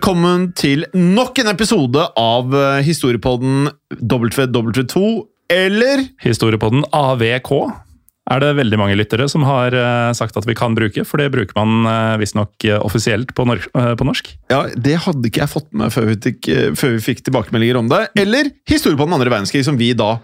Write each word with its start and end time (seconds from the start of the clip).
Velkommen 0.00 0.46
til 0.56 0.86
nok 0.96 1.36
en 1.42 1.50
episode 1.50 2.00
av 2.16 2.54
eh, 2.56 2.78
historiepodden 2.86 3.66
WW2, 4.00 5.02
eller 5.52 6.00
Historiepodden 6.24 6.86
AVK 6.96 7.50
er 8.32 8.40
det 8.40 8.54
veldig 8.62 8.78
mange 8.80 8.96
lyttere 8.96 9.26
som 9.28 9.44
har 9.44 9.76
eh, 9.76 10.14
sagt 10.16 10.40
at 10.40 10.48
vi 10.48 10.56
kan 10.56 10.72
bruke, 10.78 11.04
for 11.04 11.20
det 11.20 11.28
bruker 11.36 11.52
man 11.58 11.84
uh, 11.84 12.16
visstnok 12.16 12.64
offisielt 12.80 13.36
på, 13.36 13.44
nor 13.44 13.60
på 13.68 14.08
norsk. 14.08 14.32
Ja, 14.48 14.62
det 14.72 15.02
hadde 15.04 15.28
ikke 15.28 15.44
jeg 15.44 15.52
fått 15.52 15.68
med 15.76 15.92
før 15.92 16.08
vi, 16.08 16.16
fikk, 16.30 16.48
før 16.80 16.96
vi 16.96 17.04
fikk 17.10 17.20
tilbakemeldinger 17.28 17.84
om 17.84 17.92
det. 17.92 18.06
Eller 18.24 18.54
historie 18.72 18.96
på 18.96 19.04
den 19.04 19.20
andre 19.20 19.28
verdenskrig, 19.28 19.66
som 19.68 19.76
vi 19.76 19.92
da 19.92 20.14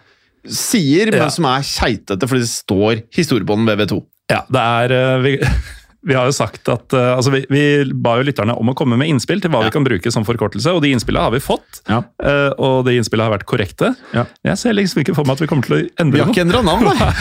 sier, 0.49 1.13
men 1.13 1.27
Ja. 1.27 1.33
som 1.37 1.53
er 1.53 1.69
keitete 1.69 2.25
fordi 2.25 2.49
det 2.49 2.55
står 2.57 3.05
historie 3.13 3.45
på 3.45 3.61
den 3.61 3.69
VV2. 3.69 4.01
Ja, 4.33 4.47
det 4.49 4.69
er 4.89 5.21
vi, 5.21 5.37
vi 6.07 6.15
har 6.15 6.27
jo 6.29 6.35
sagt 6.37 6.69
at 6.73 6.93
uh, 6.97 7.15
altså 7.17 7.33
vi, 7.33 7.41
vi 7.51 7.63
ba 7.95 8.17
jo 8.21 8.27
lytterne 8.29 8.55
om 8.59 8.69
å 8.71 8.75
komme 8.79 8.99
med 9.01 9.09
innspill 9.11 9.41
til 9.43 9.51
hva 9.55 9.63
Ja. 9.63 9.71
vi 9.71 9.75
kan 9.79 9.87
bruke 9.87 10.13
som 10.13 10.27
forkortelse, 10.29 10.75
og 10.75 10.83
de 10.85 10.93
innspillene 10.95 11.25
har 11.29 11.35
vi 11.35 11.41
fått. 11.43 11.81
Ja. 11.89 12.03
Uh, 12.23 12.51
og 12.59 12.77
de 12.87 12.97
innspillene 12.99 13.31
har 13.31 13.37
vært 13.39 13.49
korrekte. 13.49 13.95
Ja. 14.17 14.27
Jeg 14.47 14.61
ser 14.61 14.77
liksom 14.77 15.03
ikke 15.03 15.17
for 15.17 15.27
meg 15.27 15.39
at 15.39 15.47
vi 15.47 15.51
kommer 15.51 15.67
til 15.67 15.79
å 15.79 15.81
endre 16.03 16.05
noe. 16.05 16.13
Vi 16.13 16.21
har 16.21 16.29
noe. 16.29 16.37
ikke 16.37 16.47
endra 16.47 16.63
navn, 16.67 16.85
da! 16.93 17.13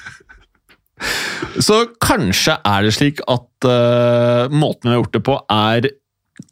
Så 1.64 1.80
kanskje 2.00 2.54
er 2.66 2.84
det 2.86 2.92
slik 2.96 3.20
at 3.28 3.66
uh, 3.66 4.52
måten 4.52 4.88
vi 4.88 4.94
har 4.94 5.00
gjort 5.00 5.16
det 5.16 5.24
på, 5.26 5.36
er 5.50 5.88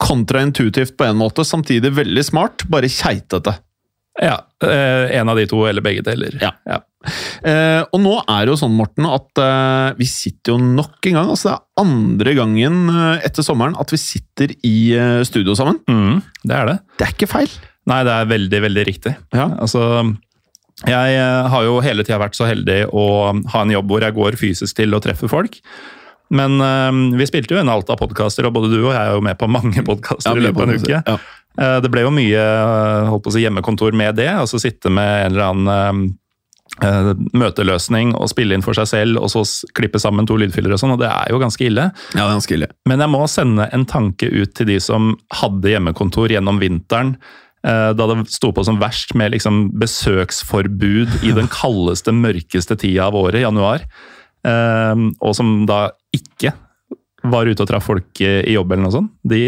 kontraintuitivt 0.03 0.97
på 0.99 1.07
en 1.07 1.17
måte, 1.21 1.45
samtidig 1.49 1.93
veldig 1.97 2.25
smart, 2.27 2.65
bare 2.73 2.91
keitete. 2.93 3.55
Ja, 4.19 4.39
eh, 4.67 5.17
En 5.19 5.29
av 5.29 5.39
de 5.39 5.47
to, 5.47 5.63
eller 5.69 5.85
begge 5.85 6.03
deler. 6.07 6.39
Ja. 6.43 6.81
Eh, 7.47 7.81
og 7.95 8.01
nå 8.03 8.17
er 8.25 8.45
det 8.45 8.53
jo 8.53 8.59
sånn, 8.59 8.75
Morten, 8.77 9.07
at 9.07 9.41
eh, 9.43 9.97
vi 10.01 10.09
sitter 10.11 10.57
jo 10.57 10.59
nok 10.59 11.07
en 11.07 11.19
gang. 11.21 11.33
altså 11.33 11.49
Det 11.49 11.55
er 11.55 11.85
andre 11.85 12.35
gangen 12.39 12.81
eh, 12.91 13.27
etter 13.29 13.47
sommeren 13.47 13.79
at 13.79 13.95
vi 13.95 14.01
sitter 14.03 14.55
i 14.67 14.77
eh, 14.99 15.21
studio 15.29 15.55
sammen. 15.59 15.79
Mm, 15.89 16.23
det 16.43 16.57
er 16.57 16.73
det. 16.73 16.79
Det 16.99 17.07
er 17.07 17.15
ikke 17.15 17.31
feil. 17.31 17.53
Nei, 17.89 18.01
det 18.05 18.17
er 18.17 18.33
veldig, 18.35 18.63
veldig 18.67 18.87
riktig. 18.91 19.15
Ja. 19.37 19.47
Altså, 19.63 19.85
jeg 20.89 21.15
eh, 21.21 21.53
har 21.55 21.69
jo 21.69 21.79
hele 21.85 22.05
tida 22.07 22.21
vært 22.21 22.37
så 22.39 22.51
heldig 22.51 22.89
å 22.91 23.07
ha 23.55 23.63
en 23.63 23.77
jobb 23.79 23.95
hvor 23.95 24.05
jeg 24.05 24.19
går 24.19 24.41
fysisk 24.41 24.83
til 24.83 24.99
å 24.99 25.03
treffe 25.05 25.31
folk. 25.31 25.63
Men 26.29 26.61
vi 27.17 27.25
spilte 27.25 27.55
jo 27.55 27.61
en 27.63 27.71
alt 27.73 27.89
av 27.89 27.97
podkaster, 28.03 28.45
og 28.45 28.53
både 28.53 28.69
du 28.69 28.83
og 28.83 28.91
jeg 28.91 29.01
er 29.01 29.15
jo 29.17 29.23
med 29.25 29.39
på 29.41 29.47
mange 29.49 29.81
podkaster 29.87 30.37
i 30.37 30.43
løpet 30.45 30.61
av 30.61 30.73
en 30.75 30.83
uke. 30.83 30.99
Ja. 30.99 31.15
Eh, 31.59 31.81
Det 31.83 31.91
ble 31.93 32.07
jo 32.07 32.15
mye 32.15 32.39
eh, 32.39 33.31
si, 33.33 33.43
hjemmekontor 33.43 33.97
med 33.97 34.19
det. 34.19 34.31
altså 34.31 34.61
Sitte 34.63 34.93
med 34.93 35.27
en 35.27 35.33
eller 35.33 35.47
annen 35.49 36.13
eh, 36.85 37.11
møteløsning 37.39 38.15
og 38.19 38.31
spille 38.31 38.55
inn 38.55 38.65
for 38.65 38.77
seg 38.79 38.91
selv, 38.91 39.19
og 39.23 39.33
så 39.33 39.43
klippe 39.75 40.01
sammen 40.03 40.29
to 40.29 40.39
lydfiler 40.39 40.77
og 40.77 40.83
sånn, 40.83 40.95
og 40.95 41.03
det 41.03 41.11
er 41.11 41.33
jo 41.33 41.41
ganske 41.43 41.67
ille. 41.67 41.89
ja, 42.15 42.21
det 42.21 42.29
er 42.29 42.37
ganske 42.37 42.57
ille. 42.59 42.71
Men 42.87 43.03
jeg 43.03 43.15
må 43.15 43.25
sende 43.31 43.69
en 43.75 43.87
tanke 43.89 44.31
ut 44.31 44.55
til 44.55 44.71
de 44.71 44.79
som 44.83 45.15
hadde 45.41 45.75
hjemmekontor 45.75 46.31
gjennom 46.35 46.61
vinteren, 46.63 47.17
da 47.59 47.91
det 48.07 48.15
sto 48.31 48.53
på 48.55 48.63
som 48.65 48.77
verst 48.79 49.17
med 49.19 49.33
liksom 49.35 49.73
besøksforbud 49.81 51.25
i 51.27 51.33
den 51.35 51.51
kaldeste, 51.59 52.15
mørkeste 52.15 52.77
tida 52.79 53.09
av 53.09 53.19
året, 53.19 53.43
januar. 53.43 53.83
Og 54.47 55.35
som 55.35 55.67
da 55.67 55.89
ikke 56.15 56.55
var 57.27 57.51
ute 57.51 57.67
og 57.67 57.69
traff 57.69 57.89
folk 57.91 58.23
i 58.23 58.55
jobb 58.55 58.71
eller 58.73 58.87
noe 58.87 58.95
sånt. 58.95 59.11
De, 59.27 59.43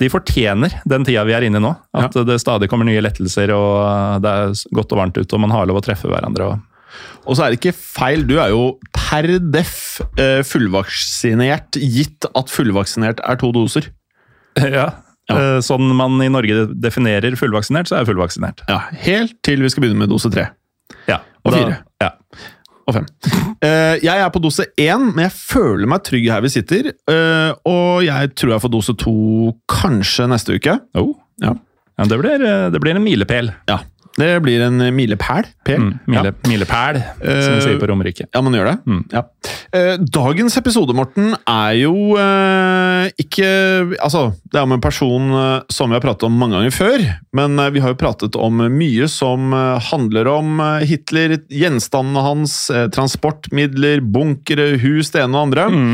de 0.00 0.08
fortjener 0.12 0.74
den 0.88 1.04
tida 1.06 1.24
vi 1.26 1.34
er 1.36 1.46
inne 1.46 1.60
i 1.60 1.64
nå. 1.64 1.72
At 1.96 2.16
det 2.28 2.38
stadig 2.42 2.68
kommer 2.72 2.88
nye 2.88 3.02
lettelser, 3.04 3.52
og 3.56 3.70
eh, 3.82 4.16
det 4.24 4.32
er 4.32 4.64
godt 4.76 4.92
og 4.94 5.00
varmt 5.02 5.20
ute, 5.20 5.30
og 5.32 5.42
man 5.44 5.54
har 5.54 5.68
lov 5.68 5.80
å 5.80 5.84
treffe 5.86 6.10
hverandre. 6.10 6.50
og 6.50 7.22
Og 7.24 7.38
så 7.38 7.46
er 7.46 7.54
det 7.54 7.60
ikke 7.60 7.76
feil, 7.76 8.26
du 8.28 8.36
er 8.42 8.52
jo 8.52 8.76
per 8.96 9.28
def 9.40 10.02
eh, 10.20 10.42
fullvaksinert, 10.46 11.80
gitt 11.80 12.28
at 12.32 12.52
fullvaksinert 12.52 13.24
er 13.24 13.40
to 13.40 13.52
doser. 13.56 13.90
ja. 14.78 14.90
ja. 15.30 15.40
Sånn 15.64 15.88
man 15.96 16.20
i 16.24 16.30
Norge 16.32 16.68
definerer 16.74 17.36
fullvaksinert, 17.40 17.88
så 17.88 17.98
er 17.98 18.04
jeg 18.04 18.12
fullvaksinert. 18.12 18.66
Ja, 18.70 18.84
Helt 19.06 19.38
til 19.46 19.64
vi 19.64 19.72
skal 19.72 19.86
begynne 19.86 20.04
med 20.04 20.12
dose 20.12 20.32
tre. 20.32 20.50
Ja, 21.08 21.22
Og 21.44 21.56
fire. 21.56 21.80
Ja. 22.02 22.15
Og 22.86 22.94
fem. 22.94 23.06
Uh, 23.58 23.96
jeg 23.98 24.14
er 24.14 24.28
på 24.30 24.42
dose 24.42 24.68
én, 24.78 25.08
men 25.10 25.26
jeg 25.26 25.34
føler 25.34 25.90
meg 25.90 26.04
trygg 26.06 26.28
her 26.30 26.44
vi 26.44 26.52
sitter. 26.54 26.92
Uh, 27.10 27.52
og 27.66 28.04
jeg 28.06 28.34
tror 28.38 28.54
jeg 28.54 28.64
får 28.64 28.74
dose 28.76 28.96
to 29.02 29.16
kanskje 29.70 30.28
neste 30.30 30.58
uke. 30.58 30.78
Oh. 30.98 31.14
Ja. 31.42 31.56
Ja, 31.96 32.04
det, 32.04 32.18
blir, 32.20 32.42
eh, 32.44 32.66
det 32.68 32.80
blir 32.82 32.92
en 32.92 33.04
milepæl. 33.04 33.46
Ja, 33.70 33.78
Det 34.16 34.30
blir 34.40 34.62
en 34.64 34.80
milepæl. 34.96 35.44
Mm, 35.68 35.88
mile, 36.08 36.30
Milepæl, 36.48 36.98
som 37.20 37.26
vi 37.26 37.56
Eh, 37.58 37.60
sier 37.66 37.80
på 37.82 37.88
Romerike. 37.90 38.24
Ja, 38.32 38.40
man 38.40 38.54
gjør 38.56 38.70
det. 38.70 38.76
Mm. 38.88 39.02
Ja. 39.12 39.22
Eh, 39.76 39.96
dagens 40.00 40.56
episode, 40.56 40.94
Morten, 40.96 41.34
er 41.46 41.72
jo 41.82 42.16
eh, 42.16 43.10
ikke 43.20 43.50
Altså, 44.00 44.30
det 44.48 44.56
er 44.56 44.64
om 44.64 44.72
en 44.72 44.80
person 44.80 45.28
eh, 45.36 45.66
som 45.68 45.90
vi 45.92 45.98
har 45.98 46.04
pratet 46.04 46.24
om 46.30 46.38
mange 46.40 46.56
ganger 46.56 46.72
før. 46.72 47.04
Men 47.36 47.58
eh, 47.60 47.68
vi 47.74 47.82
har 47.84 47.92
jo 47.92 47.98
pratet 48.00 48.38
om 48.40 48.62
mye 48.72 49.08
som 49.12 49.52
eh, 49.52 49.90
handler 49.90 50.30
om 50.32 50.60
eh, 50.64 50.86
Hitler, 50.88 51.36
gjenstandene 51.52 52.24
hans, 52.24 52.56
eh, 52.70 52.86
transportmidler, 52.96 54.00
bunkere, 54.00 54.78
hus, 54.80 55.12
det 55.12 55.26
ene 55.26 55.36
og 55.36 55.50
andre. 55.50 55.68
Mm. 55.68 55.92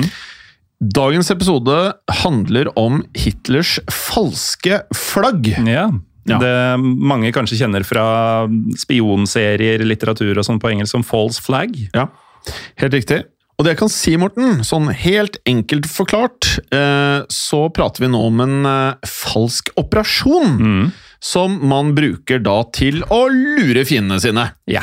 Dagens 0.95 1.31
episode 1.31 1.75
handler 2.23 2.71
om 2.79 3.03
Hitlers 3.19 3.77
falske 3.91 4.81
flagg. 4.95 5.53
Ja. 5.67 5.89
Ja. 6.29 6.39
Det 6.39 6.55
mange 6.79 7.33
kanskje 7.35 7.59
kjenner 7.59 7.85
fra 7.87 8.05
spionserier, 8.79 9.83
litteratur 9.87 10.39
og 10.39 10.47
sånn 10.47 10.61
på 10.63 10.71
engelsk 10.71 10.95
som 10.95 11.07
false 11.07 11.43
flag. 11.43 11.75
Ja, 11.95 12.09
helt 12.83 12.99
riktig. 12.99 13.23
Og 13.59 13.67
det 13.67 13.75
jeg 13.75 13.83
kan 13.83 13.93
si, 13.93 14.13
Morten, 14.19 14.63
sånn 14.67 14.89
helt 14.91 15.37
enkelt 15.47 15.87
forklart, 15.87 16.57
eh, 16.75 17.23
så 17.31 17.67
prater 17.75 18.07
vi 18.07 18.11
nå 18.11 18.23
om 18.27 18.41
en 18.43 18.69
eh, 18.69 19.09
falsk 19.09 19.71
operasjon. 19.79 20.57
Mm. 20.59 20.93
Som 21.23 21.61
man 21.71 21.93
bruker 21.95 22.41
da 22.43 22.57
til 22.75 23.05
å 23.15 23.21
lure 23.31 23.85
fiendene 23.87 24.19
sine. 24.19 24.49
Ja. 24.67 24.83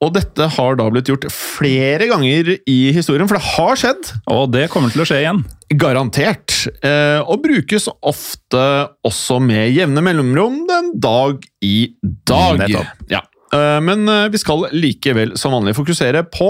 Og 0.00 0.14
dette 0.16 0.46
har 0.54 0.78
da 0.80 0.86
blitt 0.88 1.10
gjort 1.10 1.26
flere 1.34 2.06
ganger 2.08 2.54
i 2.56 2.78
historien, 2.96 3.28
for 3.28 3.36
det 3.36 3.48
har 3.52 3.76
skjedd. 3.76 4.12
Og 4.32 4.46
det 4.54 4.70
kommer 4.72 4.92
til 4.92 5.02
å 5.04 5.08
skje 5.08 5.18
igjen. 5.20 5.42
Garantert. 5.76 6.54
Eh, 6.80 7.20
og 7.20 7.42
brukes 7.44 7.90
ofte 8.00 8.62
også 9.06 9.36
med 9.44 9.74
jevne 9.76 10.00
mellomrom 10.04 10.62
den 10.70 10.94
dag 11.04 11.44
i 11.60 11.92
dag. 12.00 12.64
Ja. 13.12 13.20
Eh, 13.52 13.76
men 13.84 14.08
eh, 14.08 14.30
vi 14.32 14.40
skal 14.40 14.70
likevel 14.72 15.36
som 15.40 15.52
vanlig 15.58 15.76
fokusere 15.76 16.24
på 16.32 16.48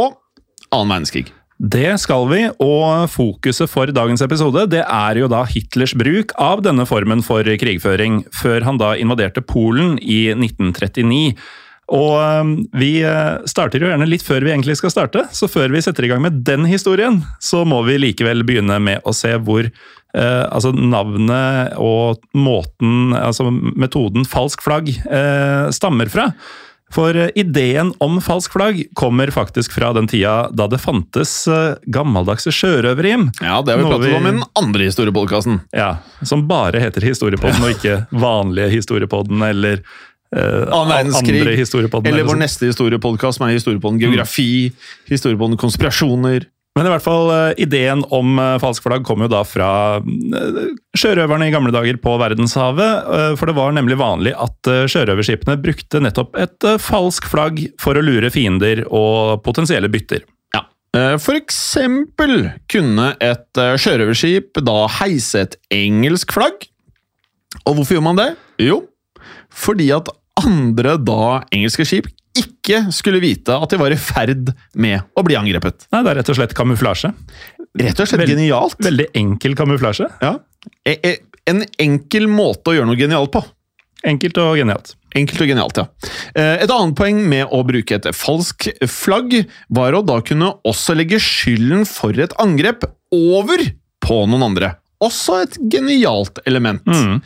annen 0.70 0.94
verdenskrig. 0.94 1.26
Det 1.60 1.98
skal 2.00 2.22
vi, 2.30 2.44
og 2.64 3.10
fokuset 3.12 3.68
for 3.68 3.90
dagens 3.92 4.22
episode 4.24 4.62
det 4.72 4.80
er 4.80 5.18
jo 5.20 5.26
da 5.28 5.42
Hitlers 5.44 5.92
bruk 5.98 6.32
av 6.40 6.62
denne 6.64 6.86
formen 6.88 7.20
for 7.26 7.44
krigføring, 7.44 8.22
før 8.32 8.64
han 8.64 8.78
da 8.80 8.94
invaderte 8.96 9.42
Polen 9.44 9.98
i 10.00 10.30
1939. 10.32 11.34
Og 11.90 12.66
vi 12.78 12.90
øh, 13.02 13.40
starter 13.50 13.82
jo 13.82 13.88
gjerne 13.90 14.06
litt 14.06 14.22
før 14.22 14.44
vi 14.46 14.52
egentlig 14.54 14.76
skal 14.78 14.92
starte, 14.94 15.24
så 15.34 15.48
før 15.50 15.72
vi 15.74 15.82
setter 15.82 16.06
i 16.06 16.10
gang 16.12 16.22
med 16.22 16.40
den 16.46 16.68
historien, 16.70 17.20
så 17.42 17.64
må 17.66 17.82
vi 17.88 17.98
likevel 17.98 18.44
begynne 18.46 18.78
med 18.82 19.02
å 19.02 19.14
se 19.16 19.32
hvor 19.42 19.66
øh, 19.66 20.44
altså 20.46 20.70
navnet 20.76 21.74
og 21.82 22.22
måten, 22.38 23.10
altså 23.18 23.50
metoden 23.50 24.26
falsk 24.28 24.62
flagg, 24.62 24.92
øh, 25.10 25.70
stammer 25.74 26.10
fra. 26.12 26.30
For 26.90 27.14
eh, 27.14 27.28
ideen 27.38 27.92
om 28.02 28.16
falsk 28.22 28.50
flagg 28.56 28.80
kommer 28.98 29.30
faktisk 29.30 29.76
fra 29.76 29.92
den 29.94 30.08
tida 30.10 30.48
da 30.50 30.66
det 30.70 30.80
fantes 30.82 31.34
eh, 31.46 31.76
gammeldagse 31.86 32.50
sjørøverhjem. 32.54 33.28
Ja, 33.38 33.60
det 33.62 33.76
har 33.76 33.78
vi 33.82 33.86
pratet 33.86 34.08
vi- 34.08 34.16
om 34.18 34.26
i 34.26 34.32
den 34.32 34.42
andre 34.58 34.88
historiepodkasten. 34.88 35.60
Ja, 35.70 35.92
som 36.26 36.46
bare 36.50 36.82
heter 36.82 37.06
Historiepodden, 37.06 37.62
og 37.62 37.76
ikke 37.76 38.00
vanlige 38.10 38.72
Historiepodden 38.74 39.42
eller 39.46 39.78
eh, 39.84 39.86
Annen 40.36 41.10
verdenskrig. 41.12 42.06
Eller 42.06 42.24
vår 42.28 42.38
neste 42.38 42.68
historiepodkast, 42.70 43.38
som 43.40 43.48
er 43.48 43.56
historiepodden 43.56 43.98
geografi, 44.02 44.70
historiepodden 45.10 45.58
konspirasjoner. 45.58 46.46
Men 46.78 46.86
i 46.86 46.90
hvert 46.92 47.02
fall, 47.02 47.26
eh, 47.34 47.64
ideen 47.64 48.04
om 48.14 48.38
eh, 48.38 48.52
falsk 48.62 48.84
flagg 48.86 49.02
kom 49.04 49.24
jo 49.24 49.28
da 49.28 49.40
fra 49.44 49.98
eh, 49.98 50.60
sjørøverne 50.96 51.48
i 51.48 51.50
gamle 51.52 51.72
dager 51.74 51.98
på 51.98 52.12
verdenshavet. 52.22 53.08
eh, 53.10 53.32
For 53.40 53.50
det 53.50 53.56
var 53.58 53.74
nemlig 53.74 53.98
vanlig 53.98 54.36
at 54.38 54.70
eh, 54.70 54.84
sjørøverskipene 54.86 55.58
brukte 55.60 55.98
nettopp 56.00 56.38
et 56.38 56.62
eh, 56.70 56.78
falsk 56.78 57.26
flagg 57.26 57.58
for 57.82 57.98
å 57.98 58.04
lure 58.06 58.30
fiender 58.30 58.84
og 58.86 59.42
potensielle 59.46 59.90
bytter. 59.90 60.22
Ja, 60.54 60.62
Eh, 60.94 61.16
For 61.22 61.34
eksempel 61.38 62.52
kunne 62.70 63.12
et 63.22 63.58
eh, 63.58 63.74
sjørøverskip 63.78 64.62
da 64.66 64.78
heise 65.00 65.42
et 65.44 65.58
engelsk 65.74 66.32
flagg. 66.34 66.64
Og 67.66 67.76
hvorfor 67.76 67.94
gjorde 67.98 68.08
man 68.08 68.18
det? 68.22 68.30
Jo, 68.62 68.80
fordi 69.50 69.90
at 69.94 70.08
andre 70.44 70.96
da 71.02 71.40
engelske 71.52 71.86
skip 71.88 72.08
ikke 72.40 72.84
skulle 72.94 73.18
vite 73.22 73.54
at 73.56 73.72
de 73.72 73.78
var 73.80 73.90
i 73.90 73.98
ferd 73.98 74.52
med 74.78 75.02
å 75.18 75.24
bli 75.26 75.34
angrepet. 75.38 75.88
Nei, 75.92 76.02
det 76.06 76.12
er 76.12 76.20
rett 76.20 76.30
og 76.30 76.36
slett 76.38 76.54
kamuflasje. 76.54 77.10
Rett 77.80 77.98
og 78.02 78.06
slett 78.10 78.22
Vel- 78.22 78.34
genialt. 78.36 78.76
Veldig 78.82 79.08
enkel 79.18 79.56
kamuflasje. 79.58 80.06
Ja. 80.22 80.36
E- 80.86 80.98
e- 81.02 81.18
En 81.50 81.64
enkel 81.80 82.28
måte 82.30 82.70
å 82.70 82.74
gjøre 82.76 82.86
noe 82.86 82.98
genialt 83.00 83.32
på. 83.32 83.40
Enkelt 84.06 84.36
og 84.38 84.56
genialt. 84.60 84.92
Enkelt 85.16 85.40
og 85.42 85.48
genialt, 85.50 85.76
ja. 85.80 85.86
Eh, 86.36 86.62
Et 86.62 86.70
annet 86.70 86.94
poeng 86.94 87.18
med 87.26 87.48
å 87.50 87.64
bruke 87.66 87.96
et 87.96 88.04
falsk 88.14 88.68
flagg, 88.86 89.34
var 89.68 89.92
å 89.96 90.04
da 90.06 90.20
kunne 90.20 90.52
også 90.64 90.94
legge 90.94 91.18
skylden 91.18 91.82
for 91.88 92.10
et 92.12 92.32
angrep 92.38 92.84
over 93.10 93.58
på 94.04 94.20
noen 94.30 94.44
andre. 94.46 94.76
Også 95.00 95.38
et 95.46 95.56
genialt 95.72 96.42
element. 96.48 96.84
Mm. 96.84 97.20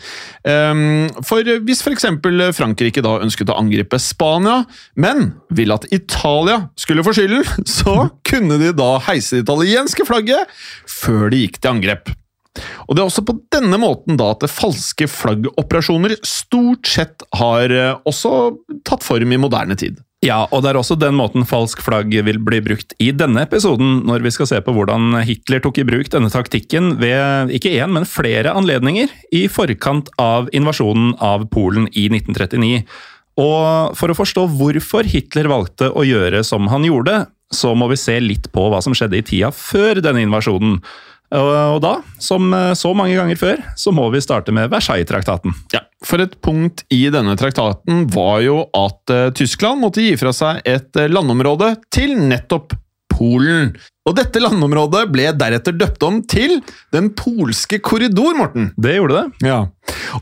Um, 0.46 1.22
For 1.26 1.42
hvis 1.66 1.82
f.eks. 1.82 2.06
Frankrike 2.54 3.02
da 3.02 3.16
ønsket 3.24 3.50
å 3.50 3.58
angripe 3.58 3.98
Spania, 4.02 4.60
men 4.94 5.32
ville 5.50 5.74
at 5.74 5.88
Italia 5.90 6.68
skulle 6.78 7.04
få 7.06 7.16
skylden, 7.18 7.46
så 7.78 8.10
kunne 8.26 8.60
de 8.62 8.70
da 8.76 8.92
heise 9.08 9.40
det 9.40 9.46
italienske 9.48 10.06
flagget 10.06 10.54
før 10.86 11.32
de 11.34 11.42
gikk 11.44 11.58
til 11.58 11.74
angrep. 11.74 12.14
Og 12.86 12.94
Det 12.94 13.02
er 13.02 13.08
også 13.08 13.24
på 13.26 13.34
denne 13.52 13.78
måten 13.82 14.18
da 14.20 14.30
at 14.34 14.46
falske 14.50 15.08
flaggoperasjoner 15.10 16.14
stort 16.22 16.86
sett 16.86 17.24
har 17.34 17.72
eh, 17.74 17.96
også 18.06 18.54
tatt 18.86 19.02
form 19.02 19.34
i 19.34 19.40
moderne 19.40 19.74
tid. 19.78 19.98
Ja, 20.24 20.46
og 20.48 20.62
det 20.64 20.70
er 20.70 20.78
også 20.80 20.96
den 20.96 21.18
måten 21.18 21.44
falsk 21.44 21.82
flagg 21.84 22.14
vil 22.24 22.38
bli 22.40 22.60
brukt 22.64 22.94
i 23.02 23.10
denne 23.12 23.42
episoden, 23.44 23.98
når 24.08 24.22
vi 24.24 24.32
skal 24.32 24.48
se 24.48 24.60
på 24.64 24.72
hvordan 24.72 25.18
Hitler 25.28 25.60
tok 25.60 25.82
i 25.82 25.84
bruk 25.84 26.08
denne 26.14 26.30
taktikken 26.32 26.94
ved 27.00 27.52
ikke 27.52 27.74
én, 27.76 27.92
men 27.92 28.08
flere 28.08 28.54
anledninger 28.56 29.12
i 29.36 29.44
forkant 29.52 30.08
av 30.20 30.48
invasjonen 30.56 31.12
av 31.20 31.44
Polen 31.52 31.90
i 31.92 32.06
1939. 32.08 32.86
Og 33.44 33.98
for 33.98 34.12
å 34.12 34.16
forstå 34.16 34.46
hvorfor 34.56 35.10
Hitler 35.10 35.50
valgte 35.50 35.90
å 35.92 36.06
gjøre 36.08 36.40
som 36.46 36.70
han 36.72 36.86
gjorde, 36.88 37.26
så 37.52 37.74
må 37.76 37.90
vi 37.92 38.00
se 38.00 38.16
litt 38.22 38.48
på 38.54 38.68
hva 38.72 38.80
som 38.84 38.96
skjedde 38.96 39.20
i 39.20 39.26
tida 39.26 39.52
før 39.54 40.00
denne 40.04 40.24
invasjonen. 40.24 40.78
Og 41.34 41.80
da, 41.82 41.96
som 42.22 42.52
så 42.78 42.92
mange 42.94 43.16
ganger 43.16 43.38
før, 43.40 43.62
så 43.80 43.90
må 43.94 44.04
vi 44.12 44.20
starte 44.22 44.52
med 44.54 44.68
Versailles-traktaten. 44.70 45.54
Ja, 45.72 45.80
For 46.04 46.22
et 46.22 46.36
punkt 46.44 46.84
i 46.94 47.06
denne 47.10 47.34
traktaten 47.40 48.04
var 48.14 48.42
jo 48.44 48.60
at 48.76 49.10
eh, 49.10 49.30
Tyskland 49.34 49.82
måtte 49.82 50.04
gi 50.04 50.14
fra 50.20 50.34
seg 50.36 50.60
et 50.68 51.00
eh, 51.00 51.10
landområde 51.10 51.72
til 51.94 52.14
nettopp 52.20 52.76
Polen. 53.14 53.72
Og 54.08 54.16
dette 54.18 54.40
landområdet 54.42 55.04
ble 55.12 55.28
deretter 55.38 55.76
døpt 55.78 56.02
om 56.06 56.20
til 56.28 56.58
Den 56.94 57.12
polske 57.16 57.78
korridor, 57.84 58.34
Morten. 58.38 58.72
Det 58.74 58.96
gjorde 58.96 59.20
det. 59.20 59.48
Ja. 59.48 59.60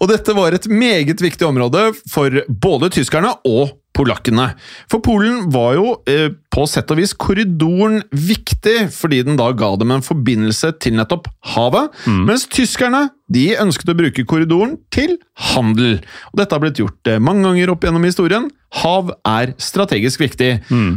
Og 0.00 0.08
dette 0.10 0.34
var 0.36 0.56
et 0.56 0.68
meget 0.70 1.20
viktig 1.22 1.46
område 1.46 1.90
for 2.10 2.42
både 2.48 2.90
tyskerne 2.94 3.34
og 3.48 3.76
polakkene. 3.92 4.54
For 4.88 5.02
Polen 5.04 5.50
var 5.52 5.74
jo 5.76 5.88
eh, 6.08 6.30
på 6.52 6.64
sett 6.70 6.88
og 6.94 6.96
vis 6.96 7.12
korridoren 7.12 8.00
viktig, 8.08 8.88
fordi 8.94 9.18
den 9.26 9.36
da 9.36 9.50
ga 9.52 9.74
dem 9.80 9.92
en 9.92 10.04
forbindelse 10.04 10.72
til 10.80 10.96
nettopp 10.96 11.28
havet, 11.52 11.92
mens 12.08 12.46
tyskerne 12.48 13.10
de 13.32 13.50
ønsket 13.60 13.92
å 13.92 13.96
bruke 13.98 14.24
korridoren 14.28 14.78
til 14.92 15.18
handel. 15.52 15.98
Og 16.32 16.40
Dette 16.40 16.56
har 16.56 16.64
blitt 16.64 16.80
gjort 16.80 17.12
eh, 17.12 17.20
mange 17.20 17.44
ganger 17.44 17.74
opp 17.74 17.84
gjennom 17.84 18.08
historien. 18.08 18.48
Hav 18.80 19.10
er 19.28 19.52
strategisk 19.60 20.22
viktig, 20.24 20.54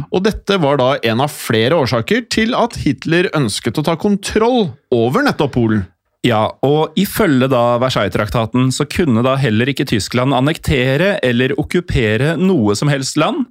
og 0.08 0.22
dette 0.24 0.56
var 0.62 0.78
da 0.80 0.94
en 1.04 1.20
av 1.20 1.28
flere 1.28 1.76
årsaker 1.76 2.22
til 2.32 2.56
at 2.56 2.78
Hitler 2.80 3.28
ønsket 3.36 3.76
å 3.76 3.84
ta 3.84 3.98
kontroll 4.00 4.70
over 4.88 5.26
nettopp 5.26 5.52
Polen. 5.58 5.84
Ja, 6.26 6.42
og 6.66 6.96
ifølge 6.98 7.48
da 7.52 7.76
Versailles-traktaten 7.82 8.72
så 8.74 8.86
kunne 8.90 9.22
da 9.26 9.36
heller 9.40 9.70
ikke 9.70 9.86
Tyskland 9.88 10.34
annektere 10.36 11.16
eller 11.24 11.54
okkupere 11.60 12.34
noe 12.40 12.74
som 12.78 12.90
helst 12.90 13.18
land. 13.20 13.46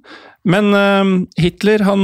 Men 0.46 0.70
uh, 0.76 1.26
Hitler, 1.40 1.82
han 1.82 2.02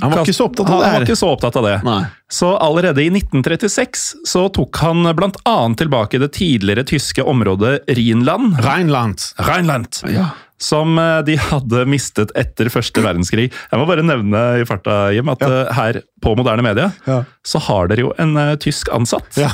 Han 0.00 0.12
var 0.12 0.20
ikke 0.20 0.36
så 0.36 0.48
opptatt 0.48 0.68
av 0.68 0.80
det 0.80 0.88
Han 0.88 0.96
var 0.98 1.06
ikke 1.06 1.16
så 1.20 1.30
opptatt 1.32 1.56
av 1.60 1.68
det. 1.68 1.76
Nei. 1.86 2.00
Så 2.32 2.50
allerede 2.56 3.04
i 3.04 3.08
1936 3.12 4.04
så 4.28 4.48
tok 4.52 4.82
han 4.84 5.08
annet 5.08 5.78
tilbake 5.80 6.20
det 6.20 6.32
tidligere 6.36 6.84
tyske 6.88 7.24
området 7.24 7.78
Rhinland. 7.88 8.58
Rheinland. 8.64 9.24
Rheinland. 9.40 10.02
Ja. 10.12 10.28
Som 10.62 10.98
eh, 10.98 11.20
de 11.26 11.36
hadde 11.38 11.84
mistet 11.90 12.32
etter 12.38 12.70
første 12.72 13.02
verdenskrig. 13.04 13.48
Jeg 13.52 13.80
må 13.80 13.86
bare 13.88 14.04
nevne 14.06 14.44
i 14.62 14.66
farta, 14.68 15.08
Jim, 15.14 15.30
at 15.30 15.42
ja. 15.44 15.66
her 15.76 16.02
på 16.22 16.34
Moderne 16.38 16.64
Media 16.66 16.90
Ja. 17.06 17.22
så 17.46 17.60
har 17.68 17.90
dere 17.90 18.08
jo 18.08 18.14
en 18.18 18.34
uh, 18.34 18.56
tysk 18.58 18.90
ansatt. 18.94 19.38
Ja. 19.38 19.52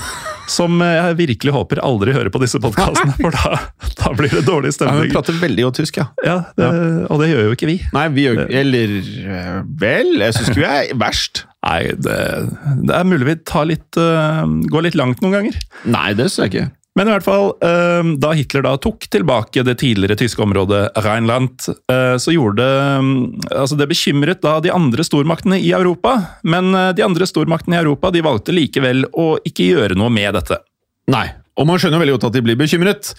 Som 0.51 0.81
eh, 0.85 0.97
jeg 0.97 1.19
virkelig 1.21 1.55
håper 1.55 1.81
aldri 1.85 2.15
hører 2.17 2.33
på 2.33 2.41
disse 2.43 2.61
podkastene, 2.61 3.15
for 3.21 3.37
da, 3.37 3.59
da 4.01 4.12
blir 4.17 4.33
det 4.33 4.45
dårlig 4.49 4.73
Ja, 4.81 4.93
hun 4.97 5.12
prater 5.12 5.37
veldig 5.41 5.67
godt 5.69 5.81
tysk, 5.83 6.01
ja. 6.01 6.06
Ja, 6.25 6.37
det, 6.59 6.69
Og 7.12 7.21
det 7.23 7.31
gjør 7.33 7.51
jo 7.51 7.56
ikke 7.56 7.69
vi. 7.71 7.79
Nei, 7.97 8.06
vi 8.15 8.27
gjør 8.29 8.45
Eller 8.49 8.95
eh, 9.01 9.59
vel, 9.81 10.15
jeg 10.21 10.37
syns 10.39 10.55
vi 10.56 10.69
er 10.69 10.95
verst. 11.01 11.45
Nei, 11.65 11.81
det, 11.97 12.17
det 12.85 12.97
er 12.97 13.09
mulig 13.09 13.29
vi 13.29 13.37
litt, 13.71 14.01
uh, 14.01 14.45
går 14.73 14.89
litt 14.89 14.99
langt 15.01 15.25
noen 15.25 15.39
ganger. 15.39 15.61
Nei, 15.89 16.11
det 16.17 16.29
syns 16.29 16.45
jeg 16.45 16.53
ikke. 16.53 16.67
Men 16.94 17.08
i 17.08 17.14
hvert 17.14 17.26
fall, 17.26 17.49
eh, 17.58 18.11
da 18.23 18.32
Hitler 18.38 18.62
da 18.62 18.76
tok 18.79 19.08
tilbake 19.11 19.64
det 19.67 19.76
tidligere 19.81 20.17
tyske 20.19 20.43
området 20.44 20.82
Rheinland, 21.02 21.67
eh, 21.91 22.14
så 22.23 22.35
gjorde 22.35 22.62
det 22.62 23.55
altså 23.55 23.79
Det 23.79 23.88
bekymret 23.91 24.43
da 24.44 24.61
de 24.62 24.70
andre 24.70 25.02
stormaktene 25.02 25.58
i 25.58 25.73
Europa, 25.75 26.14
men 26.44 26.70
eh, 26.75 26.93
de 26.94 27.02
andre 27.02 27.26
stormaktene 27.26 27.75
i 27.75 27.82
Europa 27.82 28.12
de 28.14 28.23
valgte 28.23 28.55
likevel 28.55 29.08
å 29.11 29.35
ikke 29.43 29.67
gjøre 29.73 29.99
noe 29.99 30.12
med 30.14 30.38
dette. 30.38 30.61
Nei. 31.11 31.26
Og 31.55 31.69
man 31.69 31.79
skjønner 31.79 32.00
veldig 32.02 32.17
godt 32.17 32.29
at 32.31 32.35
de 32.35 32.43
blir 32.43 32.56
bekymret. 32.58 33.12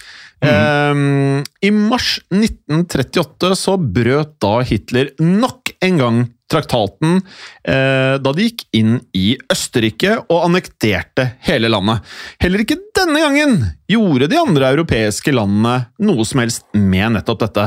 Ehm, 0.44 1.40
I 1.64 1.70
mars 1.72 2.18
1938 2.28 3.54
så 3.56 3.76
brøt 3.80 4.34
da 4.44 4.58
Hitler 4.60 5.14
nok 5.22 5.72
en 5.80 6.02
gang 6.02 6.18
traktaten 6.50 7.20
eh, 7.66 8.16
da 8.22 8.32
de 8.34 8.48
gikk 8.48 8.66
inn 8.76 8.98
i 9.16 9.34
Østerrike 9.52 10.18
og 10.26 10.44
annekterte 10.46 11.32
hele 11.46 11.70
landet. 11.72 12.04
Heller 12.42 12.62
ikke 12.62 12.78
denne 12.96 13.22
gangen 13.22 13.56
gjorde 13.90 14.28
de 14.30 14.38
andre 14.40 14.70
europeiske 14.74 15.34
landene 15.34 15.86
noe 16.02 16.26
som 16.26 16.42
helst 16.42 16.66
med 16.74 17.16
nettopp 17.16 17.42
dette. 17.44 17.66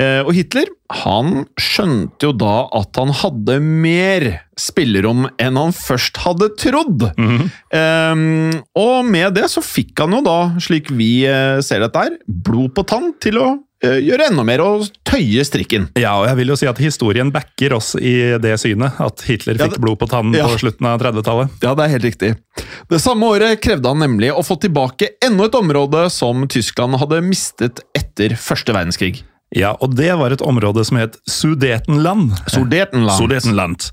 Eh, 0.00 0.20
og 0.24 0.32
Hitler 0.36 0.70
han 1.04 1.42
skjønte 1.60 2.30
jo 2.30 2.32
da 2.40 2.62
at 2.78 2.96
han 2.96 3.10
hadde 3.12 3.58
mer 3.60 4.24
spillerom 4.58 5.26
enn 5.36 5.58
han 5.60 5.74
først 5.76 6.20
hadde 6.24 6.48
trodd. 6.58 7.04
Ehm, 7.76 8.56
og 8.78 9.08
med 9.08 9.36
det 9.36 9.50
så 9.52 9.62
fikk 9.64 10.00
han 10.00 10.16
jo 10.16 10.22
da, 10.24 10.38
slik 10.64 10.88
vi 10.96 11.26
eh, 11.28 11.60
ser 11.64 11.84
dette 11.84 12.06
her, 12.06 12.16
blod 12.26 12.72
på 12.76 12.86
tann 12.88 13.12
til 13.22 13.40
å 13.42 13.50
eh, 13.52 13.67
gjøre 13.82 14.26
enda 14.30 14.42
mer 14.44 14.60
og 14.64 14.86
tøye 15.06 15.44
strikken. 15.46 15.88
Ja, 16.00 16.16
og 16.18 16.26
jeg 16.26 16.36
vil 16.40 16.48
jo 16.52 16.56
si 16.58 16.66
at 16.66 16.78
historien 16.82 17.30
backer 17.30 17.76
oss 17.76 17.92
i 17.94 18.36
det 18.42 18.56
synet, 18.58 18.98
at 19.00 19.22
Hitler 19.28 19.54
Ja, 19.58 19.66
fikk 19.68 19.76
det- 19.78 19.80
blod 19.84 19.98
på 20.00 20.08
tannen 20.10 20.34
ja. 20.34 20.48
på 20.50 20.58
slutten 20.58 20.86
av 20.90 20.98
30-tallet. 21.00 21.48
Ja, 21.62 21.74
det 21.78 21.84
er 21.86 21.94
helt 21.94 22.04
riktig. 22.08 22.30
Det 22.90 23.00
samme 23.00 23.22
året 23.30 23.60
krevde 23.62 23.86
han 23.88 23.98
nemlig 24.02 24.32
å 24.34 24.42
få 24.42 24.58
tilbake 24.60 25.12
enda 25.24 25.44
et 25.46 25.54
område 25.54 26.10
som 26.10 26.46
Tyskland 26.50 26.98
hadde 26.98 27.22
mistet 27.22 27.80
etter 27.94 28.34
første 28.34 28.74
verdenskrig. 28.74 29.22
Ja, 29.54 29.76
og 29.80 29.94
det 29.96 30.10
var 30.18 30.30
et 30.34 30.42
område 30.44 30.82
som 30.84 30.98
het 30.98 31.16
Sudetenland. 31.26 32.34
Sudetenland. 32.52 33.16
Sudetenland. 33.16 33.90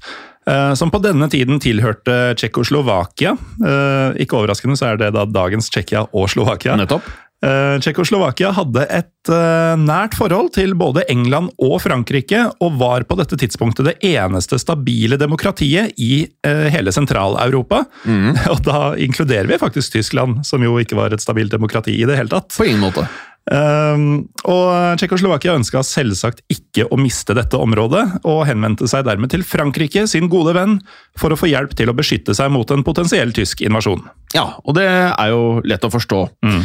Eh, 0.47 0.73
Som 0.77 0.91
på 0.91 0.99
denne 1.01 1.29
tiden 1.31 1.59
tilhørte 1.59 2.35
Tsjekkoslovakia. 2.37 3.31
Eh, 3.65 4.19
Ikke 4.25 4.37
overraskende 4.37 4.75
så 4.77 4.91
er 4.91 4.97
det 4.97 5.13
da 5.15 5.25
dagens 5.25 5.69
Tsjekkia 5.71 6.07
og 6.13 6.27
Slovakia. 6.29 6.75
Nettopp. 6.77 7.01
Eh, 7.45 7.77
Tsjekkoslovakia 7.83 8.49
hadde 8.57 8.85
et 8.89 9.29
eh, 9.29 9.75
nært 9.77 10.15
forhold 10.17 10.53
til 10.55 10.73
både 10.77 11.03
England 11.11 11.51
og 11.61 11.77
Frankrike, 11.83 12.41
og 12.63 12.79
var 12.79 13.05
på 13.05 13.17
dette 13.19 13.37
tidspunktet 13.41 13.89
det 13.89 13.95
eneste 14.15 14.57
stabile 14.61 15.19
demokratiet 15.21 15.93
i 16.01 16.25
eh, 16.25 16.65
hele 16.73 16.93
Sentral-Europa. 16.95 17.83
Og 18.53 18.61
da 18.65 18.79
inkluderer 19.01 19.49
vi 19.49 19.61
faktisk 19.61 19.93
Tyskland, 19.93 20.41
som 20.47 20.63
jo 20.63 20.77
ikke 20.81 20.97
var 20.97 21.13
et 21.13 21.23
stabilt 21.23 21.53
demokrati 21.53 21.93
i 21.99 22.07
det 22.07 22.17
hele 22.17 22.31
tatt. 22.31 22.53
På 22.55 22.65
ingen 22.65 22.83
måte. 22.87 23.05
Um, 23.45 24.25
og 24.49 24.97
Tsjekkoslovakia 24.97 25.53
ønska 25.53 25.83
selvsagt 25.85 26.41
ikke 26.49 26.87
å 26.89 26.97
miste 26.97 27.35
dette 27.37 27.59
området, 27.61 28.03
og 28.25 28.45
henvendte 28.49 28.89
seg 28.89 29.05
dermed 29.05 29.29
til 29.33 29.45
Frankrike, 29.45 30.07
sin 30.09 30.29
gode 30.31 30.55
venn, 30.57 30.79
for 31.19 31.33
å 31.33 31.37
få 31.37 31.51
hjelp 31.51 31.75
til 31.77 31.91
å 31.91 31.97
beskytte 31.97 32.33
seg 32.37 32.49
mot 32.53 32.69
en 32.73 32.85
potensiell 32.85 33.35
tysk 33.35 33.61
invasjon. 33.65 34.01
Ja, 34.33 34.47
og 34.65 34.77
det 34.79 34.87
er 34.87 35.29
jo 35.31 35.59
lett 35.67 35.85
å 35.85 35.93
forstå. 35.93 36.23
Mm. 36.45 36.63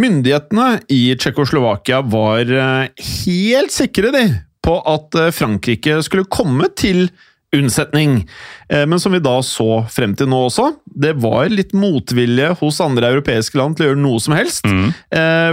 Myndighetene 0.00 0.70
i 0.92 1.02
Tsjekkoslovakia 1.20 2.00
var 2.12 2.48
eh, 2.48 3.04
helt 3.26 3.74
sikre 3.74 4.14
de, 4.14 4.24
på 4.64 4.78
at 4.88 5.20
eh, 5.20 5.34
Frankrike 5.36 6.00
skulle 6.06 6.30
komme 6.32 6.70
til 6.78 7.06
unnsetning. 7.56 8.22
Eh, 8.68 8.86
Men 8.88 9.00
som 9.02 9.12
vi 9.12 9.20
da 9.22 9.34
så 9.44 9.82
frem 9.92 10.14
til 10.16 10.30
nå 10.32 10.38
også, 10.48 10.70
det 10.86 11.14
var 11.20 11.50
litt 11.52 11.72
motvilje 11.76 12.52
hos 12.60 12.80
andre 12.84 13.10
europeiske 13.12 13.58
land 13.60 13.76
til 13.76 13.86
å 13.86 13.90
gjøre 13.92 14.02
noe 14.02 14.20
som 14.24 14.34
helst. 14.36 14.64
Mm. 14.68 14.90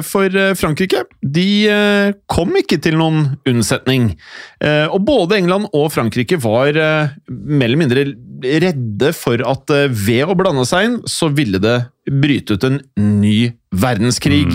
For 0.05 0.35
eh, 0.35 0.53
Frankrike 0.59 1.03
de 1.23 1.47
eh, 1.69 2.13
kom 2.31 2.55
ikke 2.59 2.79
til 2.83 2.97
noen 2.99 3.35
unnsetning. 3.49 4.13
Eh, 4.63 4.87
Og 4.89 5.03
både 5.07 5.37
England 5.39 5.69
og 5.73 5.91
Frankrike 5.93 6.39
var 6.41 6.71
eh, 6.75 7.13
mer 7.29 7.69
eller 7.69 7.81
mindre 7.83 8.07
redde 8.39 9.11
for 9.15 9.41
at 9.43 9.71
eh, 9.75 9.87
ved 9.91 10.29
å 10.31 10.35
blande 10.39 10.63
seg 10.67 10.87
inn, 10.87 10.99
så 11.09 11.27
ville 11.35 11.59
det 11.59 11.77
bryte 12.09 12.57
ut 12.57 12.65
en 12.67 12.79
ny 12.97 13.51
verdenskrig. 13.69 14.47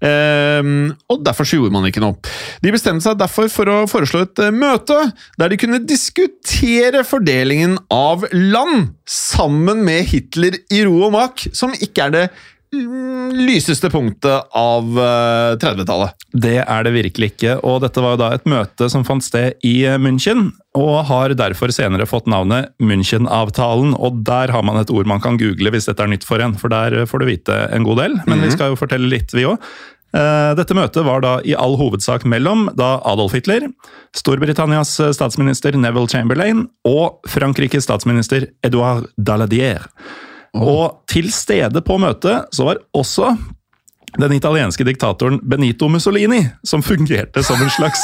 Eh, 0.00 0.70
og 1.12 1.24
derfor 1.24 1.48
så 1.48 1.58
gjorde 1.58 1.74
man 1.74 1.88
ikke 1.88 2.02
noe. 2.04 2.16
De 2.64 2.72
bestemte 2.72 3.04
seg 3.04 3.18
derfor 3.20 3.50
for 3.52 3.70
å 3.70 3.76
foreslå 3.90 4.24
et 4.24 4.44
eh, 4.46 4.54
møte 4.54 4.96
der 5.40 5.52
de 5.52 5.60
kunne 5.60 5.82
diskutere 5.84 7.04
fordelingen 7.06 7.76
av 7.92 8.24
land 8.32 8.94
sammen 9.08 9.84
med 9.84 10.08
Hitler 10.12 10.56
i 10.72 10.84
ro 10.88 10.96
og 11.08 11.14
mak, 11.16 11.46
som 11.52 11.74
ikke 11.76 12.08
er 12.08 12.14
det 12.14 12.24
mm, 12.30 12.53
lyseste 13.34 13.90
punktet 13.92 14.50
av 14.56 14.98
eh, 14.98 15.54
30-tallet. 15.62 16.26
Det 16.34 16.58
er 16.62 16.84
det 16.86 16.92
virkelig 16.94 17.30
ikke, 17.34 17.56
og 17.66 17.80
dette 17.84 18.02
var 18.02 18.14
jo 18.14 18.20
da 18.24 18.30
et 18.34 18.46
møte 18.50 18.88
som 18.92 19.06
fant 19.06 19.24
sted 19.24 19.58
i 19.66 19.76
eh, 19.88 19.98
München, 20.00 20.50
og 20.74 21.06
har 21.10 21.36
derfor 21.38 21.72
senere 21.74 22.08
fått 22.10 22.28
navnet 22.30 22.72
München-avtalen, 22.82 23.94
og 23.94 24.22
der 24.26 24.52
har 24.54 24.66
man 24.66 24.80
et 24.80 24.92
ord 24.94 25.08
man 25.10 25.22
kan 25.24 25.38
google 25.40 25.74
hvis 25.74 25.88
dette 25.90 26.02
er 26.02 26.10
nytt 26.10 26.26
for 26.26 26.42
en, 26.42 26.56
for 26.60 26.72
der 26.72 27.00
eh, 27.02 27.08
får 27.10 27.22
du 27.22 27.30
vite 27.30 27.58
en 27.74 27.86
god 27.86 28.02
del, 28.02 28.18
men 28.28 28.44
vi 28.44 28.52
skal 28.54 28.72
jo 28.72 28.80
fortelle 28.80 29.10
litt 29.10 29.34
vi 29.34 29.48
òg. 29.48 29.60
Dette 30.14 30.76
møtet 30.78 31.02
var 31.02 31.24
da 31.24 31.30
i 31.42 31.56
all 31.58 31.72
hovedsak 31.74 32.22
mellom 32.30 32.68
da 32.78 33.00
Adolf 33.10 33.32
Hitler, 33.34 33.64
Storbritannias 34.14 35.00
eh, 35.00 35.10
statsminister 35.14 35.74
Neville 35.74 36.08
Chamberlain 36.08 36.68
og 36.86 37.24
Frankrikes 37.30 37.88
statsminister 37.88 38.46
Edouard 38.62 39.08
Daladier. 39.18 39.88
Og 40.54 41.00
til 41.10 41.30
stede 41.34 41.80
på 41.82 41.96
møtet 41.98 42.46
så 42.54 42.64
var 42.68 42.78
også 42.94 43.32
den 44.14 44.30
italienske 44.36 44.84
diktatoren 44.86 45.40
Benito 45.42 45.88
Mussolini, 45.90 46.44
som 46.62 46.82
fungerte 46.86 47.42
som 47.42 47.58
en 47.64 47.70
slags 47.74 47.98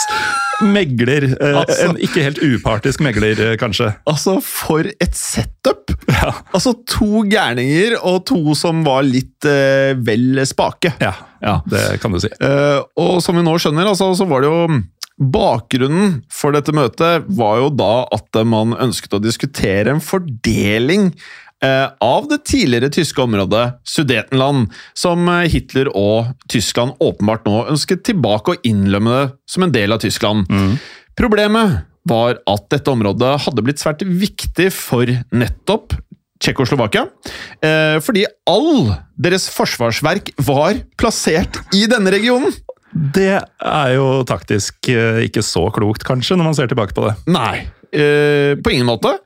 megler. 0.61 1.29
eh, 1.41 1.57
Altså. 1.61 1.77
En 1.87 1.97
ikke 2.03 2.25
helt 2.25 2.41
upartisk 2.43 3.01
megler, 3.01 3.39
eh, 3.39 3.57
kanskje. 3.57 3.93
Altså, 4.11 4.41
for 4.43 4.81
et 5.01 5.15
setup! 5.15 5.95
Ja. 6.11 6.33
Altså, 6.53 6.75
to 6.91 7.23
gærninger 7.31 7.95
og 8.03 8.25
to 8.27 8.55
som 8.59 8.83
var 8.85 9.03
litt 9.07 9.47
eh, 9.47 9.95
vel 10.03 10.43
spake. 10.47 10.95
ja, 11.01 11.15
Ja. 11.41 11.61
det 11.71 12.01
kan 12.03 12.11
du 12.13 12.19
si. 12.21 12.29
Eh, 12.41 12.81
og 12.99 13.23
som 13.23 13.37
vi 13.39 13.43
nå 13.47 13.55
skjønner, 13.63 13.87
altså, 13.87 14.11
så 14.19 14.27
var 14.29 14.41
det 14.43 14.51
jo 14.51 14.83
Bakgrunnen 15.21 16.23
for 16.33 16.51
dette 16.57 16.73
møtet 16.73 17.27
var 17.37 17.59
jo 17.61 17.69
da 17.77 18.07
at 18.17 18.39
man 18.49 18.73
ønsket 18.81 19.13
å 19.13 19.21
diskutere 19.21 19.93
en 19.93 20.01
fordeling 20.01 21.11
av 22.01 22.29
det 22.31 22.41
tidligere 22.49 22.89
tyske 22.93 23.21
området 23.23 23.67
Sudetenland, 23.85 24.71
som 24.97 25.29
eh, 25.29 25.49
Hitler 25.53 25.91
og 25.97 26.33
Tyskland 26.51 26.97
åpenbart 27.03 27.45
nå 27.49 27.67
ønsket 27.73 28.05
tilbake 28.09 28.55
og 28.55 28.67
innlemme 28.67 29.11
det 29.11 29.29
som 29.51 29.67
en 29.67 29.75
del 29.75 29.93
av 29.93 30.01
Tyskland. 30.03 30.49
Problemet 31.19 31.81
var 32.09 32.39
at 32.49 32.69
dette 32.73 32.93
området 32.93 33.35
hadde 33.45 33.65
blitt 33.67 33.83
svært 33.83 34.05
viktig 34.05 34.71
for 34.73 35.11
nettopp 35.35 35.97
Tsjekkoslovakia, 36.41 37.05
eh, 37.61 37.99
fordi 38.01 38.25
all 38.49 38.95
deres 39.21 39.51
forsvarsverk 39.53 40.33
var 40.41 40.79
plassert 40.97 41.59
i 41.77 41.85
denne 41.91 42.15
regionen. 42.15 42.55
Det 42.91 43.37
er 43.37 43.91
jo 43.93 44.23
taktisk 44.27 44.89
eh, 44.89 45.21
ikke 45.29 45.45
så 45.45 45.67
klokt, 45.75 46.07
kanskje, 46.09 46.39
når 46.39 46.49
man 46.49 46.57
ser 46.57 46.71
tilbake 46.73 46.97
på 46.97 47.05
det. 47.07 47.13
Nei, 47.31 47.69
eh, 47.93 48.57
på 48.61 48.73
ingen 48.73 48.89
måte. 48.89 49.17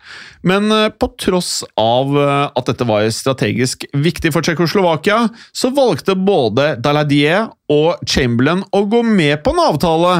Men 0.45 0.73
eh, 0.73 0.89
på 0.89 1.09
tross 1.21 1.63
av 1.81 2.13
eh, 2.21 2.47
at 2.53 2.69
dette 2.69 2.87
var 2.89 3.07
strategisk 3.13 3.87
viktig 3.97 4.33
for 4.35 4.45
Tsjekkoslovakia, 4.45 5.29
så 5.53 5.73
valgte 5.75 6.17
både 6.19 6.75
Daladier 6.85 7.49
og 7.73 8.03
Chamberlain 8.09 8.65
å 8.73 8.85
gå 8.89 9.03
med 9.07 9.41
på 9.45 9.55
en 9.55 9.63
avtale 9.65 10.17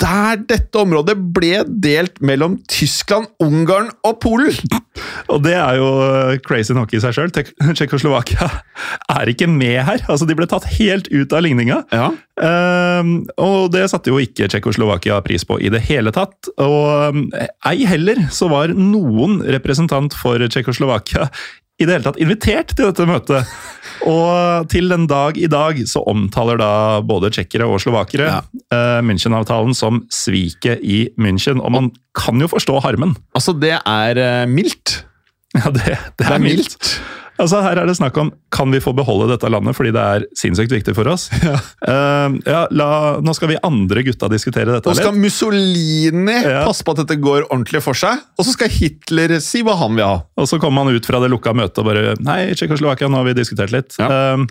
der 0.00 0.40
dette 0.48 0.80
området 0.80 1.16
ble 1.36 1.62
delt 1.68 2.20
mellom 2.24 2.56
Tyskland, 2.70 3.28
Ungarn 3.42 3.90
og 4.06 4.18
Polen. 4.22 4.56
Og 5.32 5.42
det 5.44 5.54
er 5.58 5.78
jo 5.78 5.88
eh, 6.04 6.36
crazy 6.44 6.74
nok 6.76 6.92
i 6.94 7.00
seg 7.02 7.16
sjøl. 7.16 7.32
Tsjekkoslovakia 7.34 8.48
er 9.16 9.32
ikke 9.32 9.48
med 9.50 9.80
her. 9.86 10.04
Altså, 10.08 10.28
De 10.28 10.36
ble 10.38 10.48
tatt 10.50 10.68
helt 10.76 11.10
ut 11.12 11.34
av 11.34 11.44
ligninga. 11.46 11.82
Ja. 11.94 12.10
Um, 12.34 13.16
og 13.38 13.70
det 13.74 13.86
satte 13.92 14.10
jo 14.10 14.18
ikke 14.22 14.48
Tsjekkoslovakia 14.50 15.20
pris 15.26 15.46
på 15.46 15.58
i 15.62 15.70
det 15.72 15.84
hele 15.88 16.14
tatt. 16.14 16.50
Og 16.62 17.14
um, 17.14 17.26
ei 17.68 17.84
heller 17.88 18.26
så 18.34 18.50
var 18.52 18.74
noen 18.74 19.40
representant 19.54 20.16
for 20.18 20.42
Tsjekkoslovakia 20.46 21.28
i 21.80 21.86
det 21.86 21.96
hele 21.96 22.04
tatt 22.06 22.20
invitert 22.22 22.74
til 22.76 22.86
dette 22.86 23.06
møtet. 23.08 23.48
Og 24.06 24.68
til 24.70 24.86
den 24.92 25.08
dag 25.10 25.38
i 25.40 25.48
dag 25.50 25.80
så 25.90 26.04
omtaler 26.10 26.60
da 26.60 26.70
både 27.02 27.32
tsjekkere 27.34 27.66
og 27.66 27.80
slovakere 27.82 28.28
Ja. 28.30 28.38
uh, 28.70 29.00
München-avtalen 29.02 29.74
som 29.74 30.04
sviket 30.12 30.84
i 30.86 31.08
München. 31.18 31.58
Og 31.58 31.72
man 31.74 31.90
kan 32.14 32.38
jo 32.38 32.46
forstå 32.52 32.78
harmen. 32.84 33.16
Altså, 33.34 33.56
det 33.58 33.74
er 33.80 34.20
eh, 34.22 34.46
mildt. 34.46 35.00
Ja, 35.54 35.70
det, 35.74 35.98
det 36.18 36.30
er 36.30 36.38
mildt. 36.42 36.94
Altså, 37.44 37.60
her 37.64 37.78
er 37.82 37.88
det 37.88 37.94
snakk 37.98 38.16
om 38.20 38.30
kan 38.54 38.72
vi 38.72 38.80
få 38.82 38.94
beholde 38.96 39.28
dette 39.30 39.48
landet 39.52 39.76
fordi 39.76 39.92
det 39.94 40.02
er 40.16 40.24
sinnssykt 40.38 40.72
viktig 40.72 40.94
for 40.96 41.08
oss. 41.12 41.26
Ja. 41.44 41.56
Uh, 41.84 42.38
ja, 42.48 42.62
la, 42.72 42.88
nå 43.24 43.34
skal 43.36 43.50
vi 43.52 43.58
andre 43.66 44.04
gutta 44.06 44.30
diskutere 44.32 44.72
dette 44.72 44.88
Nå 44.90 44.96
skal. 44.98 45.18
Mussolini 45.20 46.38
Ja. 46.44 46.62
passe 46.64 46.84
på 46.86 46.94
at 46.94 47.02
dette 47.04 47.18
går 47.20 47.46
ordentlig 47.50 47.82
for 47.84 47.98
seg, 47.98 48.22
og 48.38 48.46
så 48.48 48.54
skal 48.56 48.72
Hitler 48.72 49.36
si 49.44 49.60
hva 49.66 49.76
han 49.80 49.98
vil 49.98 50.08
ha. 50.08 50.22
Og 50.40 50.48
så 50.50 50.58
kommer 50.62 50.84
han 50.86 50.96
ut 50.96 51.06
fra 51.08 51.20
det 51.22 51.30
lukka 51.32 51.52
møtet 51.56 51.82
og 51.82 51.90
bare 51.90 52.14
Nei, 52.24 52.40
Tsjekkoslovakia, 52.56 53.10
nå 53.12 53.20
har 53.20 53.28
vi 53.28 53.36
diskutert 53.36 53.74
litt. 53.74 53.96
Eh, 54.00 54.46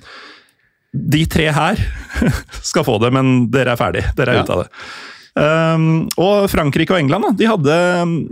de 0.93 1.23
tre 1.25 1.47
her 1.55 1.79
skal 2.61 2.85
få 2.85 2.99
det, 3.01 3.09
men 3.15 3.47
dere 3.53 3.73
er 3.73 3.79
ferdig. 3.81 4.05
Dere 4.17 4.37
er 4.37 4.45
ute 4.45 4.53
av 4.53 4.63
det. 4.65 4.69
Um, 5.33 6.05
og 6.21 6.45
Frankrike 6.51 6.93
og 6.93 6.99
England 7.01 7.25
da, 7.25 7.31
de 7.33 7.47
hadde, 7.49 7.75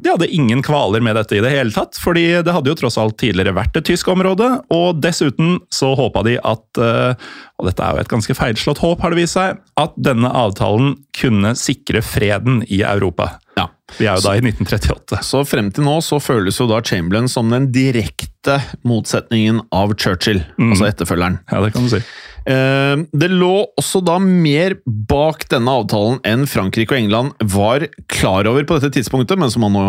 de 0.06 0.12
hadde 0.12 0.28
ingen 0.30 0.60
kvaler 0.62 1.02
med 1.02 1.18
dette 1.18 1.34
i 1.34 1.42
det 1.42 1.50
hele 1.50 1.74
tatt. 1.74 1.98
fordi 1.98 2.28
det 2.46 2.54
hadde 2.54 2.70
jo 2.70 2.78
tross 2.78 3.00
alt 3.02 3.18
tidligere 3.18 3.56
vært 3.58 3.80
et 3.80 3.88
tysk 3.90 4.12
område, 4.14 4.52
og 4.70 5.02
dessuten 5.02 5.58
så 5.74 5.96
håpa 5.98 6.22
de 6.28 6.38
at 6.38 6.82
uh, 6.82 7.18
Og 7.58 7.70
dette 7.70 7.86
er 7.86 7.98
jo 7.98 8.04
et 8.04 8.12
ganske 8.12 8.36
feilslått 8.38 8.82
håp, 8.82 9.02
har 9.02 9.14
det 9.14 9.22
vist 9.22 9.38
seg. 9.38 9.58
At 9.82 9.98
denne 9.98 10.30
avtalen 10.30 10.96
kunne 11.18 11.56
sikre 11.58 12.02
freden 12.06 12.62
i 12.70 12.84
Europa. 12.86 13.36
Ja. 13.58 13.68
Vi 13.98 14.08
er 14.08 14.18
jo 14.18 14.26
da 14.26 14.34
i 14.38 14.42
1938. 14.42 15.22
Så 15.26 15.44
frem 15.46 15.70
til 15.74 15.86
nå 15.86 15.98
så 16.06 16.18
føles 16.24 16.58
jo 16.58 16.66
da 16.70 16.80
Chamberlain 16.86 17.30
som 17.30 17.52
den 17.54 17.70
direkte 17.76 18.58
motsetningen 18.88 19.62
av 19.76 19.94
Churchill, 19.94 20.42
altså 20.58 20.88
etterfølgeren. 20.90 21.42
Ja, 21.52 21.62
det 21.66 21.74
kan 21.76 21.86
du 21.86 21.94
si. 21.94 22.02
Eh, 22.50 23.02
Det 23.12 23.30
lå 23.30 23.56
også 23.78 24.02
da 24.06 24.18
mer 24.22 24.78
bak 24.86 25.46
denne 25.52 25.74
avtalen 25.82 26.22
enn 26.26 26.48
Frankrike 26.50 26.96
og 26.96 27.02
England 27.04 27.36
var 27.54 27.86
klar 28.12 28.50
over 28.50 28.66
på 28.66 28.80
dette 28.80 28.96
tidspunktet, 28.98 29.38
men 29.38 29.52
som 29.54 29.66
man 29.68 29.78
nå 29.78 29.86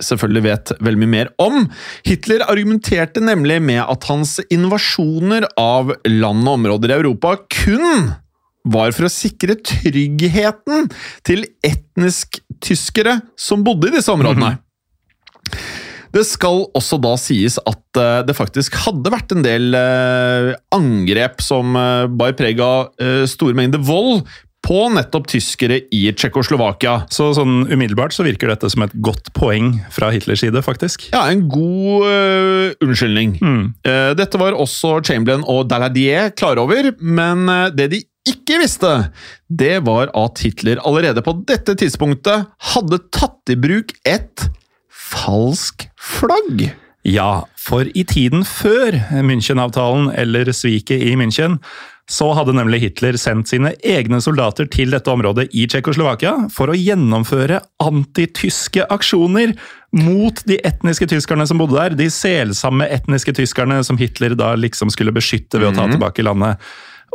selvfølgelig 0.00 0.42
vet 0.44 0.72
veldig 0.78 1.00
mye 1.02 1.12
mer 1.16 1.30
om. 1.42 1.64
Hitler 2.06 2.44
argumenterte 2.46 3.22
nemlig 3.24 3.58
med 3.64 3.82
at 3.82 4.06
hans 4.06 4.38
invasjoner 4.46 5.48
av 5.58 5.90
land 6.06 6.46
og 6.46 6.60
områder 6.60 6.94
i 6.94 6.98
Europa 7.00 7.34
kun 7.50 8.12
var 8.70 8.92
for 8.92 9.08
å 9.08 9.12
sikre 9.12 9.56
tryggheten 9.56 10.90
til 11.26 11.46
etnisk 11.66 12.38
tyskere 12.62 13.18
som 13.40 13.64
bodde 13.66 13.90
i 13.90 13.96
disse 13.96 14.12
områdene. 14.12 14.58
Det 16.14 16.26
skal 16.26 16.64
også 16.76 16.98
da 17.02 17.14
sies 17.20 17.58
at 17.62 18.00
eh, 18.00 18.20
det 18.26 18.36
faktisk 18.38 18.78
hadde 18.84 19.12
vært 19.14 19.34
en 19.34 19.46
del 19.46 19.74
eh, 19.78 20.52
angrep 20.74 21.42
som 21.44 21.76
eh, 21.78 22.06
bar 22.10 22.36
preg 22.38 22.62
av 22.64 22.94
store 23.30 23.56
mengder 23.56 23.82
vold 23.84 24.24
på 24.66 24.80
nettopp 24.92 25.28
tyskere 25.30 25.78
i 25.94 26.02
Tsjekkoslovakia. 26.12 27.06
Så 27.12 27.30
sånn 27.36 27.64
umiddelbart 27.70 28.14
så 28.14 28.26
virker 28.26 28.50
dette 28.50 28.68
som 28.72 28.84
et 28.84 28.94
godt 29.02 29.32
poeng 29.36 29.72
fra 29.94 30.10
Hitlers 30.12 30.44
side, 30.44 30.60
faktisk. 30.64 31.08
Ja, 31.14 31.24
en 31.32 31.46
god 31.50 32.04
uh, 32.04 32.76
unnskyldning. 32.84 33.38
Mm. 33.40 33.64
Uh, 33.88 34.12
dette 34.18 34.40
var 34.40 34.58
også 34.58 34.98
Chamberlain 35.06 35.46
og 35.48 35.64
Daladier 35.70 36.30
klar 36.36 36.60
over, 36.60 36.92
men 37.00 37.48
uh, 37.48 37.70
det 37.72 37.90
de 37.94 38.04
ikke 38.28 38.60
visste, 38.60 38.92
det 39.48 39.80
var 39.86 40.12
at 40.18 40.42
Hitler 40.44 40.82
allerede 40.86 41.24
på 41.24 41.38
dette 41.48 41.74
tidspunktet 41.80 42.50
hadde 42.74 43.00
tatt 43.16 43.52
i 43.52 43.56
bruk 43.58 43.96
et 44.04 44.44
falsk 45.10 45.88
flagg. 45.98 46.70
Ja, 47.06 47.46
for 47.56 47.88
i 47.96 48.04
tiden 48.04 48.44
før 48.44 48.98
München-avtalen, 49.24 50.10
eller 50.20 50.52
sviket 50.52 51.00
i 51.00 51.16
München, 51.16 51.58
så 52.10 52.32
hadde 52.34 52.56
nemlig 52.58 52.80
Hitler 52.82 53.14
sendt 53.20 53.52
sine 53.52 53.70
egne 53.86 54.18
soldater 54.22 54.66
til 54.70 54.90
dette 54.90 55.12
området 55.12 55.46
i 55.54 55.66
Tsjekkoslovakia 55.70 56.48
for 56.52 56.72
å 56.72 56.76
gjennomføre 56.76 57.60
antityske 57.84 58.88
aksjoner 58.90 59.54
mot 59.94 60.42
de 60.50 60.58
etniske 60.66 61.06
tyskerne 61.12 61.46
som 61.46 61.60
bodde 61.62 61.78
der. 61.78 61.94
De 61.98 62.10
selsamme 62.10 62.88
etniske 62.90 63.34
tyskerne 63.38 63.78
som 63.86 63.98
Hitler 64.00 64.34
da 64.38 64.56
liksom 64.58 64.90
skulle 64.90 65.14
beskytte 65.14 65.62
ved 65.62 65.70
å 65.70 65.76
ta 65.78 65.86
tilbake 65.92 66.26
landet. 66.26 66.58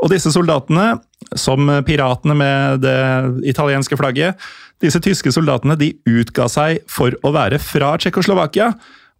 Og 0.04 0.12
disse 0.12 0.32
soldatene, 0.34 0.98
som 1.40 1.70
piratene 1.88 2.36
med 2.38 2.84
det 2.84 3.00
italienske 3.48 3.98
flagget, 4.00 4.36
disse 4.84 5.00
tyske 5.00 5.32
soldatene 5.32 5.78
de 5.80 5.94
utga 6.10 6.50
seg 6.52 6.84
for 6.92 7.16
å 7.24 7.32
være 7.36 7.62
fra 7.64 7.96
Tsjekkoslovakia. 8.02 8.74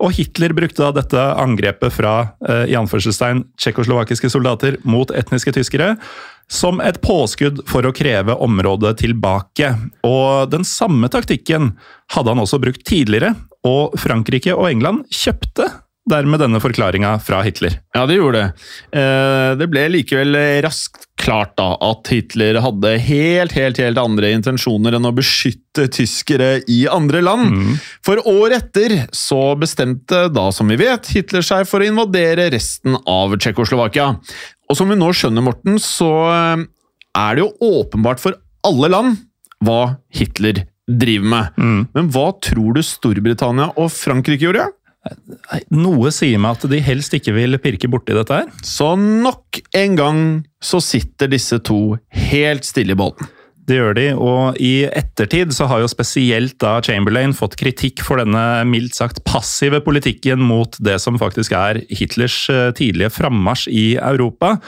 Og 0.04 0.12
Hitler 0.18 0.52
brukte 0.52 0.84
da 0.84 0.92
dette 0.98 1.22
angrepet 1.40 1.94
fra 1.96 2.16
eh, 2.44 2.66
i 2.74 2.76
anførselstegn 2.76 3.46
tsjekkoslovakiske 3.56 4.28
soldater 4.34 4.76
mot 4.84 5.12
etniske 5.16 5.54
tyskere 5.56 5.94
som 6.52 6.82
et 6.84 7.00
påskudd 7.02 7.64
for 7.70 7.88
å 7.88 7.94
kreve 7.96 8.36
området 8.44 8.98
tilbake. 9.02 9.72
Og 10.06 10.52
den 10.52 10.68
samme 10.68 11.10
taktikken 11.10 11.72
hadde 12.14 12.34
han 12.34 12.44
også 12.44 12.60
brukt 12.62 12.84
tidligere, 12.86 13.34
og 13.66 13.96
Frankrike 13.98 14.54
og 14.54 14.68
England 14.70 15.08
kjøpte 15.16 15.72
dermed 16.10 16.40
denne 16.44 16.60
forklaringa 16.62 17.16
fra 17.26 17.40
Hitler. 17.46 17.80
Ja, 17.96 18.04
det 18.06 18.20
gjorde 18.20 18.42
det. 18.44 18.66
Eh, 19.00 19.56
Det 19.58 19.68
ble 19.72 19.88
likevel 19.90 20.36
raskt 20.66 21.08
klart 21.18 21.56
da 21.58 21.72
at 21.82 22.06
Hitler 22.12 22.60
hadde 22.62 22.92
helt, 23.02 23.56
helt, 23.58 23.78
helt 23.82 23.98
andre 23.98 24.30
intensjoner 24.36 24.94
enn 24.98 25.08
å 25.10 25.14
beskytte 25.16 25.88
tyskere 25.90 26.60
i 26.70 26.84
andre 26.92 27.24
land. 27.26 27.80
For 28.06 28.22
året 28.30 28.68
etter 28.76 29.08
så 29.16 29.56
bestemte 29.58 30.28
da, 30.30 30.50
som 30.54 30.70
vi 30.70 30.78
vet, 30.78 31.08
Hitler 31.16 31.42
seg 31.42 31.66
for 31.66 31.82
å 31.82 31.88
invadere 31.90 32.52
resten 32.54 33.00
av 33.08 33.34
Tsjekkoslovakia. 33.40 34.12
Og 34.70 34.78
som 34.78 34.90
vi 34.92 34.96
nå 35.00 35.10
skjønner, 35.16 35.42
Morten, 35.46 35.80
så 35.82 36.12
eh, 36.30 36.66
er 37.18 37.36
det 37.40 37.46
jo 37.48 37.82
åpenbart 37.82 38.22
for 38.22 38.38
alle 38.66 38.90
land 38.94 39.18
hva 39.66 39.96
Hitler 40.14 40.66
driver 40.86 41.30
med. 41.32 41.62
Men 41.96 42.10
hva 42.14 42.28
tror 42.44 42.76
du 42.76 42.82
Storbritannia 42.86 43.72
og 43.82 43.88
Frankrike 43.90 44.46
gjorde? 44.46 44.68
Noe 45.76 46.12
sier 46.14 46.40
meg 46.42 46.58
at 46.58 46.70
de 46.72 46.82
helst 46.82 47.14
ikke 47.14 47.36
vil 47.36 47.60
pirke 47.62 47.90
borti 47.92 48.16
dette 48.18 48.42
her. 48.42 48.52
Så 48.66 48.94
nok 48.98 49.62
en 49.78 49.98
gang 50.00 50.22
så 50.64 50.82
sitter 50.82 51.30
disse 51.32 51.60
to 51.66 51.98
helt 52.30 52.66
stille 52.66 52.96
i 52.96 53.00
båten. 53.00 53.30
Det 53.66 53.80
gjør 53.80 53.96
de, 53.98 54.06
og 54.14 54.58
i 54.62 54.86
ettertid 54.86 55.54
så 55.56 55.66
har 55.72 55.82
jo 55.82 55.90
spesielt 55.90 56.60
da 56.62 56.76
Chamberlain 56.86 57.34
fått 57.34 57.56
kritikk 57.58 58.04
for 58.06 58.22
denne 58.22 58.62
mildt 58.70 58.98
sagt 58.98 59.24
passive 59.26 59.80
politikken 59.86 60.44
mot 60.46 60.78
det 60.86 61.00
som 61.02 61.18
faktisk 61.22 61.56
er 61.58 61.82
Hitlers 61.90 62.44
eh, 62.54 62.70
tidlige 62.78 63.10
frammarsj 63.16 63.72
i 63.74 63.88
Europa. 63.98 64.60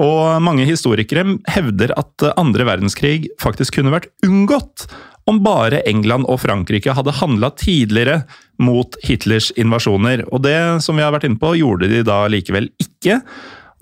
Og 0.00 0.40
mange 0.44 0.66
historikere 0.68 1.24
hevder 1.52 1.94
at 2.00 2.26
andre 2.36 2.68
verdenskrig 2.68 3.30
faktisk 3.40 3.78
kunne 3.78 3.92
vært 3.92 4.12
unngått 4.24 4.86
om 5.30 5.38
bare 5.44 5.82
England 5.88 6.26
og 6.30 6.40
Frankrike 6.42 6.94
hadde 6.96 7.14
handla 7.20 7.52
tidligere 7.58 8.22
mot 8.62 8.96
Hitlers 9.06 9.50
invasjoner. 9.58 10.24
Og 10.34 10.42
det 10.46 10.58
som 10.84 10.98
vi 10.98 11.04
har 11.04 11.14
vært 11.14 11.28
inne 11.28 11.40
på, 11.40 11.54
gjorde 11.58 11.90
de 11.90 12.02
da 12.06 12.24
likevel 12.30 12.70
ikke. 12.82 13.20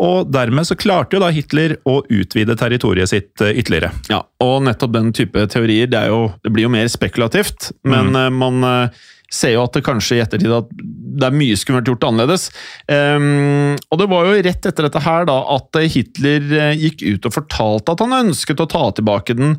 Og 0.01 0.31
dermed 0.33 0.65
så 0.69 0.77
klarte 0.81 1.17
jo 1.17 1.23
da 1.23 1.29
Hitler 1.33 1.77
å 1.89 1.99
utvide 2.09 2.57
territoriet 2.57 3.13
sitt 3.13 3.43
eh, 3.45 3.57
ytterligere. 3.61 3.93
Ja, 4.13 4.23
og 4.41 4.63
nettopp 4.65 4.95
den 4.97 5.11
type 5.17 5.45
teorier, 5.53 5.91
det, 5.93 6.07
jo, 6.09 6.31
det 6.45 6.53
blir 6.55 6.69
jo 6.69 6.73
mer 6.73 6.89
spekulativt, 6.89 7.73
men 7.85 8.15
mm. 8.17 8.39
man 8.41 8.69
eh, 8.69 9.03
ser 9.31 9.55
jo 9.55 9.67
at 9.67 9.77
det 9.77 9.85
kanskje 9.87 10.17
i 10.17 10.23
ettertid 10.25 10.55
at 10.57 10.73
det 11.21 11.29
er 11.29 11.37
mye 11.37 11.59
som 11.59 11.69
kunne 11.69 11.83
vært 11.83 11.93
gjort 11.93 12.09
annerledes. 12.09 12.49
Um, 12.89 13.77
og 13.93 14.01
det 14.01 14.09
var 14.11 14.27
jo 14.27 14.41
rett 14.49 14.71
etter 14.71 14.89
dette 14.89 15.05
her 15.05 15.29
da 15.29 15.37
at 15.57 15.81
Hitler 15.95 16.49
eh, 16.57 16.81
gikk 16.87 17.05
ut 17.05 17.29
og 17.29 17.37
fortalte 17.37 17.95
at 17.95 18.03
han 18.05 18.19
ønsket 18.23 18.65
å 18.65 18.69
ta 18.71 18.89
tilbake 18.97 19.37
den 19.39 19.55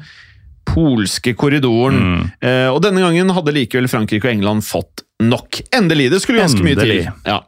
polske 0.68 1.34
korridoren. 1.38 2.32
Eh, 2.41 2.68
og 2.72 2.82
denne 2.86 3.01
gangen 3.03 3.32
hadde 3.36 3.53
likevel 3.56 3.89
Frankrike 3.91 4.27
og 4.30 4.34
England 4.36 4.65
fått 4.68 5.06
nok. 5.22 5.62
Endelig! 5.75 6.10
Det 6.13 6.22
skulle 6.24 6.44
ganske 6.44 6.63
mye 6.63 6.77
Endelig. 6.77 7.00
til. 7.06 7.25
Ja. 7.27 7.39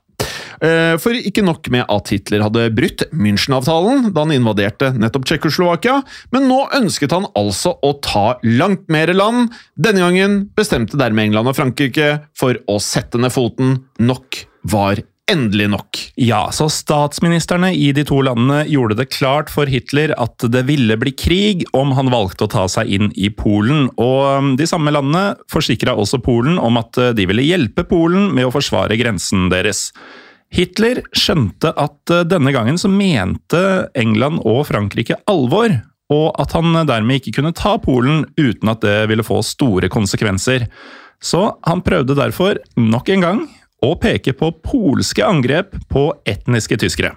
Eh, 0.64 0.96
For 1.02 1.12
ikke 1.18 1.44
nok 1.44 1.68
med 1.74 1.86
at 1.92 2.12
Hitler 2.14 2.44
hadde 2.46 2.70
brutt 2.76 3.04
München-avtalen 3.12 4.12
da 4.14 4.24
han 4.24 4.32
invaderte 4.36 4.94
nettopp 4.96 5.26
Tsjekkoslovakia, 5.28 5.98
men 6.32 6.48
nå 6.48 6.62
ønsket 6.78 7.12
han 7.12 7.28
altså 7.36 7.76
å 7.84 7.94
ta 8.06 8.38
langt 8.44 8.88
mer 8.94 9.12
land. 9.14 9.52
Denne 9.76 10.06
gangen 10.06 10.38
bestemte 10.56 11.00
dermed 11.00 11.30
England 11.30 11.52
og 11.52 11.58
Frankrike 11.58 12.14
for 12.38 12.60
å 12.72 12.80
sette 12.80 13.20
ned 13.20 13.34
foten. 13.36 13.82
Nok 14.00 14.46
var 14.72 15.02
endelig 15.32 15.70
nok. 15.72 16.00
Ja, 16.20 16.52
så 16.52 16.68
statsministrene 16.70 17.72
i 17.76 17.92
de 17.96 18.04
to 18.08 18.20
landene 18.26 18.64
gjorde 18.68 18.98
det 19.00 19.10
klart 19.16 19.52
for 19.52 19.70
Hitler 19.70 20.14
at 20.20 20.44
det 20.52 20.66
ville 20.68 20.98
bli 21.00 21.14
krig 21.16 21.64
om 21.76 21.94
han 21.98 22.12
valgte 22.14 22.48
å 22.48 22.52
ta 22.52 22.66
seg 22.72 22.92
inn 22.92 23.12
i 23.16 23.30
Polen. 23.34 23.88
Og 23.96 24.20
um, 24.28 24.52
de 24.60 24.68
samme 24.70 24.92
landene 24.94 25.38
forsikra 25.52 25.96
også 26.00 26.20
Polen 26.24 26.60
om 26.60 26.80
at 26.82 27.00
uh, 27.00 27.12
de 27.16 27.28
ville 27.30 27.46
hjelpe 27.46 27.88
Polen 27.88 28.32
med 28.36 28.50
å 28.50 28.54
forsvare 28.54 29.00
grensen 29.00 29.48
deres. 29.54 29.90
Hitler 30.54 31.02
skjønte 31.16 31.72
at 31.72 32.14
uh, 32.14 32.26
denne 32.28 32.54
gangen 32.56 32.78
så 32.82 32.92
mente 32.92 33.64
England 33.98 34.44
og 34.44 34.66
Frankrike 34.70 35.22
alvor, 35.32 35.80
og 36.14 36.28
at 36.42 36.54
han 36.58 36.76
uh, 36.76 36.84
dermed 36.90 37.22
ikke 37.22 37.40
kunne 37.40 37.56
ta 37.58 37.78
Polen 37.82 38.28
uten 38.36 38.76
at 38.76 38.84
det 38.84 39.00
ville 39.12 39.26
få 39.26 39.40
store 39.46 39.90
konsekvenser. 39.94 40.68
Så 41.24 41.48
han 41.64 41.80
prøvde 41.86 42.20
derfor, 42.20 42.60
nok 42.76 43.08
en 43.14 43.24
gang, 43.24 43.46
å 43.84 43.94
peker 44.00 44.38
på 44.40 44.52
polske 44.64 45.26
angrep 45.26 45.76
på 45.92 46.08
etniske 46.30 46.80
tyskere. 46.80 47.16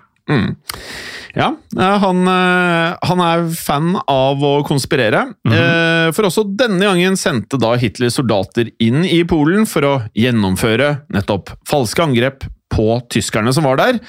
Ja, 1.36 1.52
eh, 1.78 1.98
han, 2.02 2.28
eh, 2.28 2.96
han 3.02 3.20
er 3.22 3.44
fan 3.54 3.92
av 4.10 4.42
å 4.42 4.54
konspirere. 4.66 5.20
Eh, 5.46 6.10
For 6.16 6.26
også 6.26 6.46
denne 6.56 6.82
gangen 6.82 7.16
sendte 7.16 7.60
da 7.60 7.74
Hitler 7.78 8.10
soldater 8.10 8.72
inn 8.82 9.04
i 9.04 9.22
Polen 9.28 9.66
for 9.66 9.86
å 9.86 9.94
gjennomføre 10.16 11.06
nettopp 11.14 11.52
falske 11.68 12.02
angrep 12.02 12.48
på 12.72 12.88
tyskerne 13.12 13.52
som 13.54 13.64
var 13.68 13.78
der. 13.78 14.00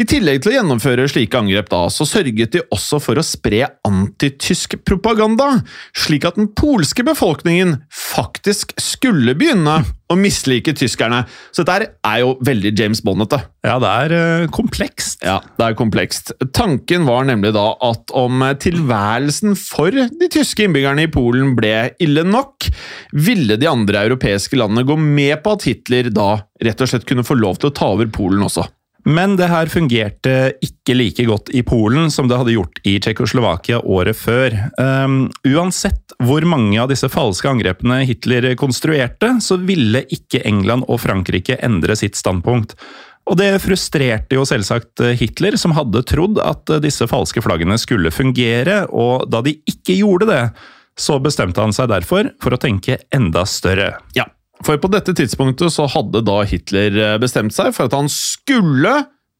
I 0.00 0.06
tillegg 0.08 0.42
til 0.42 0.52
å 0.52 0.56
gjennomføre 0.56 1.06
slike 1.10 1.38
angrep 1.38 1.68
da, 1.70 1.84
så 1.92 2.06
sørget 2.08 2.56
de 2.56 2.64
også 2.74 2.98
for 3.02 3.20
å 3.20 3.24
spre 3.26 3.68
antitysk 3.86 4.80
propaganda, 4.88 5.62
slik 5.94 6.26
at 6.26 6.40
den 6.40 6.50
polske 6.56 7.04
befolkningen 7.06 7.76
faktisk 7.94 8.74
skulle 8.80 9.36
begynne 9.38 9.84
å 10.10 10.16
mislike 10.18 10.74
tyskerne. 10.76 11.22
Så 11.54 11.64
dette 11.66 11.92
er 12.06 12.22
jo 12.22 12.34
veldig 12.46 12.72
James 12.78 13.02
Bondete. 13.06 13.40
Ja, 13.66 13.76
det 13.82 13.90
er 13.90 14.14
eh, 14.16 14.48
komplekst. 14.52 15.20
Ja, 15.26 15.38
det 15.58 15.66
er 15.66 15.78
komplekst. 15.78 16.32
Tanken 16.56 17.06
var 17.08 17.26
nemlig 17.28 17.52
da 17.56 17.68
at 17.86 18.12
om 18.16 18.42
tilværelsen 18.60 19.56
for 19.58 19.94
de 19.94 20.30
tyske 20.32 20.66
innbyggerne 20.66 21.06
i 21.06 21.12
Polen 21.12 21.54
ble 21.58 21.92
ille 22.02 22.24
nok, 22.26 22.70
ville 23.14 23.58
de 23.60 23.70
andre 23.70 24.06
europeiske 24.08 24.58
landene 24.58 24.86
gå 24.88 24.98
med 25.00 25.38
på 25.44 25.56
at 25.56 25.68
Hitler 25.68 26.10
da 26.14 26.32
rett 26.64 26.82
og 26.82 26.90
slett 26.90 27.08
kunne 27.08 27.26
få 27.26 27.38
lov 27.38 27.60
til 27.60 27.70
å 27.70 27.76
ta 27.76 27.92
over 27.94 28.10
Polen 28.12 28.44
også. 28.46 28.66
Men 29.08 29.36
det 29.38 29.48
her 29.50 29.70
fungerte 29.72 30.34
ikke 30.64 30.96
like 30.96 31.24
godt 31.28 31.52
i 31.56 31.62
Polen 31.66 32.10
som 32.12 32.28
det 32.28 32.38
hadde 32.40 32.54
gjort 32.54 32.80
i 32.88 32.96
Tsjekkoslovakia 33.00 33.80
året 33.80 34.18
før. 34.18 34.56
Um, 34.76 35.22
uansett 35.48 36.16
hvor 36.20 36.44
mange 36.48 36.76
av 36.82 36.90
disse 36.90 37.08
falske 37.12 37.48
angrepene 37.48 38.02
Hitler 38.08 38.50
konstruerte, 38.60 39.36
så 39.40 39.56
ville 39.62 40.04
ikke 40.12 40.42
England 40.48 40.88
og 40.88 41.00
Frankrike 41.04 41.56
endre 41.64 41.96
sitt 41.98 42.18
standpunkt. 42.20 42.76
Og 43.30 43.38
det 43.38 43.52
frustrerte 43.62 44.36
jo 44.36 44.44
selvsagt 44.48 45.04
Hitler, 45.20 45.56
som 45.60 45.74
hadde 45.76 46.02
trodd 46.08 46.40
at 46.42 46.72
disse 46.82 47.06
falske 47.08 47.42
flaggene 47.44 47.76
skulle 47.78 48.12
fungere, 48.12 48.82
og 48.90 49.28
da 49.30 49.42
de 49.46 49.54
ikke 49.70 50.00
gjorde 50.00 50.30
det, 50.32 50.42
så 50.98 51.20
bestemte 51.22 51.62
han 51.62 51.72
seg 51.76 51.92
derfor 51.92 52.32
for 52.42 52.56
å 52.56 52.60
tenke 52.60 52.98
enda 53.14 53.46
større. 53.48 53.94
Ja, 54.16 54.26
for 54.66 54.80
på 54.80 54.90
dette 54.92 55.14
tidspunktet 55.16 55.72
så 55.74 55.88
hadde 55.90 56.24
da 56.26 56.42
Hitler 56.48 56.98
eh, 56.98 57.16
bestemt 57.22 57.54
seg 57.56 57.72
for 57.76 57.88
at 57.88 57.96
han 57.96 58.10
skulle 58.12 58.94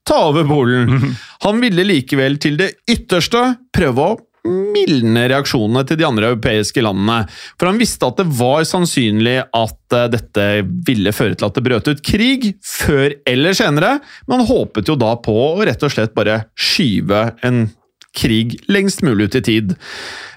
ta 0.08 0.18
over 0.30 0.46
Polen. 0.48 1.14
Han 1.44 1.60
ville 1.62 1.84
likevel 1.86 2.38
til 2.40 2.56
det 2.60 2.72
ytterste 2.90 3.44
prøve 3.76 4.06
å 4.06 4.18
mildne 4.48 5.26
reaksjonene 5.28 5.82
til 5.84 5.98
de 6.00 6.06
andre 6.08 6.30
europeiske 6.32 6.82
landene. 6.84 7.26
For 7.60 7.68
han 7.68 7.80
visste 7.80 8.08
at 8.08 8.20
det 8.22 8.28
var 8.38 8.64
sannsynlig 8.68 9.36
at 9.44 9.96
eh, 9.96 10.08
dette 10.14 10.46
ville 10.86 11.12
føre 11.16 11.36
til 11.36 11.50
at 11.50 11.58
det 11.58 11.66
brøt 11.66 11.90
ut 11.90 12.04
krig, 12.06 12.52
før 12.64 13.12
eller 13.28 13.56
senere, 13.56 13.98
men 14.26 14.40
han 14.40 14.50
håpet 14.50 14.88
jo 14.88 14.96
da 15.00 15.12
på 15.20 15.34
å 15.34 15.66
rett 15.66 15.84
og 15.84 15.92
slett 15.92 16.16
bare 16.16 16.44
skyve 16.56 17.26
en 17.46 17.66
krig 18.16 18.56
lengst 18.70 19.04
mulig 19.06 19.30
ut 19.30 19.38
i 19.38 19.44
tid. 19.46 19.74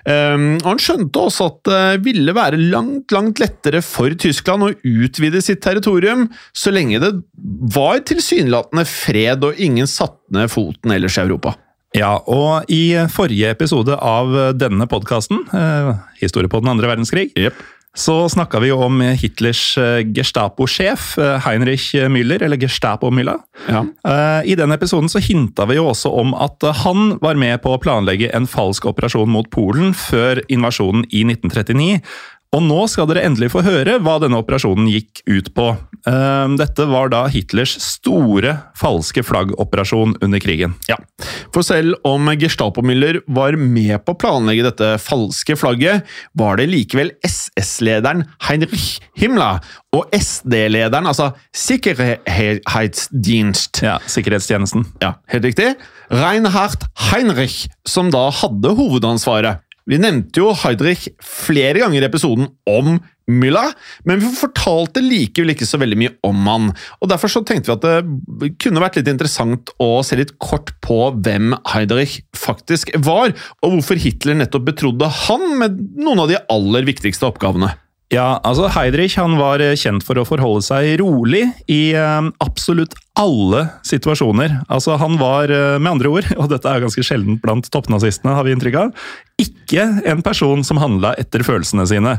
Um, 0.04 0.58
Han 0.66 0.82
skjønte 0.84 1.22
også 1.22 1.48
at 1.48 1.60
det 1.70 2.04
ville 2.04 2.36
være 2.36 2.60
langt 2.60 3.14
langt 3.16 3.40
lettere 3.40 3.80
for 3.86 4.12
Tyskland 4.20 4.66
å 4.68 4.74
utvide 4.84 5.40
sitt 5.44 5.62
territorium 5.64 6.26
så 6.52 6.74
lenge 6.76 7.00
det 7.00 7.14
var 7.74 8.02
tilsynelatende 8.04 8.84
fred 8.90 9.46
og 9.48 9.62
ingen 9.64 9.88
satte 9.88 10.36
ned 10.36 10.52
foten 10.52 10.92
ellers 10.92 11.18
i 11.18 11.24
Europa. 11.24 11.56
Ja, 11.94 12.16
og 12.26 12.72
i 12.74 12.96
forrige 13.14 13.52
episode 13.54 13.96
av 14.02 14.34
denne 14.58 14.88
podkasten, 14.90 15.44
eh, 15.54 15.94
Historie 16.24 16.50
på 16.50 16.60
den 16.64 16.72
andre 16.72 16.90
verdenskrig, 16.90 17.30
så 17.98 18.30
snakka 18.30 18.58
vi 18.60 18.72
jo 18.72 18.80
om 18.82 19.02
Hitlers 19.02 19.78
eh, 19.78 20.02
Gestapo-sjef, 20.16 21.14
eh, 21.22 21.36
Heinrich 21.46 21.92
Müller, 22.10 22.42
eller 22.44 22.58
Gestapo-Müller. 22.58 23.38
Ja. 23.70 23.84
Eh, 24.08 24.52
I 24.52 24.56
den 24.58 24.74
episoden 24.74 25.10
så 25.10 25.22
hinta 25.22 25.68
vi 25.70 25.78
jo 25.78 25.86
også 25.92 26.10
om 26.10 26.34
at 26.34 26.66
han 26.82 27.20
var 27.22 27.38
med 27.38 27.62
på 27.62 27.76
å 27.76 27.82
planlegge 27.82 28.32
en 28.34 28.50
falsk 28.50 28.90
operasjon 28.90 29.30
mot 29.30 29.50
Polen 29.54 29.94
før 29.94 30.42
invasjonen 30.50 31.06
i 31.12 31.22
1939. 31.28 32.02
Og 32.54 32.66
nå 32.66 32.82
skal 32.90 33.10
dere 33.10 33.28
endelig 33.28 33.52
få 33.54 33.62
høre 33.66 34.00
hva 34.02 34.20
denne 34.22 34.42
operasjonen 34.42 34.90
gikk 34.90 35.22
ut 35.30 35.54
på. 35.54 35.74
Eh, 36.08 36.48
Dette 36.60 36.84
var 36.90 37.08
da 37.14 37.22
Hitlers 37.32 37.78
store 37.80 38.58
falske 38.76 39.24
flaggoperasjon 39.24 40.18
under 40.26 40.40
krigen. 40.44 40.74
Ja, 40.90 40.98
for 41.54 41.64
selv 41.64 41.96
om 42.08 42.28
Gestapo-Müller 42.28 43.22
var 43.32 43.56
med 43.56 44.04
på 44.04 44.12
å 44.16 44.20
planlegge 44.20 44.66
dette 44.68 44.90
falske 45.00 45.56
flagget, 45.60 46.04
var 46.36 46.58
det 46.60 46.68
likevel 46.74 47.14
SS-lederen 47.24 48.26
Heinrich 48.50 48.98
Himmler 49.20 49.62
og 49.96 50.10
SD-lederen, 50.18 51.08
altså 51.08 51.32
Sikkerhetsdienst, 51.56 53.82
Ja, 53.84 54.00
Sikkerhetstjenesten. 54.08 54.86
ja, 55.02 55.14
helt 55.28 55.44
riktig, 55.46 55.76
Reinhard 56.12 56.84
Heinrich, 57.12 57.68
som 57.88 58.10
da 58.12 58.30
hadde 58.32 58.76
hovedansvaret. 58.78 59.60
Vi 59.86 59.98
nevnte 60.00 60.38
jo 60.40 60.54
Heidrich 60.56 61.10
flere 61.20 61.80
ganger 61.82 62.02
i 62.02 62.06
episoden 62.08 62.48
om 62.70 63.00
Müller, 63.32 63.72
men 64.08 64.20
vi 64.20 64.32
fortalte 64.36 65.04
likevel 65.04 65.54
ikke 65.54 65.68
så 65.68 65.80
veldig 65.82 66.00
mye 66.00 66.16
om 66.28 66.42
han. 66.50 66.72
og 67.00 67.12
Derfor 67.12 67.32
så 67.32 67.44
tenkte 67.48 67.72
vi 67.72 67.78
at 67.78 67.86
det 68.42 68.50
kunne 68.62 68.84
vært 68.84 69.00
litt 69.00 69.12
interessant 69.12 69.72
å 69.84 69.92
se 70.04 70.20
litt 70.20 70.36
kort 70.44 70.74
på 70.84 71.00
hvem 71.24 71.56
Heiderich 71.72 72.20
faktisk 72.36 72.92
var, 73.06 73.32
og 73.64 73.78
hvorfor 73.78 74.02
Hitler 74.02 74.38
nettopp 74.40 74.68
betrodde 74.74 75.08
han 75.28 75.48
med 75.62 75.80
noen 75.96 76.26
av 76.26 76.34
de 76.34 76.42
aller 76.52 76.90
viktigste 76.90 77.30
oppgavene. 77.30 77.74
Ja, 78.14 78.38
altså 78.46 78.68
Heidrich 78.70 79.16
han 79.18 79.40
var 79.40 79.62
eh, 79.64 79.74
kjent 79.80 80.04
for 80.06 80.20
å 80.20 80.26
forholde 80.28 80.62
seg 80.66 81.00
rolig 81.02 81.48
i 81.72 81.96
eh, 81.98 82.28
absolutt 82.44 82.94
alle 83.18 83.66
situasjoner. 83.88 84.60
Altså 84.74 85.00
Han 85.02 85.18
var, 85.22 85.50
eh, 85.50 85.80
med 85.80 85.96
andre 85.96 86.12
ord, 86.12 86.30
og 86.42 86.52
dette 86.52 86.70
er 86.70 86.84
ganske 86.84 87.06
sjeldent 87.06 87.42
blant 87.42 87.70
toppnazistene, 87.74 88.36
har 88.38 88.46
vi 88.46 88.54
inntrykk 88.54 88.80
av, 88.84 89.06
ikke 89.42 89.88
en 90.12 90.22
person 90.26 90.62
som 90.68 90.82
handla 90.82 91.16
etter 91.22 91.46
følelsene 91.48 91.88
sine. 91.90 92.18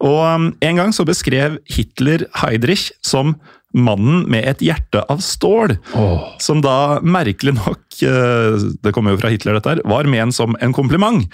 Og 0.00 0.20
um, 0.24 0.50
En 0.64 0.80
gang 0.80 0.92
så 0.96 1.06
beskrev 1.08 1.58
Hitler 1.68 2.26
Heidrich 2.40 2.90
som 3.04 3.36
mannen 3.76 4.24
med 4.30 4.48
et 4.50 4.64
hjerte 4.64 5.04
av 5.06 5.22
stål. 5.22 5.76
Som 6.42 6.62
da 6.64 6.98
merkelig 7.02 7.54
nok, 7.60 7.84
eh, 8.02 8.60
det 8.82 8.94
kommer 8.96 9.14
jo 9.14 9.22
fra 9.22 9.30
Hitler 9.30 9.58
dette 9.58 9.76
her, 9.76 9.82
var 9.86 10.10
ment 10.10 10.34
som 10.34 10.56
en 10.60 10.74
kompliment. 10.74 11.28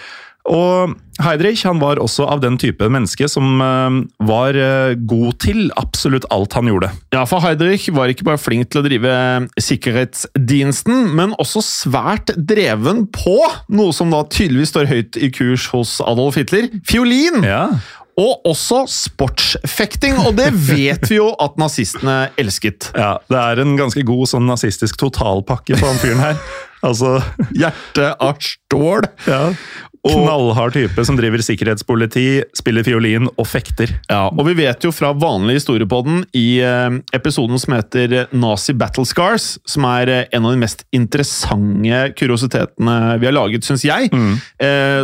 Og 0.46 0.92
Heidrich 1.24 1.64
han 1.66 1.81
var 1.81 1.98
også 1.98 2.26
av 2.31 2.42
den 2.42 2.59
type 2.61 2.87
menneske 2.92 3.26
som 3.31 3.59
eh, 3.64 3.96
var 4.29 4.55
eh, 4.61 4.94
god 5.09 5.38
til 5.42 5.64
absolutt 5.81 6.29
alt 6.31 6.55
han 6.55 6.70
gjorde. 6.70 6.92
Ja, 7.16 7.24
for 7.26 7.42
Heidrich 7.42 7.88
var 7.96 8.12
ikke 8.12 8.29
bare 8.29 8.40
flink 8.40 8.70
til 8.70 8.83
å 8.83 8.87
drive 8.87 9.16
sikkerhetsdiensten, 9.59 11.11
men 11.18 11.35
også 11.42 11.64
svært 11.64 12.35
dreven 12.37 13.07
på 13.11 13.38
noe 13.74 13.96
som 13.96 14.12
da 14.14 14.22
tydeligvis 14.29 14.74
står 14.74 14.90
høyt 14.92 15.18
i 15.18 15.33
kurs 15.35 15.70
hos 15.72 15.98
Adolf 16.05 16.38
Hitler 16.38 16.70
fiolin! 16.87 17.42
Ja, 17.46 17.70
Og 18.16 18.46
også 18.48 18.87
sportsfekting, 18.88 20.16
og 20.24 20.38
det 20.38 20.48
vet 20.70 21.05
vi 21.11 21.18
jo 21.18 21.29
at 21.42 21.59
nazistene 21.61 22.31
elsket. 22.40 22.90
ja 22.96 23.16
Det 23.29 23.40
er 23.42 23.61
en 23.61 23.76
ganske 23.76 24.05
god 24.09 24.31
sånn 24.31 24.48
nazistisk 24.48 24.96
totalpakke 25.02 25.76
på 25.76 25.90
han 25.90 26.00
fyren 26.00 26.22
her. 26.24 26.40
Altså, 26.87 27.18
Hjerte 27.57 28.12
av 28.22 28.40
stål! 28.40 29.09
ja. 29.29 29.42
Knallhard 30.12 30.77
type 30.77 31.05
som 31.07 31.19
driver 31.19 31.42
sikkerhetspoliti, 31.45 32.27
spiller 32.57 32.87
fiolin 32.87 33.31
og 33.33 33.47
fekter. 33.49 33.92
Ja, 34.11 34.27
og 34.31 34.47
vi 34.49 34.57
vet 34.59 34.85
jo 34.87 34.92
fra 34.95 35.12
vanlig 35.16 35.59
historie 35.61 35.88
på 35.88 36.03
den 36.07 36.23
i 36.37 36.61
eh, 36.64 36.99
episoden 37.16 37.61
som 37.62 37.77
heter 37.77 38.27
Nazi 38.37 38.77
Battle 38.77 39.07
Scars, 39.09 39.57
som 39.69 39.87
er 39.88 40.12
eh, 40.12 40.23
en 40.37 40.47
av 40.47 40.55
de 40.55 40.62
mest 40.62 40.87
interessante 40.97 42.03
kuriositetene 42.19 42.97
vi 43.21 43.29
har 43.29 43.37
laget, 43.37 43.66
syns 43.66 43.85
jeg, 43.87 44.11
mm. 44.12 44.35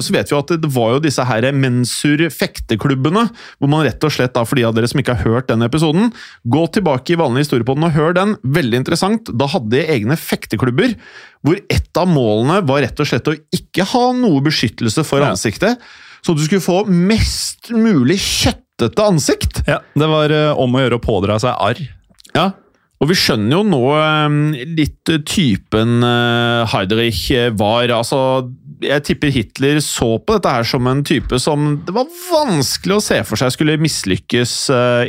så 0.03 0.15
vet 0.15 0.31
vi 0.31 0.37
at 0.37 0.53
det 0.62 0.71
var 0.75 0.95
jo 0.95 1.03
disse 1.05 1.25
her 1.27 1.47
mensur 1.57 2.21
fekteklubbene, 2.33 3.25
hvor 3.59 3.71
man 3.71 3.85
rett 3.87 4.05
og 4.05 4.12
slett, 4.15 4.35
da, 4.37 4.45
for 4.49 4.59
de 4.59 4.67
av 4.67 4.77
dere 4.77 4.88
som 4.91 5.01
ikke 5.01 5.17
har 5.19 5.29
hørt 5.29 5.51
den 5.51 5.65
episoden, 5.67 6.11
gå 6.45 6.65
tilbake 6.75 7.15
i 7.15 7.21
vanlig 7.21 7.47
historie 7.47 7.67
på 7.67 7.77
den 7.79 7.88
og 7.88 7.97
hør 7.97 8.17
den. 8.17 8.37
Veldig 8.43 8.83
interessant. 8.83 9.31
Da 9.38 9.49
hadde 9.53 9.73
de 9.75 9.85
egne 9.97 10.19
fekteklubber, 10.19 10.97
hvor 11.42 11.59
ett 11.68 11.96
av 11.98 12.07
målene 12.09 12.61
var 12.66 12.85
rett 12.85 13.00
og 13.02 13.09
slett 13.11 13.28
å 13.28 13.37
ikke 13.55 13.85
ha 13.92 14.05
noe 14.14 14.40
beskyttelse 14.46 15.02
for 15.05 15.20
Ja. 15.20 15.33
ansiktet, 15.35 15.78
så 16.22 16.37
du 16.38 16.42
skulle 16.44 16.62
få 16.62 16.85
mest 16.87 17.70
mulig 17.74 18.18
kjøttete 18.22 19.02
ansikt. 19.02 19.62
Ja, 19.66 19.81
Det 19.98 20.09
var 20.09 20.31
eh, 20.31 20.52
om 20.57 20.72
å 20.74 20.81
gjøre 20.85 21.00
å 21.00 21.02
pådra 21.02 21.38
seg 21.42 21.57
arr. 21.59 21.83
Ja. 22.35 22.52
Og 23.02 23.09
vi 23.11 23.16
skjønner 23.18 23.57
jo 23.59 23.62
nå 23.66 23.81
eh, 23.98 24.64
litt 24.78 25.11
typen 25.26 26.05
Heiderich 26.70 27.24
eh, 27.35 27.50
var. 27.50 27.90
Altså, 27.90 28.48
jeg 28.81 29.02
tipper 29.02 29.35
Hitler 29.35 29.81
så 29.83 30.14
på 30.22 30.38
dette 30.38 30.55
her 30.55 30.62
som 30.62 30.87
en 30.87 31.02
type 31.02 31.38
som 31.42 31.83
det 31.85 31.92
var 31.94 32.07
vanskelig 32.31 33.00
å 33.00 33.02
se 33.02 33.18
for 33.26 33.37
seg 33.42 33.50
skulle 33.57 33.76
mislykkes 33.83 34.55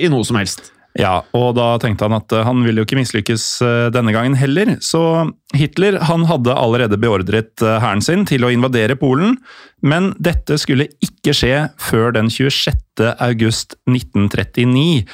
i 0.02 0.10
noe 0.10 0.26
som 0.26 0.42
helst. 0.42 0.73
Ja, 1.00 1.24
og 1.34 1.56
da 1.58 1.72
tenkte 1.82 2.06
han 2.06 2.14
at 2.20 2.34
eh, 2.36 2.46
han 2.46 2.62
ville 2.62 2.82
jo 2.82 2.86
ikke 2.86 3.00
mislykkes 3.00 3.46
eh, 3.66 3.88
denne 3.94 4.14
gangen 4.14 4.38
heller, 4.38 4.76
så 4.86 5.26
Hitler 5.58 5.98
han 6.06 6.28
hadde 6.30 6.54
allerede 6.54 7.00
beordret 7.02 7.64
eh, 7.66 7.80
hæren 7.82 8.04
sin 8.06 8.28
til 8.30 8.46
å 8.46 8.52
invadere 8.54 8.98
Polen, 9.00 9.40
men 9.82 10.12
dette 10.22 10.60
skulle 10.62 10.92
ikke 11.02 11.34
skje 11.34 11.56
før 11.82 12.14
den 12.14 12.30
26. 12.30 12.78
august 13.26 13.74
1939. 13.90 15.08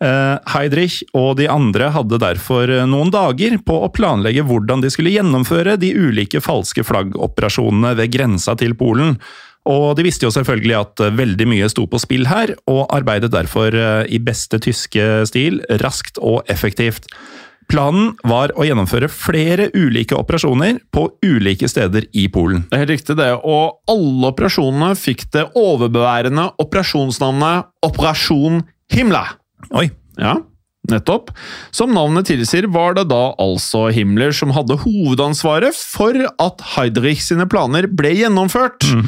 Eh, 0.00 0.36
Heidrich 0.54 1.02
og 1.16 1.36
de 1.36 1.50
andre 1.52 1.90
hadde 1.92 2.20
derfor 2.20 2.72
noen 2.88 3.12
dager 3.12 3.58
på 3.64 3.76
å 3.84 3.92
planlegge 3.92 4.44
hvordan 4.48 4.84
de 4.84 4.92
skulle 4.92 5.12
gjennomføre 5.12 5.76
de 5.80 5.92
ulike 6.00 6.40
falske 6.44 6.84
flaggoperasjonene 6.84 7.92
ved 8.00 8.16
grensa 8.16 8.56
til 8.56 8.72
Polen. 8.80 9.18
Og 9.66 9.96
de 9.98 10.04
visste 10.06 10.26
jo 10.26 10.34
selvfølgelig 10.34 10.76
at 10.78 11.02
eh, 11.02 11.16
veldig 11.16 11.48
mye 11.50 11.70
sto 11.72 11.86
på 11.90 12.00
spill 12.02 12.28
her, 12.30 12.54
og 12.70 12.86
arbeidet 12.94 13.32
derfor 13.34 13.74
eh, 13.74 14.04
i 14.08 14.22
beste 14.22 14.60
tyske 14.62 15.26
stil 15.30 15.60
raskt 15.82 16.20
og 16.22 16.46
effektivt. 16.52 17.10
Planen 17.66 18.12
var 18.22 18.52
å 18.54 18.62
gjennomføre 18.62 19.08
flere 19.10 19.68
ulike 19.74 20.14
operasjoner 20.14 20.78
på 20.94 21.08
ulike 21.26 21.66
steder 21.70 22.06
i 22.14 22.28
Polen. 22.30 22.62
Det 22.70 22.78
er 22.78 22.84
helt 22.84 22.94
riktig, 22.94 23.16
det. 23.18 23.32
Og 23.42 23.80
alle 23.90 24.30
operasjonene 24.30 24.92
fikk 24.98 25.26
det 25.34 25.48
overbeværende 25.58 26.52
operasjonsnavnet 26.62 27.72
Operasjon 27.86 28.62
Himla. 28.94 29.24
Oi, 29.74 29.88
Ja, 30.16 30.38
nettopp. 30.92 31.32
Som 31.74 31.94
navnet 31.96 32.28
tilsier, 32.30 32.68
var 32.72 32.96
det 32.98 33.06
da 33.10 33.34
altså 33.42 33.86
Himmler 33.94 34.34
som 34.36 34.54
hadde 34.56 34.78
hovedansvaret 34.82 35.76
for 35.76 36.16
at 36.16 36.66
Heidrich 36.76 37.24
sine 37.26 37.48
planer 37.50 37.88
ble 37.90 38.14
gjennomført. 38.16 38.86
Mm. 38.86 39.06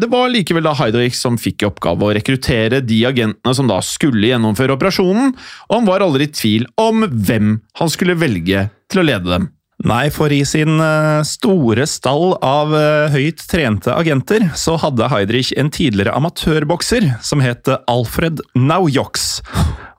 Det 0.00 0.08
var 0.12 0.30
likevel 0.32 0.66
da 0.66 0.74
Heidrich 0.78 1.16
som 1.18 1.38
fikk 1.40 1.64
i 1.64 1.68
oppgave 1.70 2.06
å 2.06 2.14
rekruttere 2.16 2.82
de 2.84 3.00
agentene 3.08 3.56
som 3.56 3.70
da 3.70 3.80
skulle 3.84 4.30
gjennomføre 4.30 4.76
operasjonen, 4.76 5.34
og 5.68 5.76
han 5.78 5.88
var 5.88 6.04
aldri 6.04 6.28
i 6.28 6.34
tvil 6.34 6.66
om 6.80 7.06
hvem 7.10 7.58
han 7.80 7.92
skulle 7.92 8.18
velge 8.18 8.68
til 8.90 9.02
å 9.02 9.06
lede 9.06 9.30
dem. 9.30 9.50
Nei, 9.84 10.06
for 10.08 10.32
i 10.32 10.40
sin 10.48 10.80
eh, 10.80 11.20
store 11.28 11.84
stall 11.90 12.32
av 12.40 12.72
eh, 12.74 13.12
høyt 13.12 13.42
trente 13.50 13.92
agenter, 13.92 14.48
så 14.56 14.78
hadde 14.80 15.10
Heidrich 15.12 15.52
en 15.60 15.68
tidligere 15.68 16.14
amatørbokser 16.16 17.10
som 17.20 17.44
het 17.44 17.68
Alfred 17.84 18.40
Naujoks. 18.56 19.26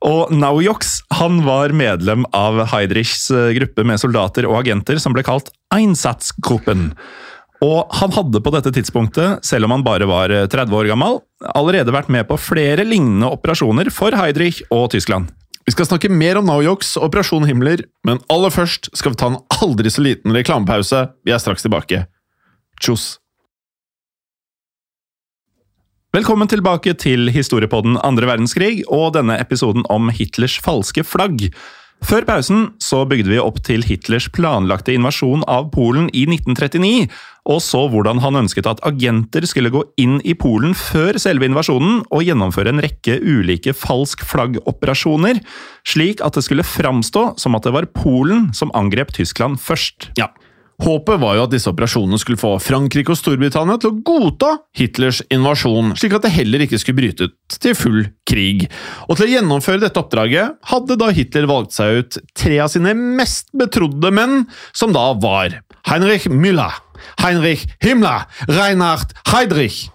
Og 0.08 0.34
Naujoks 0.34 0.96
han 1.17 1.39
var 1.45 1.73
medlem 1.73 2.25
av 2.36 2.60
Heidrichs 2.71 3.32
eh, 3.32 3.53
gruppe 3.58 3.86
med 3.88 3.97
soldater 4.01 4.45
og 4.45 4.60
agenter 4.60 4.99
som 5.01 5.15
ble 5.15 5.23
kalt 5.25 5.49
Einsatzgruppen. 5.73 6.91
Og 7.65 7.95
han 7.97 8.13
hadde 8.13 8.41
på 8.45 8.53
dette 8.53 8.69
tidspunktet, 8.75 9.41
selv 9.45 9.65
om 9.65 9.73
han 9.73 9.86
bare 9.86 10.06
var 10.10 10.34
eh, 10.34 10.45
30 10.45 10.77
år 10.77 10.91
gammel, 10.91 11.19
allerede 11.58 11.95
vært 11.95 12.12
med 12.13 12.27
på 12.30 12.38
flere 12.38 12.86
lignende 12.86 13.32
operasjoner 13.34 13.89
for 13.93 14.13
Heidrich 14.17 14.62
og 14.69 14.91
Tyskland. 14.93 15.34
Vi 15.67 15.73
skal 15.73 15.89
snakke 15.89 16.12
mer 16.13 16.38
om 16.39 16.45
Naujoks 16.47 16.93
og 16.99 17.10
Operasjon 17.10 17.47
Himmler, 17.49 17.82
men 18.08 18.21
aller 18.32 18.53
først 18.53 18.91
skal 18.95 19.12
vi 19.12 19.19
ta 19.19 19.32
en 19.34 19.41
aldri 19.58 19.91
så 19.91 20.06
liten 20.06 20.38
reklamepause. 20.38 21.01
Vi 21.27 21.34
er 21.34 21.41
straks 21.43 21.65
tilbake. 21.65 22.06
Tjos! 22.80 23.17
Velkommen 26.17 26.49
tilbake 26.49 26.95
til 26.97 27.30
historiepodden 27.30 27.99
andre 28.01 28.25
verdenskrig 28.25 28.80
og 28.89 29.12
denne 29.13 29.36
episoden 29.38 29.84
om 29.93 30.08
Hitlers 30.10 30.56
falske 30.65 31.03
flagg. 31.06 31.43
Før 32.10 32.25
pausen 32.25 32.63
så 32.82 33.03
bygde 33.06 33.30
vi 33.30 33.38
opp 33.38 33.60
til 33.67 33.86
Hitlers 33.86 34.25
planlagte 34.34 34.95
invasjon 34.97 35.43
av 35.45 35.67
Polen 35.75 36.08
i 36.17 36.23
1939, 36.25 37.06
og 37.53 37.62
så 37.62 37.84
hvordan 37.93 38.23
han 38.23 38.39
ønsket 38.41 38.69
at 38.71 38.82
agenter 38.88 39.45
skulle 39.45 39.69
gå 39.75 39.84
inn 40.01 40.17
i 40.25 40.34
Polen 40.34 40.73
før 40.77 41.19
selve 41.21 41.45
invasjonen 41.51 42.01
og 42.10 42.25
gjennomføre 42.25 42.73
en 42.73 42.82
rekke 42.88 43.19
ulike 43.21 43.75
falsk 43.77 44.25
flagg-operasjoner, 44.25 45.43
slik 45.86 46.25
at 46.25 46.39
det 46.39 46.47
skulle 46.47 46.65
framstå 46.65 47.27
som 47.38 47.60
at 47.60 47.69
det 47.69 47.77
var 47.77 47.91
Polen 47.93 48.49
som 48.58 48.73
angrep 48.73 49.13
Tyskland 49.19 49.62
først. 49.62 50.10
Ja. 50.17 50.32
Håpet 50.78 51.18
var 51.18 51.34
jo 51.34 51.46
at 51.48 51.54
disse 51.56 51.72
operasjonene 51.72 52.20
skulle 52.22 52.38
få 52.38 52.52
Frankrike 52.62 53.10
og 53.10 53.18
Storbritannia 53.18 53.80
til 53.82 53.96
å 53.96 54.02
godta 54.06 54.52
Hitlers 54.78 55.24
invasjon, 55.34 55.96
slik 55.98 56.13
at 56.13 56.28
det 56.28 56.36
heller 56.36 56.62
ikke 56.68 56.78
skulle 56.78 57.00
bryte 57.00 57.30
ut 57.32 57.58
til 57.63 57.74
full 57.78 58.04
krig. 58.30 58.68
Og 59.10 59.18
til 59.18 59.26
å 59.26 59.32
gjennomføre 59.32 59.82
dette 59.82 59.98
oppdraget 59.98 60.60
hadde 60.70 61.00
da 61.02 61.10
Hitler 61.18 61.50
valgt 61.50 61.74
seg 61.74 62.04
ut 62.04 62.20
tre 62.38 62.62
av 62.62 62.70
sine 62.74 62.94
mest 62.94 63.50
betrodde 63.58 64.13
menn, 64.13 64.46
som 64.70 64.94
da 64.94 65.10
var 65.18 65.63
Heinrich 65.90 66.30
Müller, 66.30 66.78
Heinrich 67.24 67.66
Himmler, 67.82 68.30
Reinhard 68.46 69.18
Heydrich. 69.34 69.88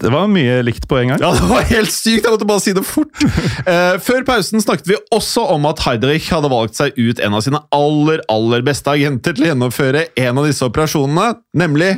Det 0.00 0.08
var 0.08 0.28
mye 0.32 0.62
likt 0.64 0.86
på 0.88 0.96
en 1.02 1.10
gang. 1.12 1.20
Ja, 1.20 1.34
det 1.36 1.48
var 1.50 1.66
helt 1.68 1.92
sykt! 1.92 2.24
Jeg 2.24 2.32
måtte 2.32 2.46
bare 2.48 2.62
si 2.64 2.72
det 2.76 2.84
fort. 2.88 3.12
Eh, 3.68 3.98
før 4.02 4.24
pausen 4.26 4.62
snakket 4.64 4.88
vi 4.88 4.96
også 5.14 5.44
om 5.52 5.66
at 5.68 5.82
Heidrich 5.84 6.30
hadde 6.32 6.48
valgt 6.50 6.78
seg 6.78 6.96
ut 6.96 7.20
en 7.22 7.36
av 7.36 7.44
sine 7.44 7.60
aller, 7.76 8.22
aller 8.32 8.64
beste 8.64 8.90
agenter 8.90 9.36
til 9.36 9.44
å 9.44 9.50
gjennomføre 9.52 10.06
en 10.24 10.40
av 10.40 10.48
disse 10.48 10.64
operasjonene, 10.66 11.36
nemlig 11.60 11.92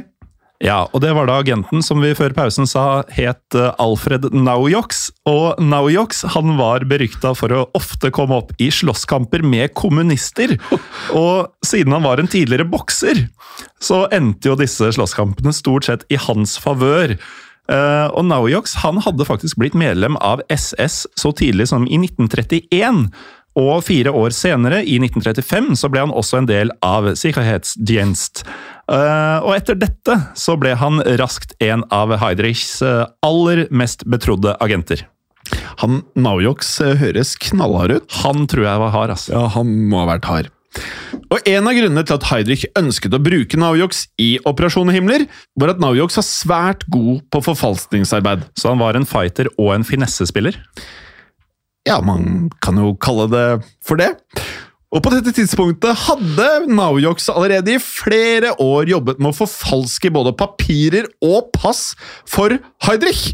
Ja, 0.65 0.85
og 0.95 1.03
det 1.05 1.11
var 1.17 1.27
da 1.29 1.39
agenten 1.43 1.83
som 1.85 2.01
vi 2.01 2.13
før 2.17 2.33
pausen 2.37 2.67
sa 2.71 3.03
het 3.13 3.57
eh, 3.59 3.71
Alfred 3.83 4.27
Naujoks. 4.35 5.07
Og 5.31 5.63
Naujoks 5.63 6.25
han 6.35 6.55
var 6.59 6.87
berykta 6.89 7.35
for 7.39 7.53
å 7.55 7.65
ofte 7.79 8.11
komme 8.15 8.39
opp 8.43 8.53
i 8.63 8.71
slåsskamper 8.75 9.45
med 9.47 9.75
kommunister. 9.79 10.57
Og 11.15 11.51
siden 11.67 11.95
han 11.97 12.07
var 12.07 12.23
en 12.23 12.31
tidligere 12.31 12.67
bokser, 12.71 13.27
så 13.83 14.05
endte 14.15 14.51
jo 14.51 14.59
disse 14.59 14.93
slåsskampene 14.97 15.55
stort 15.55 15.91
sett 15.91 16.07
i 16.11 16.21
hans 16.27 16.59
favør. 16.63 17.17
Eh, 17.73 18.09
og 18.13 18.27
Naujoks 18.29 18.77
han 18.83 19.01
hadde 19.05 19.27
faktisk 19.29 19.61
blitt 19.61 19.77
medlem 19.79 20.19
av 20.21 20.43
SS 20.53 21.05
så 21.17 21.33
tidlig 21.37 21.71
som 21.73 21.87
i 21.89 21.99
1931. 22.01 23.09
Og 23.55 23.85
fire 23.87 24.11
år 24.11 24.35
senere, 24.35 24.81
i 24.83 24.97
1935, 24.99 25.77
så 25.79 25.89
ble 25.91 26.03
han 26.03 26.15
også 26.15 26.41
en 26.41 26.49
del 26.51 26.73
av 26.83 27.13
Sikkerhetsdienst. 27.15 28.43
Uh, 28.91 29.39
og 29.47 29.53
etter 29.55 29.79
dette 29.79 30.17
så 30.37 30.57
ble 30.59 30.75
han 30.77 30.99
raskt 31.21 31.55
en 31.63 31.87
av 31.95 32.17
Heidrichs 32.21 32.83
eh, 32.83 33.05
aller 33.25 33.65
mest 33.71 34.03
betrodde 34.11 34.57
agenter. 34.59 35.07
Han 35.85 36.03
Naujoks 36.19 36.81
høres 36.99 37.37
knallhard 37.47 37.95
ut. 37.95 38.19
Han 38.25 38.49
tror 38.51 38.67
jeg 38.67 38.83
var 38.83 38.95
hard, 38.97 39.15
altså. 39.15 39.37
Ja, 39.37 39.47
han 39.55 39.73
må 39.87 40.03
ha 40.03 40.11
vært 40.17 40.29
hard. 40.29 40.54
Og 41.33 41.49
En 41.49 41.67
av 41.67 41.75
grunnene 41.77 42.05
til 42.07 42.17
at 42.17 42.27
Heidrich 42.31 42.65
ønsket 42.79 43.15
å 43.17 43.23
bruke 43.23 43.59
Naujoks 43.59 44.05
i 44.23 44.35
Operasjon 44.47 44.93
Himmler, 44.95 45.27
var 45.59 45.75
at 45.75 45.81
Naujoks 45.83 46.19
var 46.21 46.27
svært 46.29 46.85
god 46.93 47.25
på 47.33 47.43
forfalskningsarbeid. 47.49 48.45
Så 48.59 48.71
han 48.71 48.83
var 48.83 48.99
en 48.99 49.09
fighter 49.09 49.51
og 49.57 49.73
en 49.75 49.87
finessespiller. 49.87 50.61
Ja, 51.89 51.99
man 52.01 52.53
kan 52.65 52.79
jo 52.81 52.95
kalle 52.97 53.27
det 53.33 53.49
for 53.85 54.01
det. 54.01 54.15
Og 54.95 55.03
på 55.03 55.11
dette 55.11 55.33
tidspunktet 55.35 56.05
hadde 56.05 56.49
Naujoks 56.71 57.27
allerede 57.33 57.75
i 57.75 57.83
flere 57.83 58.53
år 58.63 58.93
jobbet 58.93 59.19
med 59.19 59.33
å 59.33 59.39
forfalske 59.41 60.13
både 60.15 60.37
papirer 60.39 61.09
og 61.25 61.51
pass 61.57 61.97
for 62.31 62.55
Heidrich. 62.87 63.33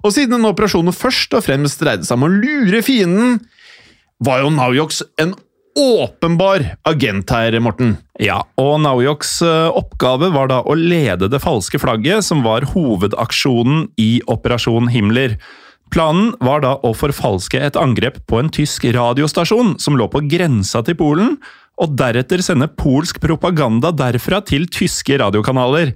Og 0.00 0.14
siden 0.16 0.38
denne 0.38 0.54
operasjonen 0.54 0.96
først 0.96 1.36
og 1.36 1.44
fremst 1.44 1.84
dreide 1.84 2.08
seg 2.08 2.16
om 2.16 2.24
å 2.26 2.32
lure 2.32 2.80
fienden, 2.86 3.42
var 4.24 4.40
jo 4.40 4.54
Naujoks 4.54 5.02
en 5.20 5.34
åpenbar 5.78 6.64
agent 6.88 7.30
her, 7.32 7.56
Morten. 7.60 7.96
Ja, 8.20 8.42
og 8.60 8.78
Naujoks 8.84 9.40
eh, 9.46 9.68
oppgave 9.72 10.30
var 10.34 10.50
da 10.50 10.60
å 10.62 10.76
lede 10.78 11.30
det 11.32 11.42
falske 11.42 11.80
flagget, 11.82 12.26
som 12.26 12.44
var 12.44 12.66
hovedaksjonen 12.74 13.88
i 14.00 14.20
Operasjon 14.30 14.90
Himmler. 14.92 15.38
Planen 15.92 16.32
var 16.40 16.62
da 16.64 16.76
å 16.80 16.94
forfalske 16.96 17.60
et 17.60 17.76
angrep 17.76 18.22
på 18.28 18.40
en 18.40 18.50
tysk 18.52 18.86
radiostasjon 18.96 19.76
som 19.82 19.98
lå 19.98 20.08
på 20.12 20.24
grensa 20.30 20.80
til 20.86 20.96
Polen, 21.00 21.36
og 21.80 21.96
deretter 21.98 22.42
sende 22.44 22.68
polsk 22.68 23.20
propaganda 23.22 23.90
derfra 23.96 24.42
til 24.44 24.68
tyske 24.72 25.18
radiokanaler. 25.20 25.94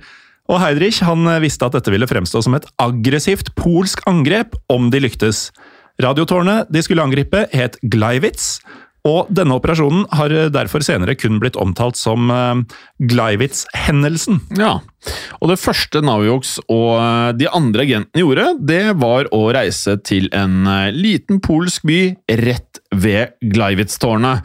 Og 0.53 0.61
Heidrich 0.63 1.03
han 1.05 1.27
visste 1.43 1.67
at 1.67 1.77
dette 1.77 1.93
ville 1.93 2.09
fremstå 2.09 2.43
som 2.45 2.57
et 2.57 2.67
aggressivt 2.83 3.53
polsk 3.59 4.05
angrep 4.09 4.57
om 4.73 4.91
de 4.93 5.03
lyktes. 5.03 5.49
Radiotårnet 6.03 6.69
de 6.73 6.83
skulle 6.85 7.05
angripe, 7.05 7.47
het 7.57 7.79
Gleiwitz, 7.83 8.59
og 9.07 9.31
denne 9.31 9.57
operasjonen 9.57 10.07
har 10.19 10.35
derfor 10.55 10.85
senere 10.85 11.17
kun 11.19 11.39
blitt 11.43 11.59
omtalt 11.61 11.99
som 11.99 12.31
eh, 12.33 12.63
Gleiwitz-hendelsen. 13.13 14.41
Ja, 14.59 14.81
og 15.41 15.53
det 15.53 15.61
første 15.63 16.03
Navioks 16.05 16.57
og 16.67 16.97
eh, 16.99 17.31
de 17.39 17.51
andre 17.55 17.87
agentene 17.87 18.25
gjorde, 18.25 18.49
det 18.67 18.83
var 19.03 19.31
å 19.35 19.45
reise 19.55 19.97
til 20.07 20.29
en 20.35 20.67
eh, 20.67 20.91
liten 20.95 21.41
polsk 21.45 21.87
by 21.87 22.01
rett 22.43 22.83
ved 22.95 23.37
Gleiwitz-tårnet. 23.55 24.43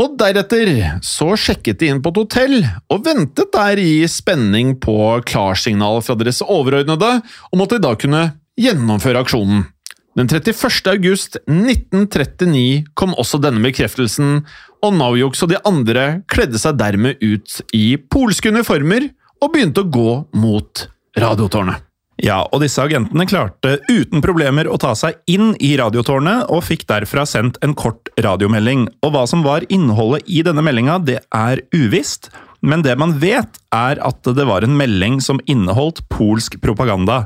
Og 0.00 0.14
deretter 0.18 0.70
så 1.04 1.34
sjekket 1.36 1.82
de 1.82 1.90
inn 1.92 2.00
på 2.02 2.14
et 2.14 2.20
hotell, 2.22 2.56
og 2.88 3.04
ventet 3.04 3.52
der 3.52 3.78
i 3.78 4.06
spenning 4.08 4.78
på 4.80 4.96
klarsignal 5.28 6.00
fra 6.04 6.16
deres 6.18 6.40
overordnede 6.42 7.18
om 7.52 7.64
at 7.64 7.74
de 7.74 7.82
da 7.84 7.92
kunne 8.00 8.22
gjennomføre 8.58 9.20
aksjonen. 9.22 9.66
Den 10.12 10.28
31. 10.28 10.90
august 10.92 11.38
1939 11.48 12.84
kom 12.94 13.14
også 13.16 13.38
denne 13.40 13.62
bekreftelsen, 13.64 14.42
og 14.84 14.96
Naujoks 14.98 15.40
og 15.46 15.52
de 15.54 15.60
andre 15.68 16.04
kledde 16.28 16.60
seg 16.60 16.76
dermed 16.76 17.22
ut 17.22 17.62
i 17.72 17.94
polske 18.12 18.52
uniformer 18.52 19.08
og 19.40 19.54
begynte 19.54 19.80
å 19.80 19.88
gå 19.88 20.12
mot 20.36 20.84
radiotårnet. 21.16 21.80
Ja, 22.22 22.42
og 22.52 22.60
disse 22.60 22.82
agentene 22.84 23.24
klarte 23.26 23.78
uten 23.88 24.20
problemer 24.22 24.68
å 24.68 24.76
ta 24.78 24.92
seg 24.98 25.16
inn 25.32 25.54
i 25.64 25.72
radiotårnet, 25.80 26.44
og 26.52 26.60
fikk 26.66 26.84
derfra 26.90 27.24
sendt 27.26 27.56
en 27.64 27.72
kort 27.74 28.12
radiomelding. 28.20 28.84
Og 29.02 29.14
hva 29.14 29.24
som 29.30 29.40
var 29.46 29.64
innholdet 29.72 30.28
i 30.28 30.44
denne 30.44 30.62
meldinga, 30.62 30.98
det 31.02 31.22
er 31.34 31.64
uvisst, 31.72 32.28
men 32.60 32.84
det 32.84 32.98
man 33.00 33.16
vet, 33.22 33.56
er 33.74 33.98
at 34.04 34.28
det 34.28 34.46
var 34.46 34.62
en 34.62 34.76
melding 34.76 35.22
som 35.24 35.40
inneholdt 35.50 36.04
polsk 36.12 36.60
propaganda. 36.62 37.24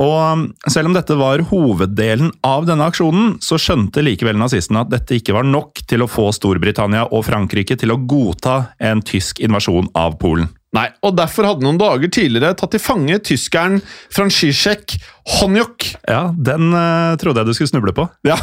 Og 0.00 0.14
um, 0.16 0.44
selv 0.72 0.88
om 0.88 0.94
dette 0.96 1.16
var 1.20 1.42
hoveddelen 1.50 2.30
av 2.46 2.64
denne 2.68 2.86
aksjonen, 2.88 3.36
så 3.44 3.58
skjønte 3.60 4.04
likevel 4.04 4.38
nazistene 4.40 4.86
at 4.86 4.92
dette 4.92 5.18
ikke 5.18 5.34
var 5.36 5.44
nok 5.44 5.82
til 5.88 6.04
å 6.04 6.08
få 6.08 6.30
Storbritannia 6.32 7.10
og 7.12 7.26
Frankrike 7.28 7.76
til 7.80 7.92
å 7.92 8.00
godta 8.00 8.72
en 8.80 9.04
tysk 9.04 9.42
invasjon 9.44 9.90
av 9.98 10.16
Polen. 10.22 10.48
Nei, 10.72 10.86
og 11.04 11.12
derfor 11.18 11.44
hadde 11.44 11.66
noen 11.66 11.80
dager 11.80 12.08
tidligere 12.08 12.56
tatt 12.56 12.72
til 12.72 12.80
fange 12.80 13.18
tyskeren 13.28 13.82
Franziszek 14.14 14.96
Honjok. 15.36 15.90
Ja, 16.08 16.30
den 16.32 16.72
uh, 16.72 17.12
trodde 17.20 17.42
jeg 17.42 17.52
du 17.52 17.58
skulle 17.58 17.74
snuble 17.74 17.92
på. 17.96 18.08
Ja, 18.24 18.38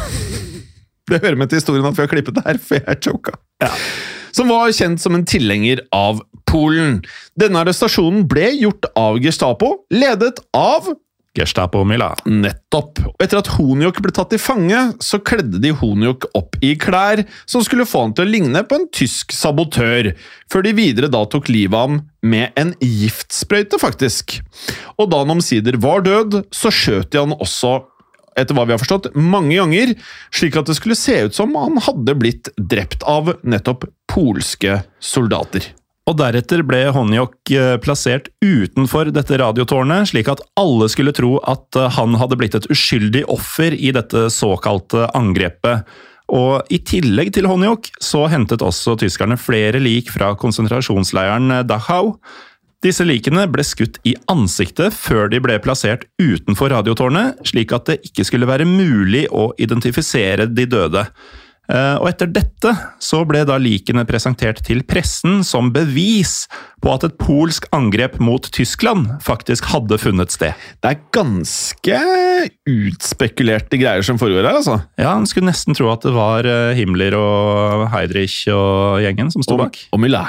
det 1.10 1.18
hører 1.24 1.40
med 1.40 1.50
til 1.50 1.58
historien 1.58 1.90
at 1.90 1.98
vi 1.98 2.06
har 2.06 2.12
klippet 2.14 2.38
det 2.38 2.46
her, 2.46 2.62
for 2.62 2.78
jeg 2.78 3.02
choka. 3.02 3.34
Som 4.30 4.54
var 4.54 4.70
kjent 4.70 5.02
som 5.02 5.18
en 5.18 5.26
tilhenger 5.26 5.82
av 5.90 6.22
Polen. 6.46 7.00
Denne 7.38 7.64
arrestasjonen 7.64 8.22
ble 8.30 8.52
gjort 8.60 8.86
av 8.98 9.18
Gestapo, 9.22 9.80
ledet 9.90 10.38
av 10.54 10.86
Gestapo 11.36 11.84
Mila. 11.86 12.10
Nettopp. 12.26 12.98
Og 13.12 13.22
Etter 13.22 13.38
at 13.40 13.50
Honiok 13.54 14.00
ble 14.02 14.12
tatt 14.14 14.32
til 14.32 14.42
fange, 14.42 14.78
så 15.02 15.20
kledde 15.22 15.60
de 15.62 15.72
Honiok 15.76 16.26
opp 16.36 16.58
i 16.64 16.72
klær 16.80 17.22
som 17.48 17.62
skulle 17.64 17.86
få 17.88 18.06
han 18.06 18.14
til 18.16 18.26
å 18.26 18.30
ligne 18.30 18.64
på 18.66 18.80
en 18.80 18.88
tysk 18.94 19.34
sabotør, 19.36 20.12
før 20.50 20.66
de 20.66 20.74
videre 20.76 21.10
da 21.12 21.22
tok 21.30 21.50
livet 21.52 21.76
av 21.78 21.86
ham 21.86 22.02
med 22.26 22.56
en 22.60 22.74
giftsprøyte, 22.82 23.78
faktisk. 23.80 24.40
Og 24.98 25.10
da 25.12 25.22
han 25.22 25.36
omsider 25.38 25.78
var 25.80 26.04
død, 26.06 26.42
så 26.54 26.72
skjøt 26.74 27.12
de 27.14 27.22
han 27.22 27.38
også 27.38 27.78
etter 28.38 28.56
hva 28.56 28.64
vi 28.66 28.74
har 28.74 28.80
forstått, 28.80 29.10
mange 29.18 29.56
ganger, 29.58 29.94
slik 30.34 30.56
at 30.58 30.70
det 30.70 30.78
skulle 30.78 30.98
se 30.98 31.16
ut 31.26 31.36
som 31.36 31.54
han 31.58 31.80
hadde 31.82 32.16
blitt 32.18 32.52
drept 32.56 33.04
av 33.08 33.34
nettopp 33.42 33.88
polske 34.10 34.80
soldater. 35.02 35.66
Og 36.08 36.16
deretter 36.18 36.62
ble 36.66 36.80
Honjok 36.94 37.52
eh, 37.54 37.74
plassert 37.82 38.30
utenfor 38.42 39.12
dette 39.14 39.36
radiotårnet, 39.38 40.10
slik 40.10 40.30
at 40.32 40.42
alle 40.58 40.88
skulle 40.90 41.14
tro 41.16 41.36
at 41.48 41.76
eh, 41.78 41.90
han 41.98 42.16
hadde 42.18 42.38
blitt 42.40 42.56
et 42.58 42.68
uskyldig 42.72 43.26
offer 43.30 43.76
i 43.76 43.92
dette 43.94 44.28
såkalte 44.34 45.10
angrepet. 45.16 45.84
Og 46.30 46.70
I 46.70 46.78
tillegg 46.86 47.32
til 47.34 47.48
Honjok 47.50 47.90
så 48.02 48.24
hentet 48.30 48.62
også 48.62 48.96
tyskerne 49.00 49.38
flere 49.38 49.82
lik 49.82 50.12
fra 50.14 50.32
konsentrasjonsleiren 50.38 51.60
Dachau. 51.68 52.14
Disse 52.80 53.04
likene 53.04 53.44
ble 53.52 53.64
skutt 53.66 53.98
i 54.08 54.14
ansiktet 54.32 54.94
før 54.96 55.28
de 55.28 55.40
ble 55.42 55.58
plassert 55.60 56.06
utenfor 56.22 56.72
radiotårnet, 56.72 57.42
slik 57.44 57.74
at 57.76 57.90
det 57.90 57.98
ikke 58.08 58.24
skulle 58.24 58.48
være 58.48 58.64
mulig 58.64 59.26
å 59.28 59.50
identifisere 59.60 60.48
de 60.48 60.64
døde. 60.70 61.04
Eh, 61.70 61.96
Og 62.02 62.08
etter 62.10 62.30
dette 62.34 62.72
så 63.02 63.22
ble 63.28 63.44
da 63.46 63.56
likene 63.60 64.02
presentert 64.08 64.62
til 64.66 64.82
pressen 64.88 65.44
som 65.46 65.70
bevis 65.74 66.44
på 66.82 66.92
at 66.94 67.04
et 67.06 67.16
polsk 67.20 67.68
angrep 67.76 68.18
mot 68.22 68.42
Tyskland 68.54 69.06
faktisk 69.22 69.68
hadde 69.70 69.98
funnet 70.00 70.34
sted. 70.34 70.56
Det 70.82 70.90
er 70.94 71.02
ganske 71.14 72.00
utspekulerte 72.70 73.78
greier 73.80 74.04
som 74.06 74.18
foregår 74.20 74.46
her, 74.48 74.58
altså. 74.60 74.80
Ja, 75.00 75.14
En 75.16 75.28
skulle 75.28 75.50
nesten 75.50 75.76
tro 75.78 75.90
at 75.92 76.04
det 76.06 76.14
var 76.16 76.48
eh, 76.48 76.74
Himmler 76.78 77.16
og 77.18 77.88
Heidrich 77.94 78.42
og 78.54 79.00
gjengen 79.04 79.30
som 79.32 79.44
sto 79.46 79.58
bak. 79.60 79.78
Og 79.94 80.02
Mille. 80.02 80.22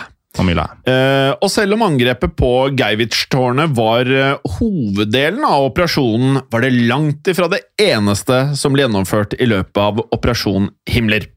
Eh, 0.87 1.31
og 1.35 1.49
selv 1.51 1.75
om 1.75 1.83
angrepet 1.85 2.37
på 2.39 2.51
Geivitsj-tårnet 2.79 3.75
var 3.75 4.07
uh, 4.07 4.53
hoveddelen 4.59 5.43
av 5.47 5.67
operasjonen, 5.67 6.39
var 6.51 6.63
det 6.63 6.71
langt 6.87 7.27
ifra 7.27 7.49
det 7.51 7.63
eneste 7.81 8.43
som 8.59 8.73
ble 8.73 8.87
gjennomført 8.87 9.35
i 9.39 9.49
løpet 9.51 9.83
av 9.83 10.01
Operasjon 10.07 10.71
Himmler. 10.89 11.27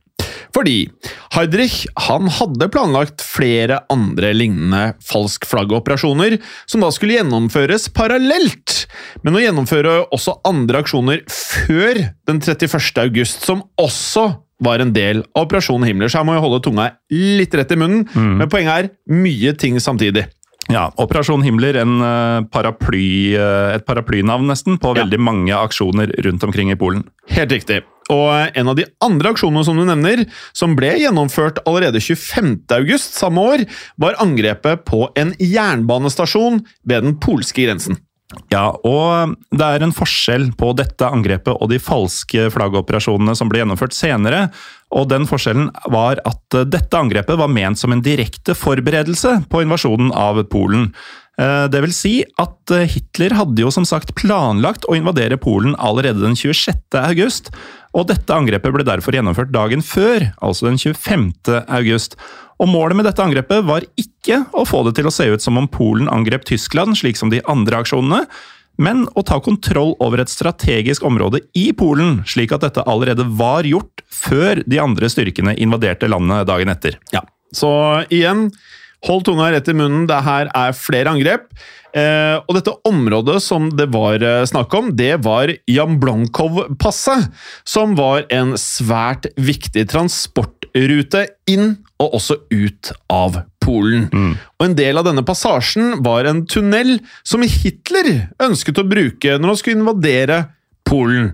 Fordi 0.54 0.84
Heidrich 1.34 1.80
han 2.06 2.28
hadde 2.30 2.68
planlagt 2.70 3.24
flere 3.26 3.80
andre 3.90 4.30
lignende 4.36 4.92
falsk 5.02 5.48
flagg-operasjoner, 5.50 6.38
som 6.70 6.84
da 6.84 6.92
skulle 6.94 7.18
gjennomføres 7.18 7.88
parallelt, 7.96 8.84
men 9.26 9.34
å 9.34 9.42
gjennomføre 9.42 9.96
også 10.14 10.38
andre 10.46 10.84
aksjoner 10.84 11.24
før 11.26 12.04
den 12.30 12.38
31. 12.38 12.78
august, 13.02 13.42
som 13.42 13.64
også 13.80 14.28
var 14.62 14.78
en 14.80 14.92
del 14.94 15.24
av 15.34 15.46
Operasjon 15.46 15.82
Himmler. 15.86 16.08
Så 16.12 16.18
her 16.20 16.24
må 16.28 16.34
jeg 16.36 16.44
holde 16.44 16.62
tunga 16.62 16.90
litt 17.10 17.54
rett 17.54 17.72
i 17.74 17.76
munnen, 17.80 18.06
men 18.14 18.48
poenget 18.48 18.84
er 18.86 18.90
mye 19.10 19.52
ting 19.58 19.76
samtidig. 19.82 20.26
Ja, 20.72 20.86
Operasjon 20.96 21.42
Himmler, 21.44 21.76
en 21.76 21.98
eh, 22.00 22.44
paraply, 22.48 23.34
eh, 23.36 23.74
et 23.76 23.84
paraplynavn 23.84 24.46
nesten, 24.48 24.78
på 24.80 24.94
Ja. 24.96 25.02
veldig 25.02 25.18
mange 25.20 25.52
aksjoner 25.52 26.08
rundt 26.24 26.42
omkring 26.46 26.70
i 26.72 26.74
Polen. 26.80 27.04
Helt 27.28 27.52
riktig. 27.52 27.82
Og 28.08 28.32
en 28.56 28.68
av 28.68 28.76
de 28.76 28.84
andre 29.04 29.32
aksjonene 29.34 29.64
som 29.64 29.76
du 29.76 29.84
nevner, 29.84 30.24
som 30.54 30.74
ble 30.76 30.94
gjennomført 31.00 31.58
allerede 31.66 32.00
25. 32.00 32.64
august 32.70 33.12
samme 33.14 33.36
år, 33.40 33.66
var 33.98 34.14
angrepet 34.20 34.84
på 34.88 35.10
en 35.16 35.34
jernbanestasjon 35.38 36.64
ved 36.86 37.02
den 37.04 37.16
polske 37.20 37.64
grensen. 37.66 37.98
Ja, 38.52 38.68
og 38.86 39.34
det 39.54 39.66
er 39.66 39.84
en 39.84 39.94
forskjell 39.94 40.50
på 40.58 40.72
dette 40.78 41.08
angrepet 41.08 41.54
og 41.54 41.70
de 41.72 41.80
falske 41.82 42.48
flaggoperasjonene 42.54 43.34
som 43.38 43.50
ble 43.50 43.62
gjennomført 43.62 43.96
senere. 43.96 44.46
Og 44.94 45.08
den 45.10 45.26
forskjellen 45.26 45.70
var 45.90 46.20
at 46.28 46.56
eh, 46.58 46.66
dette 46.70 46.98
angrepet 46.98 47.38
var 47.40 47.50
ment 47.50 47.80
som 47.80 47.94
en 47.94 48.04
direkte 48.04 48.54
forberedelse 48.58 49.40
på 49.50 49.64
invasjonen 49.64 50.12
av 50.14 50.42
Polen. 50.52 50.90
Eh, 51.40 51.66
Det 51.72 51.82
vil 51.82 51.94
si 51.96 52.14
at 52.40 52.74
eh, 52.74 52.86
Hitler 52.90 53.34
hadde 53.34 53.64
jo 53.64 53.72
som 53.74 53.86
sagt 53.88 54.14
planlagt 54.18 54.86
å 54.86 54.94
invadere 54.98 55.40
Polen 55.40 55.74
allerede 55.82 56.22
den 56.22 56.38
26. 56.38 56.94
august, 57.00 57.50
og 57.94 58.08
dette 58.10 58.34
angrepet 58.34 58.74
ble 58.74 58.86
derfor 58.86 59.14
gjennomført 59.14 59.54
dagen 59.54 59.82
før, 59.82 60.30
altså 60.42 60.66
den 60.70 60.78
25. 60.78 61.30
august. 61.68 62.18
Og 62.62 62.70
Målet 62.70 62.98
med 62.98 63.08
dette 63.08 63.22
angrepet 63.24 63.64
var 63.66 63.86
ikke 64.00 64.44
å 64.54 64.64
få 64.68 64.84
det 64.86 64.94
til 64.98 65.08
å 65.08 65.14
se 65.14 65.26
ut 65.30 65.42
som 65.42 65.58
om 65.60 65.68
Polen 65.70 66.10
angrep 66.12 66.46
Tyskland, 66.48 66.98
slik 66.98 67.18
som 67.18 67.32
de 67.32 67.42
andre 67.50 67.82
aksjonene, 67.82 68.24
men 68.80 69.04
å 69.14 69.22
ta 69.26 69.38
kontroll 69.42 69.94
over 70.02 70.22
et 70.22 70.32
strategisk 70.32 71.04
område 71.06 71.44
i 71.58 71.68
Polen, 71.76 72.22
slik 72.26 72.54
at 72.54 72.64
dette 72.66 72.82
allerede 72.90 73.26
var 73.38 73.66
gjort 73.68 74.02
før 74.10 74.64
de 74.66 74.80
andre 74.82 75.10
styrkene 75.10 75.54
invaderte 75.62 76.10
landet 76.10 76.48
dagen 76.50 76.72
etter. 76.72 76.98
Ja. 77.14 77.22
Så 77.54 77.70
igjen, 78.10 78.48
hold 79.06 79.24
tunga 79.28 79.50
rett 79.52 79.68
i 79.70 79.76
munnen. 79.76 80.06
Det 80.10 80.20
her 80.26 80.50
er 80.54 80.76
flere 80.76 81.12
angrep. 81.14 81.48
Eh, 81.94 82.36
og 82.42 82.56
dette 82.56 82.74
området 82.88 83.36
som 83.44 83.68
det 83.78 83.86
var 83.94 84.22
eh, 84.24 84.42
snakk 84.50 84.72
om, 84.74 84.90
det 84.98 85.12
var 85.22 85.52
Jamblonkov-passet, 85.70 87.28
som 87.62 87.94
var 87.98 88.26
en 88.34 88.56
svært 88.58 89.28
viktig 89.38 89.86
transportrute 89.92 91.28
inn 91.50 91.76
og 92.02 92.16
også 92.18 92.40
ut 92.50 92.90
av 93.12 93.44
Polen. 93.62 94.08
Og 94.58 94.66
En 94.66 94.74
del 94.76 94.98
av 95.00 95.06
denne 95.06 95.22
passasjen 95.24 96.02
var 96.04 96.26
en 96.28 96.42
tunnel 96.50 96.98
som 97.22 97.46
Hitler 97.46 98.26
ønsket 98.42 98.82
å 98.82 98.88
bruke 98.88 99.38
når 99.38 99.54
han 99.54 99.60
skulle 99.60 99.80
invadere 99.80 100.40
Polen. 100.84 101.30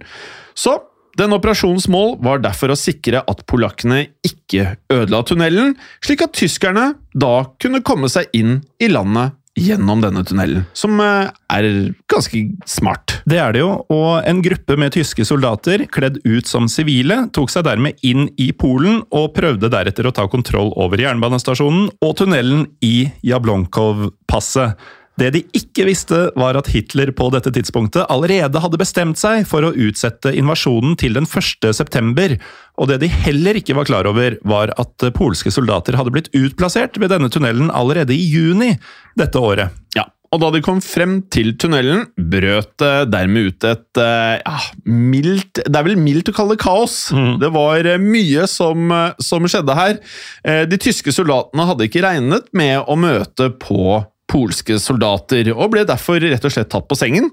Så 0.54 0.76
den 1.18 1.34
operasjonens 1.34 1.88
mål 1.90 2.16
var 2.22 2.42
derfor 2.44 2.72
å 2.72 2.78
sikre 2.78 3.24
at 3.26 3.42
polakkene 3.50 4.04
ikke 4.26 4.76
ødela 4.92 5.24
tunnelen, 5.26 5.74
slik 6.04 6.22
at 6.26 6.36
tyskerne 6.38 6.92
da 7.12 7.34
kunne 7.62 7.82
komme 7.86 8.10
seg 8.12 8.30
inn 8.36 8.60
i 8.82 8.90
landet 8.92 9.36
gjennom 9.58 10.00
denne 10.02 10.22
tunnelen, 10.24 10.64
som 10.76 10.94
eh, 11.02 11.30
er 11.52 11.66
ganske 12.10 12.42
smart. 12.68 13.18
Det 13.28 13.40
er 13.42 13.54
det 13.54 13.62
jo, 13.62 13.72
og 13.92 14.22
en 14.28 14.42
gruppe 14.44 14.76
med 14.80 14.94
tyske 14.94 15.26
soldater 15.26 15.84
kledd 15.92 16.20
ut 16.24 16.48
som 16.48 16.68
sivile 16.70 17.24
tok 17.34 17.52
seg 17.52 17.66
dermed 17.66 17.98
inn 18.06 18.28
i 18.40 18.50
Polen 18.56 19.02
og 19.10 19.32
prøvde 19.36 19.72
deretter 19.72 20.06
å 20.08 20.14
ta 20.16 20.28
kontroll 20.30 20.72
over 20.80 21.02
jernbanestasjonen 21.02 21.90
og 21.98 22.16
tunnelen 22.22 22.68
i 22.86 23.10
Jablonkov-passet. 23.26 24.78
Det 25.18 25.30
de 25.34 25.42
ikke 25.56 25.84
visste, 25.88 26.18
var 26.38 26.56
at 26.56 26.70
Hitler 26.72 27.10
på 27.16 27.26
dette 27.34 27.50
tidspunktet 27.52 28.06
allerede 28.12 28.62
hadde 28.62 28.80
bestemt 28.80 29.18
seg 29.20 29.42
for 29.48 29.66
å 29.66 29.72
utsette 29.74 30.32
invasjonen 30.38 30.94
til 31.00 31.18
den 31.18 31.26
1. 31.28 31.66
september, 31.76 32.36
og 32.80 32.88
det 32.88 33.00
de 33.02 33.10
heller 33.26 33.58
ikke 33.60 33.76
var 33.76 33.88
klar 33.90 34.08
over, 34.08 34.38
var 34.48 34.72
at 34.80 35.10
polske 35.16 35.52
soldater 35.52 35.98
hadde 35.98 36.14
blitt 36.14 36.30
utplassert 36.36 36.96
ved 37.02 37.12
denne 37.12 37.28
tunnelen 37.32 37.72
allerede 37.74 38.16
i 38.16 38.22
juni 38.30 38.72
dette 39.18 39.42
året. 39.42 39.76
Ja, 39.98 40.06
og 40.30 40.38
da 40.44 40.52
de 40.54 40.60
kom 40.62 40.78
frem 40.84 41.16
til 41.34 41.56
tunnelen, 41.58 42.04
brøt 42.14 42.76
det 42.78 43.10
dermed 43.10 43.50
ut 43.50 43.66
et 43.66 43.98
eh, 43.98 44.36
ja, 44.38 44.60
mildt 44.86 45.58
Det 45.66 45.74
er 45.74 45.86
vel 45.88 45.98
mildt 45.98 46.30
å 46.30 46.34
kalle 46.36 46.54
det 46.54 46.62
kaos. 46.62 47.08
Det 47.42 47.50
var 47.50 47.88
eh, 47.90 47.98
mye 47.98 48.46
som, 48.50 48.86
eh, 48.94 49.18
som 49.26 49.48
skjedde 49.50 49.74
her. 49.74 49.98
Eh, 50.46 50.62
De 50.70 50.78
tyske 50.80 51.10
soldatene 51.16 51.66
hadde 51.66 51.90
ikke 51.90 52.04
regnet 52.06 52.46
med 52.54 52.78
å 52.86 52.96
møte 53.00 53.50
på 53.58 54.04
polske 54.30 54.78
soldater, 54.82 55.52
og 55.56 55.72
ble 55.74 55.84
derfor 55.88 56.22
rett 56.22 56.46
og 56.46 56.54
slett 56.54 56.70
tatt 56.72 56.86
på 56.88 56.98
sengen. 56.98 57.30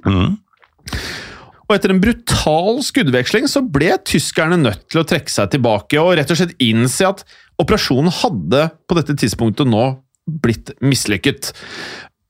Og 1.67 1.75
etter 1.75 1.91
en 1.91 2.01
brutal 2.01 2.79
skuddveksling 2.85 3.47
så 3.51 3.61
ble 3.61 3.91
tyskerne 4.07 4.59
nødt 4.61 4.85
til 4.87 5.01
å 5.01 5.07
trekke 5.07 5.31
seg 5.31 5.51
tilbake 5.53 5.99
og 5.99 6.15
rett 6.17 6.31
og 6.31 6.39
slett 6.39 6.55
innse 6.63 7.09
at 7.09 7.25
operasjonen 7.59 8.13
hadde 8.21 8.67
på 8.87 8.97
dette 8.97 9.17
tidspunktet 9.19 9.67
nå 9.67 9.89
blitt 10.43 10.73
mislykket. 10.83 11.51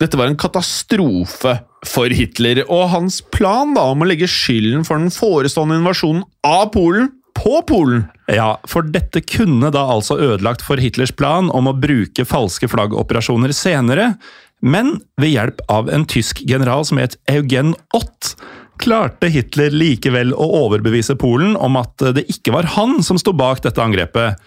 Dette 0.01 0.17
var 0.17 0.29
en 0.29 0.37
katastrofe 0.37 1.55
for 1.87 2.13
Hitler, 2.13 2.63
og 2.69 2.89
hans 2.93 3.21
plan 3.33 3.73
da 3.77 3.87
om 3.93 4.03
å 4.03 4.09
legge 4.09 4.29
skylden 4.29 4.85
for 4.85 5.01
den 5.01 5.13
forestående 5.13 5.79
invasjonen 5.79 6.25
av 6.45 6.69
Polen 6.73 7.11
på 7.37 7.59
Polen 7.69 8.07
Ja, 8.29 8.57
for 8.69 8.85
dette 8.85 9.21
kunne 9.21 9.69
da 9.73 9.83
altså 9.93 10.17
ødelagt 10.19 10.63
for 10.65 10.81
Hitlers 10.81 11.13
plan 11.13 11.51
om 11.53 11.69
å 11.69 11.75
bruke 11.77 12.25
falske 12.27 12.69
flaggoperasjoner 12.69 13.53
senere, 13.55 14.15
men 14.61 14.97
ved 15.21 15.33
hjelp 15.33 15.61
av 15.71 15.89
en 15.93 16.05
tysk 16.09 16.41
general 16.47 16.85
som 16.87 17.01
het 17.01 17.17
Eugen 17.29 17.75
Ott, 17.97 18.35
klarte 18.81 19.29
Hitler 19.33 19.73
likevel 19.73 20.33
å 20.37 20.47
overbevise 20.65 21.17
Polen 21.17 21.55
om 21.57 21.77
at 21.79 22.09
det 22.13 22.27
ikke 22.29 22.53
var 22.53 22.69
han 22.77 22.99
som 23.05 23.17
sto 23.17 23.33
bak 23.33 23.63
dette 23.65 23.81
angrepet. 23.81 24.37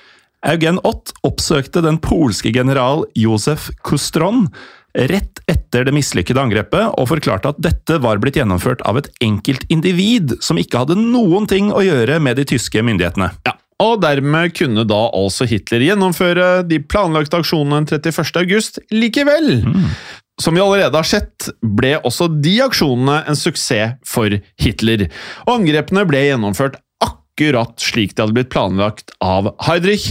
Eugen 0.47 0.79
Ott 0.89 1.13
oppsøkte 1.27 1.83
den 1.85 1.99
polske 2.01 2.53
general 2.55 3.05
Josef 3.19 3.69
Kustron 3.85 4.47
rett 4.95 5.39
etter 5.47 5.85
det 5.87 5.95
mislykkede 5.95 6.43
angrepet, 6.43 6.97
og 6.99 7.11
forklarte 7.13 7.53
at 7.53 7.61
dette 7.63 8.01
var 8.03 8.19
blitt 8.23 8.39
gjennomført 8.41 8.83
av 8.89 8.99
et 8.99 9.11
enkelt 9.23 9.63
individ 9.71 10.35
som 10.43 10.59
ikke 10.59 10.83
hadde 10.83 10.99
noen 10.99 11.47
ting 11.51 11.71
å 11.71 11.85
gjøre 11.85 12.19
med 12.23 12.41
de 12.41 12.47
tyske 12.51 12.83
myndighetene. 12.83 13.31
Ja, 13.47 13.55
og 13.81 14.01
dermed 14.03 14.55
kunne 14.57 14.85
da 14.89 15.01
altså 15.17 15.47
Hitler 15.49 15.85
gjennomføre 15.87 16.49
de 16.69 16.81
planlagte 16.85 17.41
aksjonene 17.41 17.87
den 17.89 18.01
31. 18.01 18.33
august 18.43 18.81
likevel. 18.93 19.63
Som 20.41 20.57
vi 20.57 20.63
allerede 20.63 20.97
har 20.97 21.09
sett, 21.09 21.51
ble 21.61 21.97
også 22.01 22.29
de 22.41 22.59
aksjonene 22.65 23.23
en 23.29 23.39
suksess 23.39 23.97
for 24.09 24.37
Hitler. 24.61 25.09
Og 25.47 25.59
angrepene 25.59 26.07
ble 26.09 26.23
gjennomført 26.29 26.79
akkurat 27.05 27.81
slik 27.81 28.15
de 28.15 28.25
hadde 28.25 28.37
blitt 28.37 28.53
planlagt 28.53 29.15
av 29.25 29.53
Heidrich, 29.65 30.11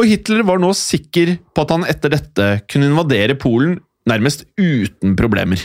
og 0.00 0.08
Hitler 0.08 0.44
var 0.48 0.60
nå 0.62 0.72
sikker 0.76 1.34
på 1.52 1.64
at 1.64 1.72
han 1.74 1.84
etter 1.88 2.14
dette 2.14 2.46
kunne 2.72 2.88
invadere 2.88 3.36
Polen 3.36 3.76
nærmest 4.08 4.46
uten 4.56 5.12
problemer. 5.18 5.60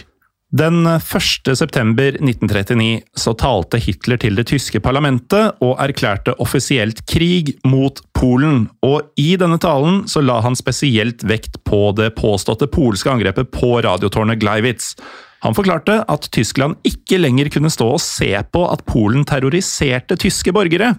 Den 0.54 0.86
1. 0.86 1.58
september 1.58 2.04
1939 2.04 3.02
så 3.18 3.34
talte 3.34 3.80
Hitler 3.82 4.20
til 4.22 4.38
det 4.38 4.46
tyske 4.52 4.80
parlamentet 4.80 5.58
og 5.66 5.80
erklærte 5.82 6.36
offisielt 6.40 7.02
krig 7.10 7.56
mot 7.66 7.98
Polen, 8.14 8.68
og 8.86 9.10
i 9.18 9.34
denne 9.42 9.58
talen 9.60 10.04
så 10.08 10.22
la 10.22 10.38
han 10.46 10.56
spesielt 10.56 11.26
vekt 11.26 11.58
på 11.66 11.90
det 11.98 12.12
påståtte 12.20 12.70
polske 12.70 13.10
angrepet 13.10 13.50
på 13.52 13.74
radiotårnet 13.84 14.40
Gleiwitz. 14.40 14.94
Han 15.42 15.58
forklarte 15.58 16.04
at 16.08 16.30
Tyskland 16.32 16.78
ikke 16.86 17.20
lenger 17.20 17.50
kunne 17.54 17.74
stå 17.74 17.90
og 17.98 18.04
se 18.06 18.30
på 18.54 18.68
at 18.70 18.86
Polen 18.86 19.26
terroriserte 19.26 20.18
tyske 20.22 20.54
borgere, 20.56 20.94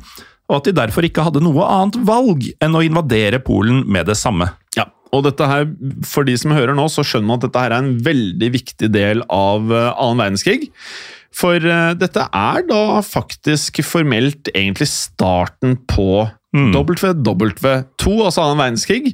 og 0.51 0.59
at 0.59 0.69
de 0.69 0.77
derfor 0.83 1.07
ikke 1.07 1.23
hadde 1.27 1.43
noe 1.47 1.71
annet 1.71 2.03
valg 2.07 2.51
enn 2.63 2.77
å 2.77 2.83
invadere 2.85 3.41
Polen 3.47 3.85
med 3.87 4.11
det 4.11 4.19
samme. 4.19 4.51
Ja, 4.77 4.91
og 5.15 5.25
dette 5.27 5.47
her, 5.47 5.67
for 6.05 6.27
de 6.27 6.35
som 6.39 6.51
hører 6.57 6.75
nå, 6.77 6.89
så 6.91 7.05
skjønner 7.07 7.27
man 7.31 7.39
at 7.41 7.47
dette 7.49 7.63
her 7.63 7.75
er 7.77 7.85
en 7.85 7.93
veldig 8.07 8.49
viktig 8.57 8.91
del 8.95 9.23
av 9.33 9.71
eh, 9.73 9.93
annen 9.95 10.23
verdenskrig. 10.25 10.71
For 11.37 11.61
eh, 11.61 11.93
dette 12.01 12.25
er 12.33 12.63
da 12.69 12.81
faktisk 13.05 13.83
formelt 13.85 14.49
egentlig 14.55 14.89
starten 14.89 15.77
på 15.91 16.25
WW2, 16.57 18.13
altså 18.25 18.45
annen 18.47 18.61
verdenskrig. 18.63 19.11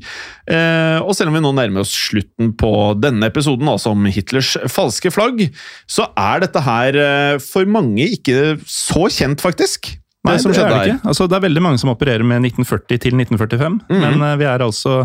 Eh, 0.47 0.99
og 1.03 1.15
selv 1.19 1.33
om 1.33 1.37
vi 1.39 1.43
nå 1.43 1.51
nærmer 1.57 1.83
oss 1.83 1.93
slutten 2.11 2.53
på 2.59 2.71
denne 3.03 3.27
episoden, 3.33 3.67
altså 3.71 3.93
om 3.97 4.07
Hitlers 4.13 4.55
falske 4.71 5.11
flagg, 5.15 5.49
så 5.91 6.07
er 6.19 6.45
dette 6.45 6.63
her 6.63 6.99
eh, 7.03 7.35
for 7.43 7.67
mange 7.67 8.07
ikke 8.15 8.57
så 8.71 9.09
kjent, 9.11 9.43
faktisk. 9.43 9.93
Nei, 10.23 10.37
det 10.39 10.53
det 10.55 10.63
er 10.63 10.71
det 10.71 10.83
ikke. 10.93 11.01
Altså, 11.11 11.27
det 11.27 11.35
er 11.41 11.47
veldig 11.49 11.63
mange 11.65 11.81
som 11.83 11.91
opererer 11.91 12.23
med 12.23 12.45
1940 12.47 13.01
til 13.09 13.17
1945, 13.19 13.81
Mhm. 13.91 14.03
men 14.05 14.23
eh, 14.29 14.37
vi 14.39 14.47
er 14.47 14.63
altså 14.63 15.01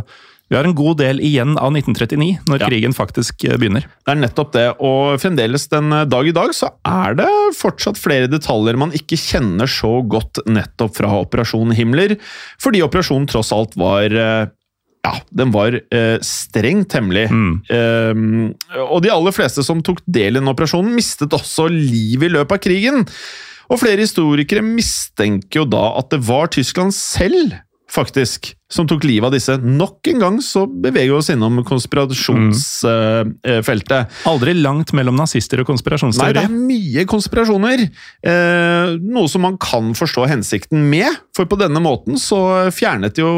vi 0.49 0.55
har 0.55 0.67
en 0.67 0.75
god 0.77 0.97
del 1.01 1.19
igjen 1.19 1.57
av 1.59 1.71
1939, 1.75 2.39
når 2.47 2.61
Ja. 2.61 2.67
krigen 2.69 2.93
faktisk 2.95 3.43
eh, 3.47 3.57
begynner. 3.59 3.87
Det 4.05 4.13
er 4.13 4.21
nettopp 4.21 4.51
det, 4.53 4.67
og 4.79 5.19
fremdeles 5.19 5.67
den 5.71 5.89
dag 6.09 6.27
i 6.27 6.35
dag 6.35 6.53
så 6.55 6.71
er 6.87 7.17
det 7.19 7.29
fortsatt 7.57 7.99
flere 7.99 8.29
detaljer 8.31 8.77
man 8.79 8.91
ikke 8.95 9.19
kjenner 9.19 9.67
så 9.67 9.97
godt 10.07 10.39
nettopp 10.47 10.95
fra 10.95 11.11
Operasjon 11.19 11.73
Himmler, 11.75 12.17
fordi 12.61 12.83
operasjonen 12.85 13.27
tross 13.27 13.51
alt 13.51 13.75
var 13.79 14.07
eh, 14.13 14.47
ja, 15.07 15.13
den 15.31 15.51
var 15.53 15.75
eh, 15.75 16.17
strengt 16.25 16.95
hemmelig. 16.97 17.27
Mm. 17.31 17.53
Eh, 17.71 18.81
og 18.87 19.03
de 19.05 19.11
aller 19.13 19.35
fleste 19.35 19.63
som 19.63 19.83
tok 19.85 20.01
del 20.05 20.35
i 20.35 20.39
den 20.41 20.51
operasjonen, 20.51 20.95
mistet 20.97 21.35
også 21.35 21.69
livet 21.71 22.27
i 22.27 22.33
løpet 22.35 22.57
av 22.57 22.63
krigen. 22.65 23.05
Og 23.71 23.79
flere 23.81 24.03
historikere 24.03 24.63
mistenker 24.63 25.61
jo 25.61 25.65
da 25.67 25.89
at 25.99 26.11
det 26.13 26.21
var 26.27 26.51
Tyskland 26.55 26.95
selv 26.95 27.55
faktisk, 27.97 28.51
som 28.71 28.87
tok 28.89 29.03
livet 29.07 29.27
av 29.29 29.33
disse. 29.35 29.55
Nok 29.63 30.07
en 30.11 30.19
gang 30.21 30.37
så 30.43 30.65
beveger 30.67 31.11
vi 31.13 31.17
oss 31.17 31.29
innom 31.33 31.63
konspirasjonsfeltet. 31.67 34.07
Aldri 34.29 34.53
langt 34.57 34.93
mellom 34.95 35.15
nazister 35.17 35.59
og 35.63 35.67
Nei, 35.67 36.33
det 36.35 36.43
er 36.45 36.51
mye 36.53 37.05
konspirasjoner. 37.09 37.79
Eh, 38.27 38.85
noe 39.01 39.27
som 39.31 39.41
man 39.45 39.57
kan 39.61 39.93
forstå 39.97 40.21
hensikten 40.29 40.79
med. 40.91 41.09
For 41.35 41.45
på 41.49 41.57
denne 41.59 41.79
måten 41.83 42.17
så 42.21 42.39
fjernet 42.73 43.17
jo 43.21 43.29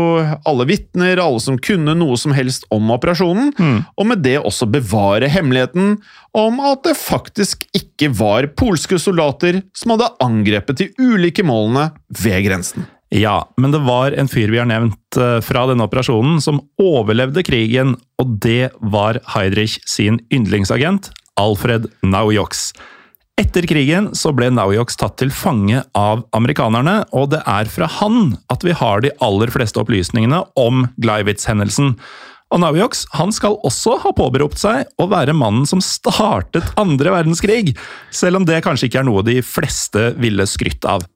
alle 0.48 0.66
vitner, 0.70 1.20
alle 1.22 1.40
som 1.44 1.58
kunne 1.62 1.96
noe 1.98 2.18
som 2.20 2.32
helst 2.36 2.66
om 2.74 2.92
operasjonen, 2.96 3.48
Mm. 3.60 3.86
og 3.98 4.06
med 4.08 4.24
det 4.24 4.38
også 4.40 4.66
bevare 4.72 5.28
hemmeligheten 5.30 5.98
om 6.38 6.60
at 6.60 6.84
det 6.84 6.96
faktisk 6.98 7.66
ikke 7.76 8.10
var 8.16 8.48
polske 8.56 9.00
soldater 9.00 9.62
som 9.76 9.92
hadde 9.96 10.12
angrepet 10.24 10.78
de 10.78 10.90
ulike 11.00 11.44
målene 11.44 11.92
ved 12.10 12.44
grensen. 12.46 12.86
Ja, 13.10 13.50
men 13.58 13.72
det 13.74 13.82
var 13.82 14.14
en 14.14 14.30
fyr 14.30 14.52
vi 14.54 14.60
har 14.62 14.70
nevnt 14.70 15.18
eh, 15.18 15.40
fra 15.42 15.66
denne 15.70 15.88
operasjonen 15.90 16.38
som 16.46 16.62
overlevde 16.82 17.42
krigen, 17.46 17.96
og 18.22 18.38
det 18.46 18.70
var 18.94 19.18
Heidrich 19.34 19.80
sin 19.90 20.22
yndlingsagent, 20.30 21.10
Alfred 21.40 21.90
Naujoks. 22.06 22.70
Etter 23.40 23.66
krigen 23.66 24.12
så 24.20 24.34
ble 24.36 24.52
Naujoks 24.54 25.00
tatt 25.00 25.18
til 25.22 25.32
fange 25.34 25.82
av 25.98 26.26
amerikanerne, 26.38 27.00
og 27.16 27.32
det 27.34 27.42
er 27.50 27.70
fra 27.72 27.90
han 27.98 28.36
at 28.54 28.66
vi 28.68 28.78
har 28.78 29.02
de 29.02 29.14
aller 29.26 29.50
fleste 29.54 29.80
opplysningene 29.82 30.44
om 30.60 30.86
Gleiwitz-hendelsen. 31.02 31.96
Og 32.54 32.62
Naujoks 32.62 33.08
han 33.16 33.34
skal 33.34 33.58
også 33.66 33.96
ha 34.04 34.12
påberopt 34.14 34.60
seg 34.62 34.86
å 35.02 35.08
være 35.10 35.38
mannen 35.38 35.66
som 35.70 35.82
startet 35.82 36.76
andre 36.82 37.16
verdenskrig, 37.16 37.78
selv 38.14 38.42
om 38.42 38.46
det 38.46 38.62
kanskje 38.66 38.90
ikke 38.90 39.02
er 39.02 39.10
noe 39.10 39.26
de 39.26 39.40
fleste 39.46 40.12
ville 40.20 40.46
skrytt 40.50 40.86
av. 40.86 41.08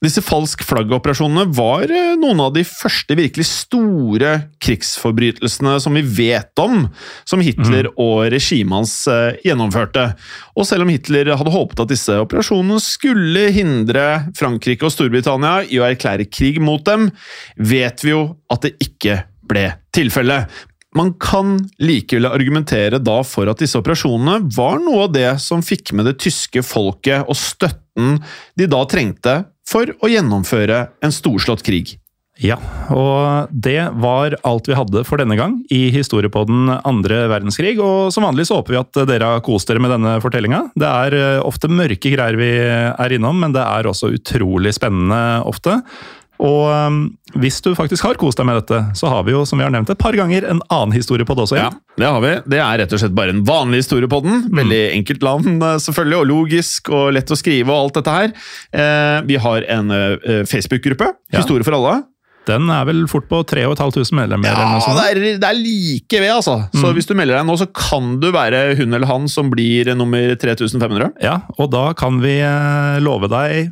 Disse 0.00 0.22
falsk 0.24 0.62
flagg-operasjonene 0.64 1.50
var 1.52 1.90
eh, 1.92 2.14
noen 2.16 2.38
av 2.40 2.54
de 2.54 2.62
første 2.64 3.12
virkelig 3.18 3.44
store 3.50 4.30
krigsforbrytelsene 4.64 5.74
som 5.84 5.98
vi 5.98 6.00
vet 6.00 6.62
om, 6.62 6.86
som 7.28 7.42
Hitler 7.44 7.90
og 8.00 8.30
regimet 8.32 8.78
hans 8.78 8.94
eh, 9.12 9.36
gjennomførte. 9.44 10.06
Og 10.56 10.64
selv 10.68 10.86
om 10.86 10.92
Hitler 10.94 11.34
hadde 11.36 11.52
håpet 11.52 11.84
at 11.84 11.92
disse 11.92 12.16
operasjonene 12.16 12.80
skulle 12.80 13.50
hindre 13.52 14.06
Frankrike 14.40 14.88
og 14.88 14.94
Storbritannia 14.96 15.66
i 15.68 15.82
å 15.82 15.86
erklære 15.90 16.30
krig 16.32 16.62
mot 16.64 16.80
dem, 16.88 17.10
vet 17.60 18.00
vi 18.00 18.14
jo 18.14 18.24
at 18.48 18.64
det 18.64 18.78
ikke 18.80 19.20
ble 19.52 19.68
tilfellet. 19.92 20.48
Man 20.96 21.12
kan 21.22 21.58
likevel 21.78 22.26
argumentere 22.32 22.98
da 22.98 23.20
for 23.22 23.52
at 23.52 23.60
disse 23.62 23.78
operasjonene 23.78 24.48
var 24.56 24.80
noe 24.82 25.04
av 25.04 25.12
det 25.14 25.28
som 25.44 25.60
fikk 25.62 25.92
med 25.94 26.08
det 26.08 26.16
tyske 26.24 26.64
folket 26.66 27.28
og 27.28 27.36
støtten 27.38 28.16
de 28.58 28.66
da 28.70 28.80
trengte 28.90 29.42
for 29.70 29.94
å 30.02 30.10
gjennomføre 30.10 30.86
en 31.04 31.14
storslått 31.14 31.64
krig. 31.66 31.96
Ja, 32.40 32.56
og 32.88 33.50
det 33.52 33.82
var 34.00 34.32
alt 34.48 34.68
vi 34.70 34.76
hadde 34.76 35.02
for 35.04 35.20
denne 35.20 35.36
gang 35.36 35.58
i 35.68 35.90
historiepodden 35.92 36.70
andre 36.88 37.26
verdenskrig. 37.28 37.74
Og 37.84 38.08
som 38.14 38.24
vanlig 38.24 38.46
så 38.48 38.60
håper 38.60 38.72
vi 38.72 38.80
at 38.80 39.00
dere 39.10 39.34
har 39.34 39.42
kost 39.44 39.68
dere 39.68 39.82
med 39.82 39.92
denne 39.92 40.14
fortellinga. 40.24 40.62
Det 40.78 40.88
er 40.88 41.16
eh, 41.18 41.42
ofte 41.44 41.68
mørke 41.68 42.14
greier 42.14 42.40
vi 42.40 42.48
er 42.64 43.16
innom, 43.16 43.42
men 43.44 43.52
det 43.52 43.60
er 43.60 43.90
også 43.90 44.14
utrolig 44.16 44.72
spennende 44.78 45.20
ofte. 45.50 45.82
Og 46.40 46.70
um, 46.72 47.00
hvis 47.40 47.60
du 47.62 47.72
faktisk 47.76 48.06
har 48.06 48.18
kost 48.20 48.40
deg 48.40 48.48
med 48.48 48.60
dette, 48.62 48.78
så 48.96 49.10
har 49.12 49.26
vi 49.26 49.34
jo, 49.34 49.42
som 49.48 49.60
vi 49.60 49.66
har 49.66 49.72
nevnt 49.74 49.90
et 49.92 50.00
par 50.00 50.16
ganger, 50.16 50.46
en 50.48 50.62
annen 50.72 50.94
historiepod 50.96 51.42
også. 51.44 51.58
Ja, 51.60 51.68
det 52.00 52.08
har 52.08 52.22
vi. 52.24 52.32
Det 52.54 52.60
er 52.64 52.80
rett 52.80 52.94
og 52.96 53.02
slett 53.02 53.16
bare 53.16 53.34
en 53.34 53.42
vanlig 53.46 53.82
historiepodden. 53.84 54.46
Veldig 54.56 54.80
enkelt 54.96 55.26
navn, 55.26 55.58
eh, 55.58 55.76
selvfølgelig, 55.84 56.20
og 56.22 56.30
logisk 56.30 56.92
og 56.96 57.12
lett 57.16 57.30
å 57.30 57.38
skrive 57.38 57.68
og 57.74 57.84
alt 57.84 58.00
dette 58.00 58.16
her. 58.16 58.32
Eh, 58.72 59.18
vi 59.28 59.36
har 59.44 59.68
en 59.76 59.92
eh, 59.96 60.40
Facebook-gruppe. 60.48 61.12
Historie 61.36 61.66
for 61.66 61.76
alle. 61.76 62.00
Den 62.50 62.68
er 62.74 62.84
vel 62.88 63.04
fort 63.10 63.28
på 63.30 63.40
3500 63.46 64.10
medlemmer. 64.18 64.50
eller 64.50 64.66
Ja, 64.66 64.72
noe 64.74 64.84
sånt. 64.84 64.98
det 65.00 65.06
er, 65.10 65.38
det 65.42 65.48
er 65.50 65.58
like 65.60 66.20
ved, 66.20 66.30
altså. 66.34 66.56
Så 66.76 66.92
hvis 66.96 67.08
du 67.08 67.14
melder 67.18 67.38
deg 67.40 67.46
nå, 67.48 67.56
så 67.60 67.68
kan 67.76 68.16
du 68.22 68.28
være 68.34 68.62
hun 68.80 68.92
eller 68.98 69.06
han 69.10 69.28
som 69.30 69.50
blir 69.52 69.92
nummer 69.98 70.34
3500. 70.40 71.12
Ja, 71.24 71.38
og 71.56 71.70
da 71.74 71.86
kan 71.98 72.18
vi 72.24 72.36
eh, 72.44 72.98
love 73.04 73.30
deg 73.32 73.70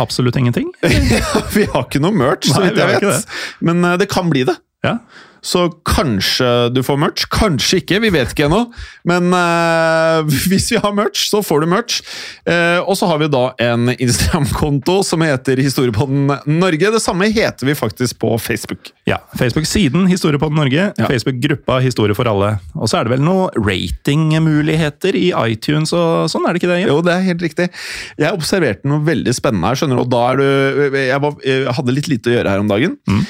absolutt 0.00 0.36
ingenting. 0.40 0.70
vi 1.56 1.66
har 1.72 1.84
ikke 1.88 2.00
noe 2.04 2.14
merch, 2.16 2.48
så 2.52 2.62
vidt 2.64 2.78
jeg 2.80 3.00
vet. 3.02 3.26
Men 3.64 3.84
eh, 3.84 3.96
det 4.00 4.08
kan 4.12 4.30
bli 4.32 4.44
det. 4.48 4.56
Ja, 4.86 4.98
Så 5.44 5.66
kanskje 5.86 6.48
du 6.74 6.82
får 6.84 6.98
merch, 7.00 7.26
kanskje 7.32 7.80
ikke, 7.82 8.00
vi 8.02 8.10
vet 8.14 8.32
ikke 8.34 8.48
ennå. 8.48 8.64
Men 9.08 9.32
eh, 9.36 10.22
hvis 10.50 10.70
vi 10.74 10.80
har 10.82 10.94
merch, 10.96 11.28
så 11.30 11.42
får 11.44 11.64
du 11.64 11.68
merch. 11.70 12.00
Eh, 12.48 12.78
og 12.82 12.96
så 12.98 13.08
har 13.10 13.20
vi 13.22 13.30
da 13.32 13.44
en 13.68 13.92
Instagram-konto 13.94 15.00
som 15.06 15.22
heter 15.24 15.60
Historiepodden 15.62 16.32
Norge. 16.58 16.92
Det 16.94 17.02
samme 17.04 17.30
heter 17.32 17.68
vi 17.68 17.76
faktisk 17.78 18.18
på 18.22 18.34
Facebook. 18.42 18.92
Ja, 19.08 19.20
Facebook-siden 19.38 20.06
Historiepodden 20.10 20.58
Norge, 20.58 20.90
Ja. 20.98 21.06
Facebook-gruppa 21.08 21.78
Historie 21.84 22.16
for 22.16 22.28
alle. 22.30 22.54
Og 22.74 22.88
så 22.90 22.98
er 23.00 23.06
det 23.08 23.14
vel 23.16 23.24
noen 23.24 23.52
ratingmuligheter 23.56 25.16
i 25.18 25.28
iTunes 25.50 25.92
og 25.96 26.28
sånn, 26.32 26.46
er 26.48 26.54
det 26.54 26.62
ikke 26.62 26.72
det? 26.72 26.80
Jim? 26.82 26.90
Jo, 26.92 26.98
det 27.04 27.14
er 27.14 27.26
helt 27.28 27.44
riktig. 27.44 27.68
Jeg 28.20 28.34
observerte 28.36 28.88
noe 28.90 29.04
veldig 29.06 29.34
spennende 29.36 29.70
her, 29.70 29.78
skjønner 29.80 30.00
du. 30.00 30.04
Og 30.06 30.10
da 30.12 30.24
er 30.32 30.40
du 30.40 30.98
Jeg, 30.98 31.20
var, 31.22 31.38
jeg 31.44 31.76
hadde 31.78 31.94
litt 31.94 32.10
lite 32.10 32.30
å 32.30 32.36
gjøre 32.36 32.52
her 32.54 32.64
om 32.64 32.70
dagen. 32.70 32.98
Mm. 33.08 33.22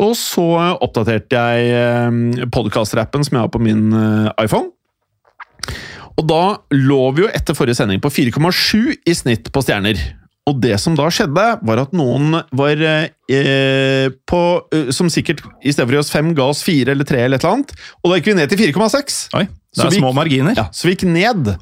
Og 0.00 0.14
så 0.18 0.44
oppdaterte 0.82 1.38
jeg 1.38 2.48
podkast-rappen 2.54 3.22
som 3.26 3.36
jeg 3.36 3.44
har 3.44 3.52
på 3.54 3.60
min 3.62 3.92
eh, 3.94 4.30
iPhone. 4.42 4.72
Og 6.18 6.26
da 6.30 6.40
lå 6.74 7.00
vi 7.14 7.24
jo 7.24 7.30
etter 7.34 7.56
forrige 7.58 7.78
sending 7.78 8.02
på 8.02 8.10
4,7 8.14 9.00
i 9.06 9.14
snitt 9.14 9.50
på 9.54 9.62
stjerner. 9.64 9.98
Og 10.50 10.58
det 10.60 10.76
som 10.82 10.92
da 10.98 11.06
skjedde, 11.14 11.44
var 11.64 11.80
at 11.80 11.94
noen 11.96 12.34
var 12.54 12.82
eh, 12.84 14.10
på 14.28 14.40
eh, 14.76 14.90
Som 14.92 15.08
sikkert 15.12 15.40
i 15.64 15.72
stedet 15.72 15.86
for 15.88 15.94
å 15.94 15.96
gi 15.96 16.02
oss 16.02 16.12
fem, 16.12 16.34
ga 16.36 16.50
oss 16.52 16.60
fire 16.66 16.92
eller 16.92 17.08
tre 17.08 17.22
eller 17.24 17.38
et 17.40 17.46
eller 17.46 17.56
annet. 17.62 17.72
Og 18.02 18.10
da 18.12 18.18
gikk 18.18 18.32
vi 18.32 18.36
ned 18.42 18.52
til 18.52 18.60
4,6. 18.66 19.20
Oi, 19.38 19.46
det 19.48 19.80
Så 19.80 19.86
er 19.88 19.94
vi- 19.94 20.02
små 20.02 20.12
marginer. 20.16 20.58
Ja, 20.58 20.66
så 20.74 20.90
vi 20.90 20.96
gikk 20.98 21.06
ned. 21.08 21.54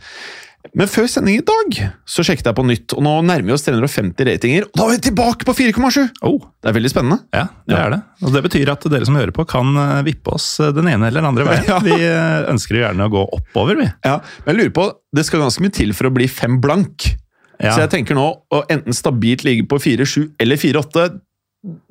Men 0.79 0.87
før 0.89 1.09
sending 1.11 1.41
i 1.41 1.45
dag 1.45 1.79
så 2.09 2.23
sjekket 2.25 2.47
jeg 2.49 2.57
på 2.57 2.65
nytt, 2.65 2.93
og 2.95 3.03
nå 3.05 3.13
nærmer 3.27 3.51
vi 3.51 3.55
oss 3.57 3.65
350 3.67 4.29
ratinger. 4.29 4.67
Og 4.71 4.79
da 4.79 4.85
er 4.87 4.93
vi 4.95 5.01
tilbake 5.09 5.45
på 5.49 5.55
4,7! 5.59 6.05
Oh, 6.29 6.39
Det 6.63 6.71
er 6.71 6.77
veldig 6.79 6.93
spennende. 6.93 7.19
ja, 7.35 7.49
det 7.67 7.75
Ja. 7.77 7.81
er 7.87 7.91
det. 7.97 7.99
Og 8.23 8.33
det 8.37 8.43
betyr 8.47 8.71
at 8.73 8.87
dere 8.95 9.05
som 9.09 9.19
hører 9.19 9.35
på, 9.35 9.45
kan 9.51 9.75
eh, 9.77 10.03
vippe 10.07 10.33
oss 10.37 10.47
eh, 10.61 10.71
den 10.73 10.87
ene 10.89 11.09
eller 11.11 11.21
den 11.21 11.31
andre 11.33 11.45
veien. 11.51 11.67
Ja. 11.73 11.79
Vi 11.83 11.93
eh, 11.99 12.47
ønsker 12.53 12.79
gjerne 12.79 13.09
å 13.09 13.13
gå 13.13 13.25
oppover, 13.41 13.77
vi. 13.83 13.89
Ja, 14.07 14.21
Men 14.47 14.55
jeg 14.55 14.61
lurer 14.63 14.75
på, 14.79 14.87
det 15.19 15.27
skal 15.27 15.43
ganske 15.45 15.67
mye 15.67 15.75
til 15.75 15.93
for 15.99 16.09
å 16.09 16.15
bli 16.15 16.29
fem 16.31 16.61
blank. 16.63 17.11
Ja. 17.59 17.75
Så 17.75 17.83
jeg 17.85 17.91
tenker 17.91 18.15
nå 18.19 18.29
å 18.51 18.63
enten 18.73 18.95
stabilt 18.97 19.45
ligge 19.45 19.67
på 19.71 19.79
4,7 19.83 20.33
eller 20.41 20.57
4,8 20.57 21.21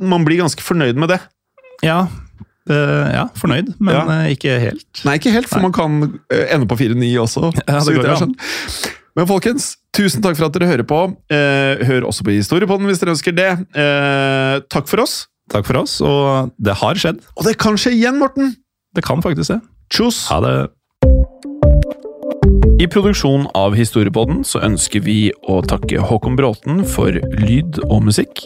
Man 0.03 0.26
blir 0.28 0.41
ganske 0.41 0.59
fornøyd 0.63 0.97
med 0.99 1.09
det. 1.13 1.19
Ja, 1.86 2.07
ja 2.70 3.24
fornøyd, 3.36 3.72
men 3.80 3.95
Ja. 3.95 4.01
eh, 4.22 4.32
ikke 4.36 4.59
helt. 4.62 5.01
Nei, 5.07 5.16
ikke 5.18 5.32
helt, 5.34 5.47
for 5.49 5.57
Nei. 5.59 5.70
man 5.70 5.74
kan 5.74 6.20
eh, 6.32 6.45
ende 6.53 6.68
på 6.70 6.78
4,9 6.78 7.18
også. 7.24 7.51
Ja, 7.68 7.80
det 7.82 7.95
går 7.97 8.16
skjønt. 8.20 8.38
Men 9.18 9.28
folkens, 9.28 9.76
tusen 9.93 10.22
takk 10.24 10.38
for 10.38 10.45
at 10.47 10.53
dere 10.55 10.70
hører 10.70 10.86
på. 10.88 10.99
Eh, 11.34 11.82
hør 11.89 12.05
også 12.07 12.24
på 12.24 12.32
Historiepodden 12.32 12.86
hvis 12.88 13.01
dere 13.01 13.12
ønsker 13.12 13.36
det. 13.36 13.49
Eh, 13.76 14.62
takk 14.72 14.88
for 14.88 15.01
oss. 15.03 15.28
Takk 15.51 15.66
for 15.68 15.82
oss, 15.82 15.97
og 16.05 16.53
det 16.64 16.78
har 16.80 16.95
skjedd. 16.95 17.18
Og 17.36 17.43
det 17.43 17.57
kan 17.59 17.76
skje 17.76 17.91
igjen, 17.97 18.20
Morten! 18.22 18.53
Det 18.95 19.03
kan 19.03 19.20
faktisk 19.22 19.51
det. 19.51 19.59
Tjos! 19.91 20.28
Ha 20.32 20.38
det. 20.45 20.53
I 22.82 22.88
produksjonen 22.89 23.49
av 23.57 23.76
Historiepodden 23.78 24.45
så 24.47 24.62
ønsker 24.66 25.03
vi 25.05 25.32
å 25.49 25.59
takke 25.68 25.99
Håkon 26.07 26.38
Bråten 26.39 26.86
for 26.88 27.12
lyd 27.12 27.82
og 27.89 27.99
musikk. 28.07 28.45